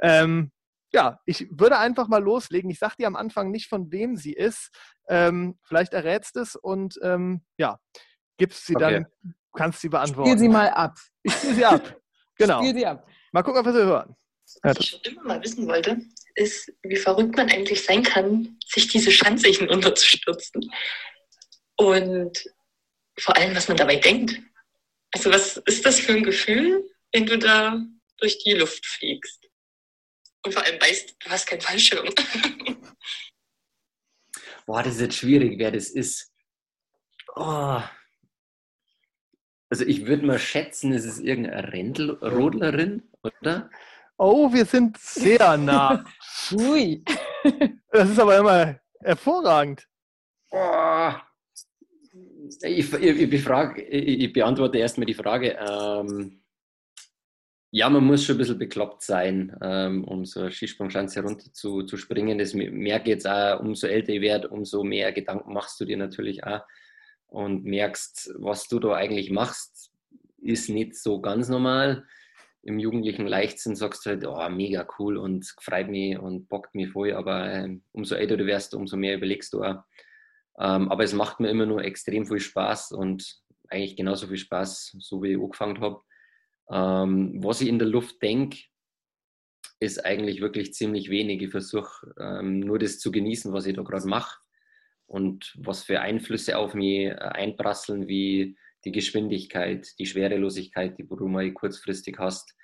Ähm, 0.00 0.50
ja, 0.92 1.20
ich 1.26 1.46
würde 1.50 1.78
einfach 1.78 2.08
mal 2.08 2.22
loslegen. 2.22 2.70
Ich 2.70 2.78
sage 2.78 2.94
dir 2.98 3.06
am 3.06 3.16
Anfang 3.16 3.50
nicht, 3.50 3.68
von 3.68 3.92
wem 3.92 4.16
sie 4.16 4.32
ist. 4.32 4.70
Ähm, 5.08 5.58
vielleicht 5.62 5.92
errätst 5.92 6.36
es 6.36 6.56
und 6.56 6.98
ähm, 7.02 7.42
ja, 7.58 7.78
gibst 8.38 8.64
sie 8.64 8.76
okay. 8.76 9.04
dann, 9.22 9.34
kannst 9.54 9.82
sie 9.82 9.90
beantworten. 9.90 10.30
Spiel 10.30 10.38
sie 10.38 10.48
mal 10.48 10.70
ab. 10.70 10.96
Ich 11.22 11.34
spiele 11.34 11.54
sie 11.54 11.64
ab. 11.66 11.96
Genau. 12.38 12.58
Spiel 12.58 12.74
sie 12.74 12.84
ab. 12.84 13.06
Mal 13.36 13.42
gucken, 13.42 13.60
ob 13.60 13.66
wir 13.66 13.72
sie 13.74 13.84
hören. 13.84 14.16
Was 14.62 14.80
ich 14.80 14.88
schon 14.88 15.00
immer 15.02 15.22
mal 15.24 15.42
wissen 15.42 15.66
wollte, 15.68 16.00
ist, 16.36 16.72
wie 16.82 16.96
verrückt 16.96 17.36
man 17.36 17.50
eigentlich 17.50 17.84
sein 17.84 18.02
kann, 18.02 18.58
sich 18.66 18.88
diese 18.88 19.12
Schanze 19.12 19.50
hinunterzustürzen. 19.50 20.72
Und 21.76 22.50
vor 23.18 23.36
allem, 23.36 23.54
was 23.54 23.68
man 23.68 23.76
dabei 23.76 23.96
denkt. 23.96 24.40
Also, 25.12 25.30
was 25.30 25.58
ist 25.58 25.84
das 25.84 26.00
für 26.00 26.14
ein 26.14 26.22
Gefühl, 26.22 26.88
wenn 27.12 27.26
du 27.26 27.36
da 27.36 27.78
durch 28.16 28.38
die 28.38 28.54
Luft 28.54 28.86
fliegst? 28.86 29.50
Und 30.42 30.54
vor 30.54 30.62
allem 30.64 30.80
weißt, 30.80 31.16
du 31.18 31.28
hast 31.28 31.46
keinen 31.46 31.60
Fallschirm. 31.60 32.08
Boah, 34.64 34.82
das 34.82 34.94
ist 34.94 35.00
jetzt 35.02 35.18
schwierig, 35.18 35.58
wer 35.58 35.72
das 35.72 35.90
ist. 35.90 36.32
Oh, 37.34 37.82
also 39.68 39.84
ich 39.84 40.06
würde 40.06 40.24
mal 40.24 40.38
schätzen, 40.38 40.92
es 40.92 41.04
ist 41.04 41.18
irgendeine 41.18 41.72
Rennrodlerin, 41.72 43.02
oder? 43.40 43.70
Oh, 44.18 44.52
wir 44.52 44.64
sind 44.64 44.96
sehr 44.98 45.56
nah. 45.58 46.04
Ui. 46.52 47.04
Das 47.90 48.10
ist 48.10 48.18
aber 48.18 48.38
immer 48.38 48.80
hervorragend. 49.00 49.86
Oh. 50.50 51.12
Ich, 52.62 52.92
ich, 52.92 53.30
befrage, 53.30 53.82
ich, 53.82 54.32
beantworte 54.32 54.78
erstmal 54.78 55.06
die 55.06 55.14
Frage. 55.14 55.58
Ähm, 55.58 56.40
ja, 57.72 57.90
man 57.90 58.04
muss 58.04 58.24
schon 58.24 58.36
ein 58.36 58.38
bisschen 58.38 58.58
bekloppt 58.58 59.02
sein, 59.02 59.54
ähm, 59.60 60.04
um 60.04 60.24
so 60.24 60.40
eine 60.40 60.50
Skisprungschanze 60.50 61.20
runter 61.22 61.52
zu, 61.52 61.82
zu 61.82 61.96
springen. 61.96 62.38
Das 62.38 62.54
merke 62.54 63.10
ich 63.10 63.16
jetzt 63.16 63.28
auch, 63.28 63.60
umso 63.60 63.86
älter 63.88 64.12
ich 64.12 64.20
werde, 64.20 64.48
umso 64.48 64.84
mehr 64.84 65.12
Gedanken 65.12 65.52
machst 65.52 65.78
du 65.80 65.84
dir 65.84 65.96
natürlich 65.96 66.44
auch. 66.44 66.62
und 67.26 67.64
merkst, 67.64 68.34
was 68.38 68.68
du 68.68 68.78
da 68.78 68.94
eigentlich 68.94 69.30
machst, 69.30 69.92
ist 70.38 70.70
nicht 70.70 70.94
so 70.94 71.20
ganz 71.20 71.48
normal. 71.48 72.06
Im 72.66 72.80
jugendlichen 72.80 73.28
Leichtsinn 73.28 73.76
sagst 73.76 74.04
du 74.04 74.10
halt, 74.10 74.26
oh, 74.26 74.48
mega 74.48 74.86
cool 74.98 75.16
und 75.16 75.54
freut 75.60 75.88
mich 75.88 76.18
und 76.18 76.48
bockt 76.48 76.74
mich 76.74 76.90
voll, 76.90 77.12
aber 77.12 77.52
ähm, 77.52 77.82
umso 77.92 78.16
älter 78.16 78.36
du 78.36 78.44
wirst, 78.44 78.74
umso 78.74 78.96
mehr 78.96 79.16
überlegst 79.16 79.52
du 79.52 79.62
auch. 79.62 79.84
Ähm, 80.58 80.90
aber 80.90 81.04
es 81.04 81.12
macht 81.12 81.38
mir 81.38 81.48
immer 81.48 81.66
nur 81.66 81.84
extrem 81.84 82.26
viel 82.26 82.40
Spaß 82.40 82.90
und 82.90 83.40
eigentlich 83.68 83.96
genauso 83.96 84.26
viel 84.26 84.36
Spaß, 84.36 84.96
so 84.98 85.22
wie 85.22 85.32
ich 85.32 85.38
angefangen 85.38 85.80
habe. 85.80 86.02
Ähm, 86.68 87.42
was 87.44 87.60
ich 87.60 87.68
in 87.68 87.78
der 87.78 87.86
Luft 87.86 88.20
denke, 88.20 88.58
ist 89.78 90.04
eigentlich 90.04 90.40
wirklich 90.40 90.74
ziemlich 90.74 91.08
wenig. 91.08 91.42
Ich 91.42 91.50
versuche 91.50 92.14
ähm, 92.18 92.60
nur 92.60 92.80
das 92.80 92.98
zu 92.98 93.12
genießen, 93.12 93.52
was 93.52 93.66
ich 93.66 93.76
da 93.76 93.82
gerade 93.82 94.08
mache 94.08 94.40
und 95.06 95.54
was 95.56 95.84
für 95.84 96.00
Einflüsse 96.00 96.58
auf 96.58 96.74
mich 96.74 97.06
äh, 97.06 97.14
einprasseln, 97.14 98.08
wie 98.08 98.56
die 98.84 98.92
Geschwindigkeit, 98.92 99.88
die 99.98 100.06
Schwerelosigkeit, 100.06 100.98
die 100.98 101.06
du 101.06 101.28
mal 101.28 101.52
kurzfristig 101.52 102.18
hast, 102.18 102.55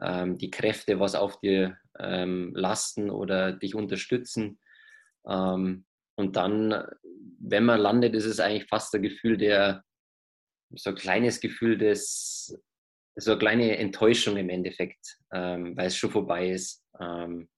ähm, 0.00 0.38
die 0.38 0.50
Kräfte, 0.50 1.00
was 1.00 1.14
auf 1.14 1.38
dir 1.40 1.78
ähm, 1.98 2.52
lasten 2.54 3.10
oder 3.10 3.52
dich 3.52 3.74
unterstützen. 3.74 4.58
Ähm, 5.26 5.84
und 6.16 6.36
dann, 6.36 6.86
wenn 7.38 7.64
man 7.64 7.80
landet, 7.80 8.14
ist 8.14 8.26
es 8.26 8.40
eigentlich 8.40 8.68
fast 8.68 8.94
ein 8.94 9.02
Gefühl 9.02 9.36
der, 9.36 9.84
so 10.74 10.90
ein 10.90 10.96
kleines 10.96 11.40
Gefühl 11.40 11.78
des, 11.78 12.58
so 13.16 13.32
eine 13.32 13.38
kleine 13.38 13.76
Enttäuschung 13.78 14.36
im 14.36 14.48
Endeffekt, 14.48 15.18
ähm, 15.32 15.76
weil 15.76 15.86
es 15.86 15.96
schon 15.96 16.10
vorbei 16.10 16.50
ist. 16.50 16.84
Ähm, 17.00 17.48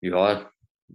ja, 0.00 0.50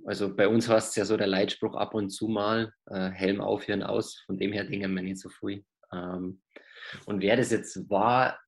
also 0.06 0.36
bei 0.36 0.48
uns 0.48 0.68
heißt 0.68 0.90
es 0.90 0.96
ja 0.96 1.06
so 1.06 1.18
der 1.18 1.28
Leitspruch 1.28 1.76
ab 1.76 1.94
und 1.94 2.10
zu 2.10 2.28
mal, 2.28 2.74
äh, 2.88 3.10
Helm 3.10 3.42
auf, 3.42 3.64
Hirn 3.64 3.84
aus, 3.84 4.22
von 4.26 4.38
dem 4.38 4.52
her 4.52 4.64
dingen 4.66 4.94
wir 4.94 5.04
nicht 5.04 5.20
so 5.20 5.30
viel. 5.30 5.64
Ähm, 5.94 6.42
und 7.06 7.22
wer 7.22 7.38
das 7.38 7.52
jetzt 7.52 7.90
war, 7.90 8.40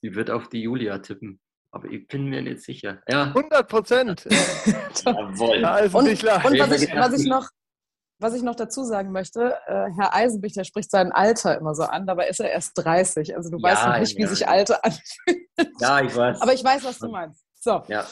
ich 0.00 0.14
würde 0.14 0.34
auf 0.34 0.48
die 0.48 0.62
Julia 0.62 0.98
tippen. 0.98 1.40
Aber 1.70 1.88
ich 1.88 2.08
bin 2.08 2.26
mir 2.26 2.40
nicht 2.40 2.62
sicher. 2.62 3.02
Ja. 3.08 3.24
100 3.24 3.68
Prozent. 3.68 4.24
Jawohl. 5.04 5.58
und, 5.58 5.94
und 5.94 6.58
was, 6.58 6.82
ich, 6.82 6.94
was, 6.94 7.20
ich 7.20 7.28
noch, 7.28 7.48
was 8.18 8.34
ich 8.34 8.42
noch 8.42 8.54
dazu 8.54 8.84
sagen 8.84 9.12
möchte, 9.12 9.54
äh, 9.66 9.90
Herr 9.98 10.14
Eisenbichter 10.14 10.64
spricht 10.64 10.90
sein 10.90 11.12
Alter 11.12 11.58
immer 11.58 11.74
so 11.74 11.82
an, 11.82 12.06
dabei 12.06 12.28
ist 12.28 12.40
er 12.40 12.50
erst 12.50 12.72
30. 12.76 13.36
Also 13.36 13.50
du 13.50 13.58
ja, 13.58 13.62
weißt 13.64 13.86
noch 13.86 13.98
nicht, 13.98 14.18
ja, 14.18 14.24
wie 14.24 14.34
sich 14.34 14.48
Alter 14.48 14.82
anfühlt. 14.84 15.48
Ja, 15.78 16.00
ich 16.00 16.16
weiß. 16.16 16.40
Aber 16.40 16.54
ich 16.54 16.64
weiß, 16.64 16.84
was 16.84 16.98
du 16.98 17.08
meinst. 17.08 17.44
So. 17.54 17.82
Ja. 17.88 18.06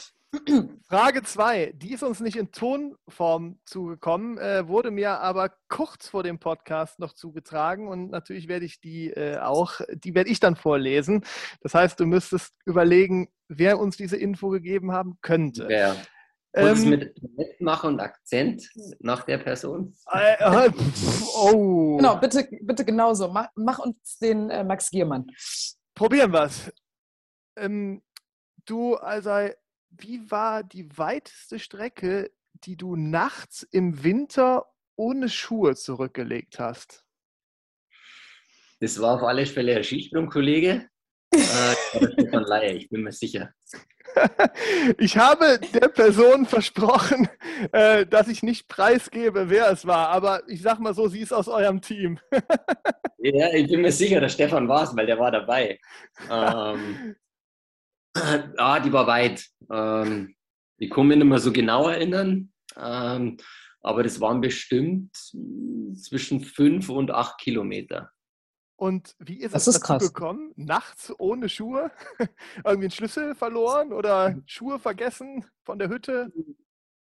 Frage 0.83 1.23
2, 1.23 1.73
die 1.75 1.93
ist 1.93 2.03
uns 2.03 2.19
nicht 2.19 2.35
in 2.35 2.51
Tonform 2.51 3.59
zugekommen, 3.65 4.37
äh, 4.37 4.67
wurde 4.67 4.91
mir 4.91 5.19
aber 5.19 5.51
kurz 5.69 6.09
vor 6.09 6.23
dem 6.23 6.39
Podcast 6.39 6.99
noch 6.99 7.13
zugetragen 7.13 7.87
und 7.87 8.11
natürlich 8.11 8.47
werde 8.47 8.65
ich 8.65 8.79
die 8.81 9.09
äh, 9.09 9.37
auch, 9.37 9.79
die 9.93 10.15
werde 10.15 10.29
ich 10.29 10.39
dann 10.39 10.55
vorlesen. 10.55 11.23
Das 11.61 11.73
heißt, 11.73 11.99
du 11.99 12.05
müsstest 12.05 12.53
überlegen, 12.65 13.29
wer 13.47 13.79
uns 13.79 13.95
diese 13.95 14.17
Info 14.17 14.49
gegeben 14.49 14.91
haben 14.91 15.17
könnte. 15.21 15.67
Ja. 15.71 15.95
Und 16.53 16.83
ähm, 16.83 16.89
mit 16.89 17.15
Mitmacher 17.37 17.87
und 17.87 17.99
Akzent 17.99 18.67
nach 18.99 19.23
der 19.23 19.37
Person? 19.37 19.93
Äh, 20.11 20.65
äh 20.65 20.71
oh. 21.35 21.97
Genau, 21.97 22.17
bitte, 22.17 22.47
bitte 22.61 22.83
genauso. 22.83 23.27
Mach, 23.29 23.47
mach 23.55 23.79
uns 23.79 24.17
den 24.19 24.49
äh, 24.49 24.63
Max 24.63 24.89
Giermann. 24.89 25.27
Probieren 25.93 26.31
wir 26.31 26.43
es. 26.43 26.71
Ähm, 27.57 28.01
du, 28.65 28.95
also 28.95 29.49
wie 29.99 30.29
war 30.29 30.63
die 30.63 30.97
weiteste 30.97 31.59
Strecke, 31.59 32.31
die 32.53 32.75
du 32.75 32.95
nachts 32.95 33.63
im 33.63 34.03
Winter 34.03 34.65
ohne 34.95 35.29
Schuhe 35.29 35.75
zurückgelegt 35.75 36.59
hast? 36.59 37.03
Das 38.79 38.99
war 39.01 39.15
auf 39.15 39.23
alle 39.23 39.45
Fälle 39.45 39.75
ein 39.75 39.83
Skisprungkollege. 39.83 40.89
äh, 41.33 41.75
Stefan 42.13 42.43
Leier, 42.43 42.75
ich 42.75 42.89
bin 42.89 43.01
mir 43.03 43.11
sicher. 43.11 43.53
Ich 44.97 45.17
habe 45.17 45.59
der 45.73 45.89
Person 45.89 46.45
versprochen, 46.45 47.27
äh, 47.71 48.05
dass 48.05 48.27
ich 48.27 48.41
nicht 48.41 48.67
preisgebe, 48.67 49.49
wer 49.49 49.69
es 49.69 49.85
war, 49.85 50.09
aber 50.09 50.41
ich 50.47 50.61
sag 50.61 50.79
mal 50.79 50.95
so, 50.95 51.07
sie 51.07 51.19
ist 51.19 51.33
aus 51.33 51.47
eurem 51.47 51.81
Team. 51.81 52.19
Ja, 53.19 53.51
ich 53.51 53.67
bin 53.67 53.81
mir 53.81 53.91
sicher, 53.91 54.19
der 54.21 54.29
Stefan 54.29 54.67
war 54.67 54.83
es, 54.83 54.95
weil 54.95 55.07
der 55.07 55.19
war 55.19 55.31
dabei. 55.31 55.79
Ähm, 56.31 57.15
Ah, 58.57 58.79
die 58.79 58.91
war 58.91 59.07
weit. 59.07 59.45
Ähm, 59.71 60.35
ich 60.77 60.89
kann 60.89 61.07
mich 61.07 61.17
nicht 61.17 61.27
mehr 61.27 61.39
so 61.39 61.51
genau 61.51 61.87
erinnern, 61.89 62.51
ähm, 62.75 63.37
aber 63.81 64.03
das 64.03 64.19
waren 64.21 64.41
bestimmt 64.41 65.15
zwischen 65.95 66.41
fünf 66.41 66.89
und 66.89 67.11
acht 67.11 67.39
Kilometer. 67.39 68.11
Und 68.79 69.15
wie 69.19 69.39
ist 69.39 69.55
das 69.55 69.65
es 69.65 69.75
dazu 69.75 69.87
krass. 69.87 70.13
gekommen? 70.13 70.53
Nachts 70.55 71.11
ohne 71.17 71.49
Schuhe? 71.49 71.91
Irgendwie 72.57 72.85
einen 72.85 72.91
Schlüssel 72.91 73.33
verloren 73.33 73.91
oder 73.91 74.35
Schuhe 74.45 74.77
vergessen 74.77 75.45
von 75.63 75.79
der 75.79 75.89
Hütte? 75.89 76.31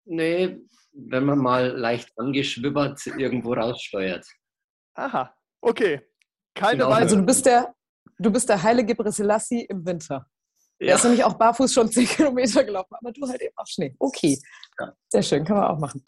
Nee, 0.06 0.60
wenn 0.92 1.26
man 1.26 1.40
mal 1.40 1.68
leicht 1.68 2.12
angeschwibbert 2.18 3.06
irgendwo 3.18 3.54
raussteuert. 3.54 4.28
Aha, 4.96 5.34
okay. 5.62 6.02
Keine 6.54 6.84
genau. 6.84 6.90
Also 6.90 7.16
du 7.16 7.24
bist 7.24 7.46
der, 7.46 7.74
du 8.20 8.30
bist 8.30 8.50
der 8.50 8.62
heilige 8.62 8.94
Brisilassi 8.94 9.66
im 9.70 9.86
Winter. 9.86 10.28
Ja. 10.80 10.90
Er 10.90 10.96
ist 10.96 11.04
nämlich 11.04 11.24
auch 11.24 11.34
barfuß 11.34 11.74
schon 11.74 11.92
10 11.92 12.06
Kilometer 12.08 12.64
gelaufen, 12.64 12.94
aber 12.94 13.12
du 13.12 13.28
halt 13.28 13.42
eben 13.42 13.56
auf 13.56 13.68
Schnee. 13.68 13.96
Okay. 14.00 14.40
Ja. 14.80 14.94
Sehr 15.10 15.24
schön, 15.24 15.46
kann 15.46 15.58
man 15.58 15.68
auch 15.68 15.80
machen. 15.80 16.04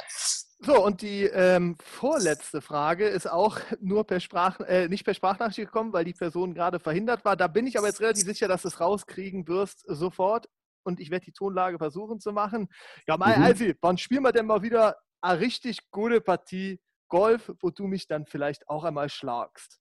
So, 0.59 0.83
und 0.83 1.01
die 1.01 1.23
ähm, 1.25 1.75
vorletzte 1.79 2.61
Frage 2.61 3.07
ist 3.07 3.29
auch 3.29 3.59
nur 3.81 4.05
per 4.05 4.19
Sprach, 4.19 4.59
äh, 4.61 4.87
nicht 4.87 5.03
per 5.03 5.13
Sprachnachricht 5.13 5.59
gekommen, 5.59 5.93
weil 5.93 6.05
die 6.05 6.13
Person 6.13 6.53
gerade 6.53 6.79
verhindert 6.79 7.23
war. 7.25 7.35
Da 7.35 7.47
bin 7.47 7.67
ich 7.67 7.77
aber 7.77 7.87
jetzt 7.87 8.01
relativ 8.01 8.23
sicher, 8.23 8.47
dass 8.47 8.63
du 8.63 8.69
es 8.69 8.79
rauskriegen 8.79 9.47
wirst 9.47 9.83
sofort. 9.87 10.47
Und 10.83 10.99
ich 10.99 11.11
werde 11.11 11.25
die 11.25 11.33
Tonlage 11.33 11.77
versuchen 11.77 12.19
zu 12.19 12.31
machen. 12.31 12.67
Ja, 13.07 13.17
Mai, 13.17 13.37
mhm. 13.37 13.43
also, 13.43 13.65
wann 13.81 13.97
spielen 13.97 14.23
wir 14.23 14.31
denn 14.31 14.45
mal 14.45 14.61
wieder 14.61 14.97
eine 15.21 15.39
richtig 15.39 15.91
gute 15.91 16.21
Partie 16.21 16.79
Golf, 17.09 17.51
wo 17.61 17.69
du 17.69 17.85
mich 17.85 18.07
dann 18.07 18.25
vielleicht 18.25 18.67
auch 18.69 18.83
einmal 18.83 19.09
schlagst? 19.09 19.79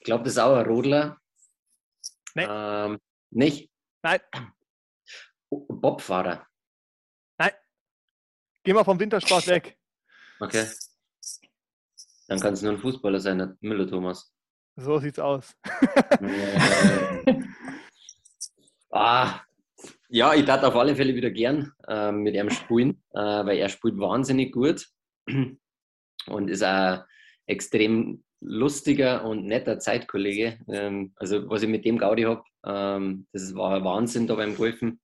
Ich 0.00 0.04
glaube, 0.04 0.24
das 0.24 0.32
ist 0.32 0.38
auch 0.38 0.56
ein 0.56 0.66
Rodler. 0.66 1.20
Nee. 2.34 2.46
Ähm, 2.48 2.98
nicht? 3.30 3.70
Nein. 4.02 4.20
Bobfahrer. 5.50 6.46
Nein. 7.38 7.52
Geh 8.64 8.72
mal 8.72 8.84
vom 8.84 8.98
Wintersport 8.98 9.46
weg. 9.46 9.78
Okay. 10.40 10.66
Dann 12.28 12.40
kann 12.40 12.54
es 12.54 12.62
nur 12.62 12.72
ein 12.72 12.78
Fußballer 12.78 13.20
sein, 13.20 13.58
Müller 13.60 13.86
Thomas. 13.86 14.32
So 14.76 14.98
sieht's 14.98 15.18
aus. 15.18 15.54
ah, 18.90 19.40
ja, 20.08 20.32
ich 20.32 20.46
darf 20.46 20.62
auf 20.62 20.76
alle 20.76 20.96
Fälle 20.96 21.14
wieder 21.14 21.30
gern 21.30 21.74
äh, 21.86 22.10
mit 22.10 22.34
ihm 22.34 22.48
spielen, 22.48 23.02
äh, 23.12 23.18
weil 23.18 23.58
er 23.58 23.68
spielt 23.68 23.98
wahnsinnig 23.98 24.52
gut 24.52 24.88
und 26.26 26.48
ist 26.48 26.62
auch 26.62 27.04
extrem 27.46 28.24
lustiger 28.40 29.24
und 29.24 29.44
netter 29.44 29.78
Zeitkollege. 29.78 30.58
Ähm, 30.68 31.12
also 31.16 31.48
was 31.48 31.62
ich 31.62 31.68
mit 31.68 31.84
dem 31.84 31.98
Gaudi 31.98 32.22
habe, 32.22 32.42
ähm, 32.66 33.26
das 33.32 33.54
war 33.54 33.84
Wahnsinn 33.84 34.26
da 34.26 34.34
beim 34.34 34.56
Golfen. 34.56 35.00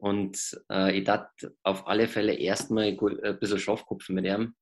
Und 0.00 0.56
äh, 0.70 0.96
ich 0.96 1.04
dachte 1.04 1.56
auf 1.64 1.86
alle 1.88 2.06
Fälle 2.06 2.34
erstmal 2.34 2.84
ein 2.84 3.38
bisschen 3.40 3.58
Schafkopfen 3.58 4.14
mit 4.14 4.26
ihm, 4.26 4.54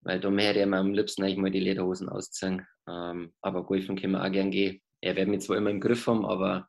weil 0.00 0.18
da 0.18 0.30
hätte 0.30 0.60
ich 0.60 0.66
mir 0.66 0.78
am 0.78 0.92
liebsten 0.92 1.22
eigentlich 1.22 1.36
mal 1.38 1.50
die 1.50 1.60
Lederhosen 1.60 2.08
ausziehen. 2.08 2.66
Ähm, 2.88 3.32
aber 3.42 3.64
Golfen 3.64 3.96
können 3.96 4.14
wir 4.14 4.24
auch 4.24 4.32
gern 4.32 4.50
gehen. 4.50 4.80
Er 5.00 5.14
wird 5.14 5.28
mich 5.28 5.42
zwar 5.42 5.56
immer 5.56 5.70
im 5.70 5.80
Griff 5.80 6.06
haben, 6.08 6.26
aber 6.26 6.68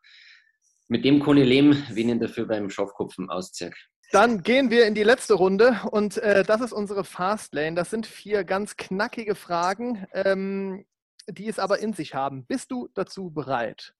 mit 0.89 1.05
dem 1.05 1.21
kann 1.21 1.37
ich 1.37 1.47
leben, 1.47 1.83
wenn 1.91 2.09
ich 2.09 2.19
dafür 2.19 2.45
beim 2.45 2.69
Schafkopfen 2.69 3.29
ausziehe. 3.29 3.71
Dann 4.11 4.41
gehen 4.41 4.69
wir 4.69 4.85
in 4.85 4.95
die 4.95 5.03
letzte 5.03 5.33
Runde 5.33 5.81
und 5.91 6.17
äh, 6.17 6.43
das 6.43 6.61
ist 6.61 6.71
unsere 6.71 7.03
Fastlane. 7.03 7.75
Das 7.75 7.89
sind 7.89 8.07
vier 8.07 8.43
ganz 8.45 8.77
knackige 8.77 9.35
Fragen, 9.35 10.07
ähm, 10.13 10.85
die 11.27 11.47
es 11.47 11.59
aber 11.59 11.79
in 11.79 11.93
sich 11.93 12.13
haben. 12.13 12.45
Bist 12.45 12.71
du 12.71 12.87
dazu 12.93 13.29
bereit? 13.31 13.93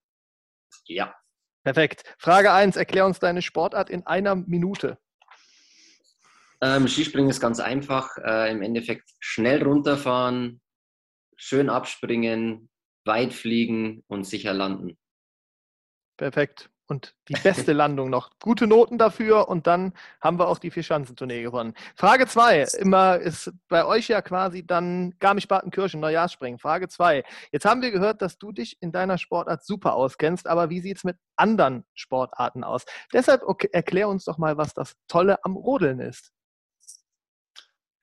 Ja. 0.86 1.14
Perfekt. 1.64 2.04
Frage 2.18 2.54
1. 2.54 2.78
Erklär 2.78 3.06
uns 3.06 3.20
deine 3.20 3.42
Sportart 3.42 3.90
in 3.90 4.06
einer 4.08 4.36
Minute. 4.36 4.98
Ähm, 6.62 6.88
Skispringen 6.88 7.30
ist 7.30 7.42
ganz 7.42 7.60
einfach. 7.60 8.18
Äh, 8.18 8.52
Im 8.52 8.62
Endeffekt 8.62 9.10
schnell 9.20 9.62
runterfahren, 9.62 10.62
schön 11.36 11.70
abspringen, 11.70 12.70
weit 13.04 13.34
fliegen 13.34 14.04
und 14.08 14.24
sicher 14.24 14.54
landen. 14.54 14.98
Perfekt. 16.16 16.70
Und 16.88 17.16
die 17.28 17.34
beste 17.34 17.74
Landung 17.74 18.10
noch. 18.10 18.32
Gute 18.42 18.68
Noten 18.68 18.98
dafür 18.98 19.50
und 19.50 19.68
dann 19.68 19.94
haben 20.22 20.40
wir 20.40 20.48
auch 20.48 20.60
die 20.60 20.72
Vierschanzentournee 20.72 21.44
gewonnen. 21.44 21.74
Frage 21.96 22.28
2, 22.28 22.66
immer 22.80 23.18
ist 23.18 23.52
bei 23.68 23.86
euch 23.86 24.08
ja 24.08 24.22
quasi 24.22 24.66
dann 24.66 25.14
Garmisch-Partenkirchen, 25.20 26.00
Neujahrsspringen. 26.00 26.60
Frage 26.60 26.88
2, 26.88 27.24
jetzt 27.52 27.66
haben 27.66 27.82
wir 27.82 27.92
gehört, 27.92 28.22
dass 28.22 28.38
du 28.38 28.52
dich 28.52 28.78
in 28.82 28.92
deiner 28.92 29.18
Sportart 29.18 29.66
super 29.66 29.94
auskennst, 29.96 30.48
aber 30.48 30.70
wie 30.70 30.80
sieht 30.80 30.98
es 30.98 31.04
mit 31.04 31.18
anderen 31.36 31.86
Sportarten 31.94 32.64
aus? 32.64 32.86
Deshalb 33.14 33.44
okay, 33.44 33.70
erklär 33.72 34.10
uns 34.10 34.26
doch 34.26 34.38
mal, 34.38 34.58
was 34.58 34.74
das 34.74 34.96
Tolle 35.08 35.44
am 35.44 35.56
Rodeln 35.56 36.00
ist. 36.00 36.32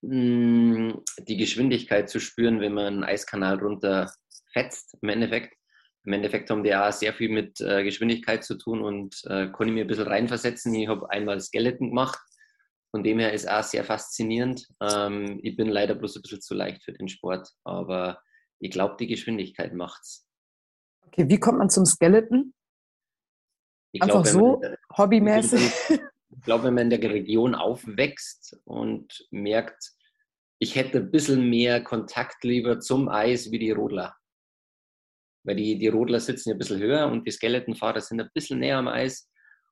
Hm, 0.04 1.02
die 1.18 1.36
Geschwindigkeit 1.36 2.10
zu 2.10 2.20
spüren, 2.20 2.60
wenn 2.60 2.74
man 2.74 2.86
einen 2.86 3.04
Eiskanal 3.04 3.58
runterfetzt, 3.58 4.98
im 5.00 5.08
Endeffekt 5.08 5.56
im 6.04 6.12
Endeffekt 6.12 6.50
haben 6.50 6.64
die 6.64 6.74
auch 6.74 6.92
sehr 6.92 7.14
viel 7.14 7.30
mit 7.30 7.60
äh, 7.60 7.82
Geschwindigkeit 7.82 8.44
zu 8.44 8.56
tun 8.56 8.82
und 8.82 9.22
äh, 9.24 9.48
konnte 9.48 9.70
ich 9.70 9.74
mir 9.74 9.84
ein 9.84 9.86
bisschen 9.86 10.06
reinversetzen. 10.06 10.74
Ich 10.74 10.88
habe 10.88 11.08
einmal 11.10 11.40
Skeleton 11.40 11.88
gemacht. 11.88 12.18
Von 12.90 13.02
dem 13.02 13.18
her 13.18 13.32
ist 13.32 13.48
auch 13.48 13.62
sehr 13.62 13.84
faszinierend. 13.84 14.68
Ähm, 14.82 15.40
ich 15.42 15.56
bin 15.56 15.68
leider 15.68 15.94
bloß 15.94 16.16
ein 16.16 16.22
bisschen 16.22 16.42
zu 16.42 16.54
leicht 16.54 16.82
für 16.82 16.92
den 16.92 17.08
Sport, 17.08 17.48
aber 17.64 18.20
ich 18.60 18.70
glaube, 18.70 18.96
die 19.00 19.06
Geschwindigkeit 19.06 19.72
macht's. 19.74 20.28
Okay, 21.06 21.28
wie 21.28 21.40
kommt 21.40 21.58
man 21.58 21.70
zum 21.70 21.86
Skeleton? 21.86 22.52
Ich 23.92 24.02
Einfach 24.02 24.22
glaub, 24.22 24.26
so, 24.26 24.60
man, 24.60 24.76
hobbymäßig? 24.96 25.72
Ich 26.36 26.42
glaube, 26.42 26.64
wenn 26.64 26.74
man 26.74 26.90
in 26.90 27.00
der 27.00 27.10
Region 27.10 27.54
aufwächst 27.54 28.60
und 28.64 29.24
merkt, 29.30 29.92
ich 30.58 30.74
hätte 30.74 30.98
ein 30.98 31.10
bisschen 31.12 31.48
mehr 31.48 31.82
Kontakt 31.82 32.42
lieber 32.42 32.80
zum 32.80 33.08
Eis 33.08 33.52
wie 33.52 33.60
die 33.60 33.70
Rodler 33.70 34.16
weil 35.44 35.56
die, 35.56 35.78
die 35.78 35.88
Rodler 35.88 36.20
sitzen 36.20 36.48
ja 36.48 36.54
ein 36.54 36.58
bisschen 36.58 36.80
höher 36.80 37.06
und 37.06 37.26
die 37.26 37.30
Skeletonfahrer 37.30 38.00
sind 38.00 38.20
ein 38.20 38.30
bisschen 38.34 38.58
näher 38.58 38.78
am 38.78 38.88
Eis. 38.88 39.28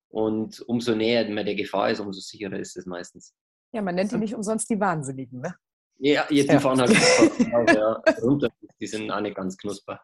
Und 0.08 0.60
umso 0.68 0.94
näher 0.94 1.28
man 1.30 1.46
der 1.46 1.54
Gefahr 1.54 1.90
ist, 1.90 2.00
umso 2.00 2.20
sicherer 2.20 2.58
ist 2.58 2.76
es 2.76 2.84
meistens. 2.84 3.34
Ja, 3.72 3.80
man 3.80 3.94
nennt 3.94 4.12
die 4.12 4.18
nicht 4.18 4.34
umsonst 4.34 4.68
die 4.68 4.78
Wahnsinnigen, 4.78 5.40
ne? 5.40 5.54
Ja, 5.98 6.26
jetzt 6.28 6.50
die 6.50 6.54
ja. 6.54 6.60
fahren 6.60 6.80
halt 6.80 6.90
ja, 7.74 8.02
runter. 8.22 8.48
Die 8.78 8.86
sind 8.86 9.10
auch 9.10 9.20
nicht 9.20 9.36
ganz 9.36 9.56
knusper. 9.56 10.00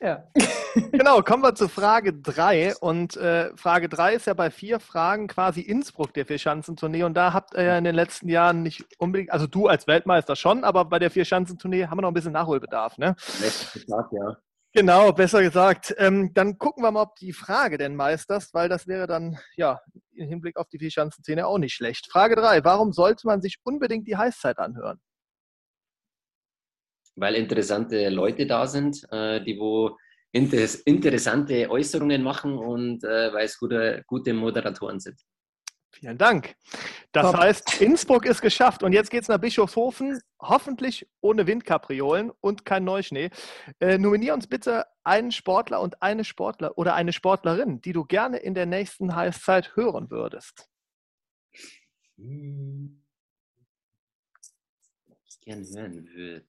Ja. 0.00 0.24
genau, 0.92 1.20
kommen 1.22 1.42
wir 1.42 1.54
zu 1.54 1.68
Frage 1.68 2.12
3. 2.12 2.76
Und 2.76 3.16
äh, 3.16 3.54
Frage 3.56 3.88
3 3.88 4.14
ist 4.14 4.26
ja 4.26 4.34
bei 4.34 4.50
vier 4.50 4.78
Fragen 4.78 5.26
quasi 5.26 5.60
Innsbruck 5.60 6.14
der 6.14 6.26
Vierschanzentournee. 6.26 7.02
Und 7.02 7.14
da 7.14 7.32
habt 7.32 7.54
ihr 7.54 7.64
ja 7.64 7.78
in 7.78 7.84
den 7.84 7.94
letzten 7.94 8.28
Jahren 8.28 8.62
nicht 8.62 8.84
unbedingt, 8.98 9.32
also 9.32 9.46
du 9.46 9.66
als 9.66 9.86
Weltmeister 9.86 10.36
schon, 10.36 10.62
aber 10.62 10.84
bei 10.84 10.98
der 10.98 11.10
Vierschanzentournee 11.10 11.86
haben 11.86 11.98
wir 11.98 12.02
noch 12.02 12.10
ein 12.10 12.14
bisschen 12.14 12.32
Nachholbedarf, 12.32 12.96
ne? 12.98 13.16
Letztes 13.40 13.86
Tag, 13.86 14.10
ja. 14.12 14.36
Genau, 14.72 15.12
besser 15.12 15.42
gesagt. 15.42 15.92
Ähm, 15.98 16.32
dann 16.32 16.56
gucken 16.56 16.84
wir 16.84 16.92
mal, 16.92 17.02
ob 17.02 17.16
die 17.16 17.32
Frage 17.32 17.76
denn 17.76 17.96
meisterst, 17.96 18.54
weil 18.54 18.68
das 18.68 18.86
wäre 18.86 19.08
dann 19.08 19.36
ja 19.56 19.80
im 20.12 20.28
Hinblick 20.28 20.56
auf 20.56 20.68
die 20.68 20.78
Vierschanzenszene 20.78 21.44
auch 21.46 21.58
nicht 21.58 21.74
schlecht. 21.74 22.06
Frage 22.10 22.36
3. 22.36 22.62
Warum 22.64 22.92
sollte 22.92 23.26
man 23.26 23.42
sich 23.42 23.58
unbedingt 23.64 24.06
die 24.06 24.16
Heißzeit 24.16 24.58
anhören? 24.58 25.00
Weil 27.16 27.34
interessante 27.34 28.08
Leute 28.10 28.46
da 28.46 28.68
sind, 28.68 29.04
äh, 29.10 29.42
die 29.42 29.58
wo 29.58 29.96
interessante 30.32 31.68
Äußerungen 31.68 32.22
machen 32.22 32.56
und 32.56 33.02
äh, 33.02 33.32
weil 33.32 33.46
es 33.46 33.58
gute, 33.58 34.04
gute 34.06 34.32
Moderatoren 34.32 35.00
sind. 35.00 35.20
Vielen 35.90 36.16
Dank. 36.16 36.54
Das 37.12 37.32
Top. 37.32 37.40
heißt, 37.40 37.80
Innsbruck 37.80 38.24
ist 38.24 38.40
geschafft 38.40 38.84
und 38.84 38.92
jetzt 38.92 39.10
geht 39.10 39.22
es 39.22 39.28
nach 39.28 39.38
Bischofshofen, 39.38 40.20
hoffentlich 40.40 41.08
ohne 41.20 41.46
Windkapriolen 41.46 42.30
und 42.40 42.64
kein 42.64 42.84
Neuschnee. 42.84 43.30
Äh, 43.80 43.98
nominier 43.98 44.32
uns 44.32 44.46
bitte 44.46 44.86
einen 45.02 45.32
Sportler 45.32 45.80
und 45.80 46.02
eine 46.02 46.24
Sportler 46.24 46.78
oder 46.78 46.94
eine 46.94 47.12
Sportlerin, 47.12 47.80
die 47.80 47.92
du 47.92 48.04
gerne 48.04 48.36
in 48.36 48.54
der 48.54 48.66
nächsten 48.66 49.16
Heißzeit 49.16 49.74
hören 49.74 50.08
würdest. 50.10 50.68
Ich 52.16 52.28
gerne 55.40 55.66
hören 55.66 56.06
würde. 56.14 56.46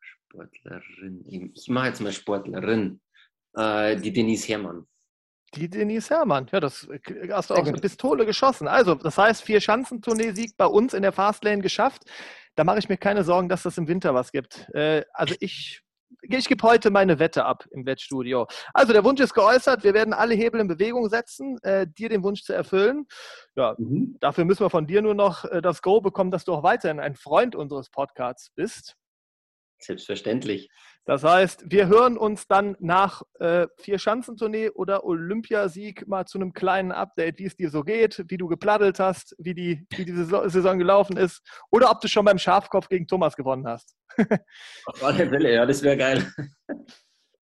Sportlerin. 0.00 1.52
Ich 1.54 1.68
mache 1.68 1.88
jetzt 1.88 2.00
mal 2.00 2.12
Sportlerin. 2.12 3.02
Äh, 3.54 3.96
die 3.96 4.14
Denise 4.14 4.48
Herrmann. 4.48 4.86
Die 5.54 5.70
Denise 5.70 6.10
Herrmann. 6.10 6.46
Ja, 6.52 6.60
das 6.60 6.88
äh, 6.88 7.28
hast 7.30 7.50
du 7.50 7.54
auch 7.54 7.66
eine 7.66 7.78
Pistole 7.78 8.26
geschossen. 8.26 8.68
Also, 8.68 8.94
das 8.94 9.16
heißt, 9.16 9.42
vier 9.42 9.60
Schanzentournee-Sieg 9.60 10.56
bei 10.56 10.66
uns 10.66 10.94
in 10.94 11.02
der 11.02 11.12
Fastlane 11.12 11.62
geschafft. 11.62 12.04
Da 12.54 12.64
mache 12.64 12.78
ich 12.78 12.88
mir 12.88 12.96
keine 12.96 13.24
Sorgen, 13.24 13.48
dass 13.48 13.62
das 13.62 13.78
im 13.78 13.88
Winter 13.88 14.14
was 14.14 14.32
gibt. 14.32 14.68
Äh, 14.74 15.04
also 15.12 15.34
ich, 15.40 15.82
ich 16.22 16.48
gebe 16.48 16.62
heute 16.66 16.90
meine 16.90 17.18
Wette 17.18 17.44
ab 17.44 17.64
im 17.70 17.86
Wettstudio. 17.86 18.46
Also 18.74 18.92
der 18.92 19.04
Wunsch 19.04 19.20
ist 19.20 19.32
geäußert. 19.32 19.84
Wir 19.84 19.94
werden 19.94 20.12
alle 20.12 20.34
Hebel 20.34 20.60
in 20.60 20.68
Bewegung 20.68 21.08
setzen, 21.08 21.58
äh, 21.62 21.86
dir 21.86 22.08
den 22.08 22.22
Wunsch 22.22 22.42
zu 22.42 22.52
erfüllen. 22.52 23.06
Ja, 23.54 23.74
mhm. 23.78 24.16
dafür 24.20 24.44
müssen 24.44 24.64
wir 24.64 24.70
von 24.70 24.86
dir 24.86 25.00
nur 25.00 25.14
noch 25.14 25.44
äh, 25.46 25.62
das 25.62 25.80
Go 25.80 26.00
bekommen, 26.00 26.30
dass 26.30 26.44
du 26.44 26.52
auch 26.52 26.62
weiterhin 26.62 27.00
ein 27.00 27.14
Freund 27.14 27.56
unseres 27.56 27.88
Podcasts 27.88 28.50
bist. 28.50 28.96
Selbstverständlich. 29.80 30.68
Das 31.04 31.24
heißt, 31.24 31.64
wir 31.70 31.86
hören 31.86 32.18
uns 32.18 32.46
dann 32.48 32.76
nach 32.80 33.22
äh, 33.40 33.66
Vier-Schanzentournee 33.78 34.70
oder 34.70 35.04
Olympiasieg 35.04 36.06
mal 36.06 36.26
zu 36.26 36.36
einem 36.38 36.52
kleinen 36.52 36.92
Update, 36.92 37.38
wie 37.38 37.46
es 37.46 37.56
dir 37.56 37.70
so 37.70 37.82
geht, 37.82 38.24
wie 38.28 38.36
du 38.36 38.46
geplattelt 38.46 39.00
hast, 39.00 39.34
wie 39.38 39.54
die, 39.54 39.86
wie 39.96 40.04
die 40.04 40.12
Saison 40.12 40.78
gelaufen 40.78 41.16
ist 41.16 41.40
oder 41.70 41.90
ob 41.90 42.02
du 42.02 42.08
schon 42.08 42.26
beim 42.26 42.38
Schafkopf 42.38 42.88
gegen 42.88 43.06
Thomas 43.06 43.36
gewonnen 43.36 43.66
hast. 43.66 43.96
Auf 44.86 45.02
alle 45.02 45.28
Fälle, 45.28 45.54
ja, 45.54 45.64
das 45.64 45.82
wäre 45.82 45.96
geil. 45.96 46.30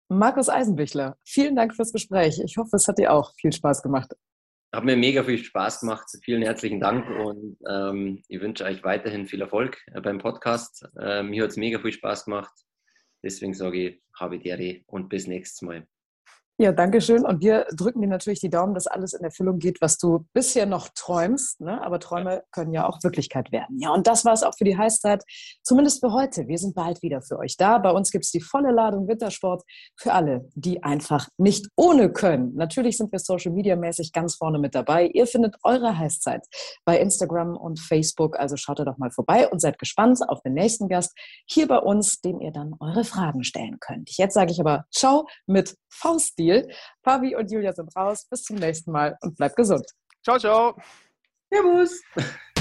Markus 0.08 0.48
Eisenbichler, 0.48 1.16
vielen 1.24 1.56
Dank 1.56 1.74
fürs 1.74 1.92
Gespräch. 1.92 2.38
Ich 2.44 2.58
hoffe, 2.58 2.76
es 2.76 2.86
hat 2.86 2.98
dir 2.98 3.12
auch 3.12 3.32
viel 3.40 3.52
Spaß 3.52 3.82
gemacht. 3.82 4.12
Hat 4.72 4.84
mir 4.84 4.96
mega 4.96 5.24
viel 5.24 5.38
Spaß 5.38 5.80
gemacht. 5.80 6.06
Vielen 6.22 6.42
herzlichen 6.42 6.80
Dank 6.80 7.08
und 7.08 7.56
ähm, 7.68 8.22
ich 8.28 8.40
wünsche 8.40 8.64
euch 8.64 8.84
weiterhin 8.84 9.26
viel 9.26 9.40
Erfolg 9.40 9.78
äh, 9.94 10.00
beim 10.00 10.18
Podcast. 10.18 10.86
Äh, 10.98 11.22
mir 11.22 11.44
hat 11.44 11.50
es 11.50 11.56
mega 11.56 11.78
viel 11.78 11.92
Spaß 11.92 12.26
gemacht. 12.26 12.52
Deswegen 13.22 13.54
sage 13.54 13.78
ich, 13.78 14.02
habe 14.14 14.38
Dere 14.38 14.82
und 14.86 15.08
bis 15.08 15.26
nächstes 15.26 15.62
Mal. 15.62 15.86
Ja, 16.58 16.72
danke 16.72 17.02
schön. 17.02 17.26
Und 17.26 17.42
wir 17.42 17.66
drücken 17.76 18.00
dir 18.00 18.08
natürlich 18.08 18.40
die 18.40 18.48
Daumen, 18.48 18.72
dass 18.72 18.86
alles 18.86 19.12
in 19.12 19.22
Erfüllung 19.22 19.58
geht, 19.58 19.82
was 19.82 19.98
du 19.98 20.24
bisher 20.32 20.64
noch 20.64 20.88
träumst. 20.88 21.60
Ne? 21.60 21.82
Aber 21.82 22.00
Träume 22.00 22.44
können 22.50 22.72
ja 22.72 22.88
auch 22.88 23.02
Wirklichkeit 23.02 23.52
werden. 23.52 23.78
Ja, 23.78 23.90
und 23.90 24.06
das 24.06 24.24
war 24.24 24.32
es 24.32 24.42
auch 24.42 24.54
für 24.56 24.64
die 24.64 24.78
Heißzeit, 24.78 25.22
zumindest 25.62 26.00
für 26.00 26.14
heute. 26.14 26.48
Wir 26.48 26.56
sind 26.56 26.74
bald 26.74 27.02
wieder 27.02 27.20
für 27.20 27.38
euch 27.38 27.58
da. 27.58 27.76
Bei 27.76 27.90
uns 27.90 28.10
gibt 28.10 28.24
es 28.24 28.30
die 28.30 28.40
volle 28.40 28.72
Ladung 28.72 29.06
Wintersport 29.06 29.64
für 29.98 30.14
alle, 30.14 30.48
die 30.54 30.82
einfach 30.82 31.28
nicht 31.36 31.68
ohne 31.76 32.10
können. 32.10 32.54
Natürlich 32.54 32.96
sind 32.96 33.12
wir 33.12 33.18
Social 33.18 33.52
Media 33.52 33.76
mäßig 33.76 34.12
ganz 34.12 34.36
vorne 34.36 34.58
mit 34.58 34.74
dabei. 34.74 35.08
Ihr 35.08 35.26
findet 35.26 35.56
eure 35.62 35.98
Heißzeit 35.98 36.46
bei 36.86 36.98
Instagram 36.98 37.54
und 37.54 37.80
Facebook. 37.80 38.38
Also 38.38 38.56
schaut 38.56 38.78
da 38.78 38.86
doch 38.86 38.96
mal 38.96 39.10
vorbei 39.10 39.46
und 39.46 39.60
seid 39.60 39.78
gespannt 39.78 40.06
auf 40.26 40.40
den 40.40 40.54
nächsten 40.54 40.88
Gast 40.88 41.12
hier 41.44 41.68
bei 41.68 41.78
uns, 41.78 42.22
dem 42.22 42.40
ihr 42.40 42.50
dann 42.50 42.72
eure 42.80 43.04
Fragen 43.04 43.44
stellen 43.44 43.76
könnt. 43.78 44.16
Jetzt 44.16 44.32
sage 44.32 44.52
ich 44.52 44.60
aber 44.60 44.86
Ciao 44.90 45.26
mit 45.46 45.76
Faustin. 45.90 46.45
Spiel. 46.46 46.72
Fabi 47.02 47.34
und 47.34 47.50
Julia 47.50 47.72
sind 47.72 47.94
raus. 47.96 48.26
Bis 48.30 48.42
zum 48.44 48.56
nächsten 48.56 48.92
Mal 48.92 49.16
und 49.22 49.36
bleibt 49.36 49.56
gesund. 49.56 49.86
Ciao, 50.22 50.38
ciao. 50.38 50.76
Servus. 51.50 52.02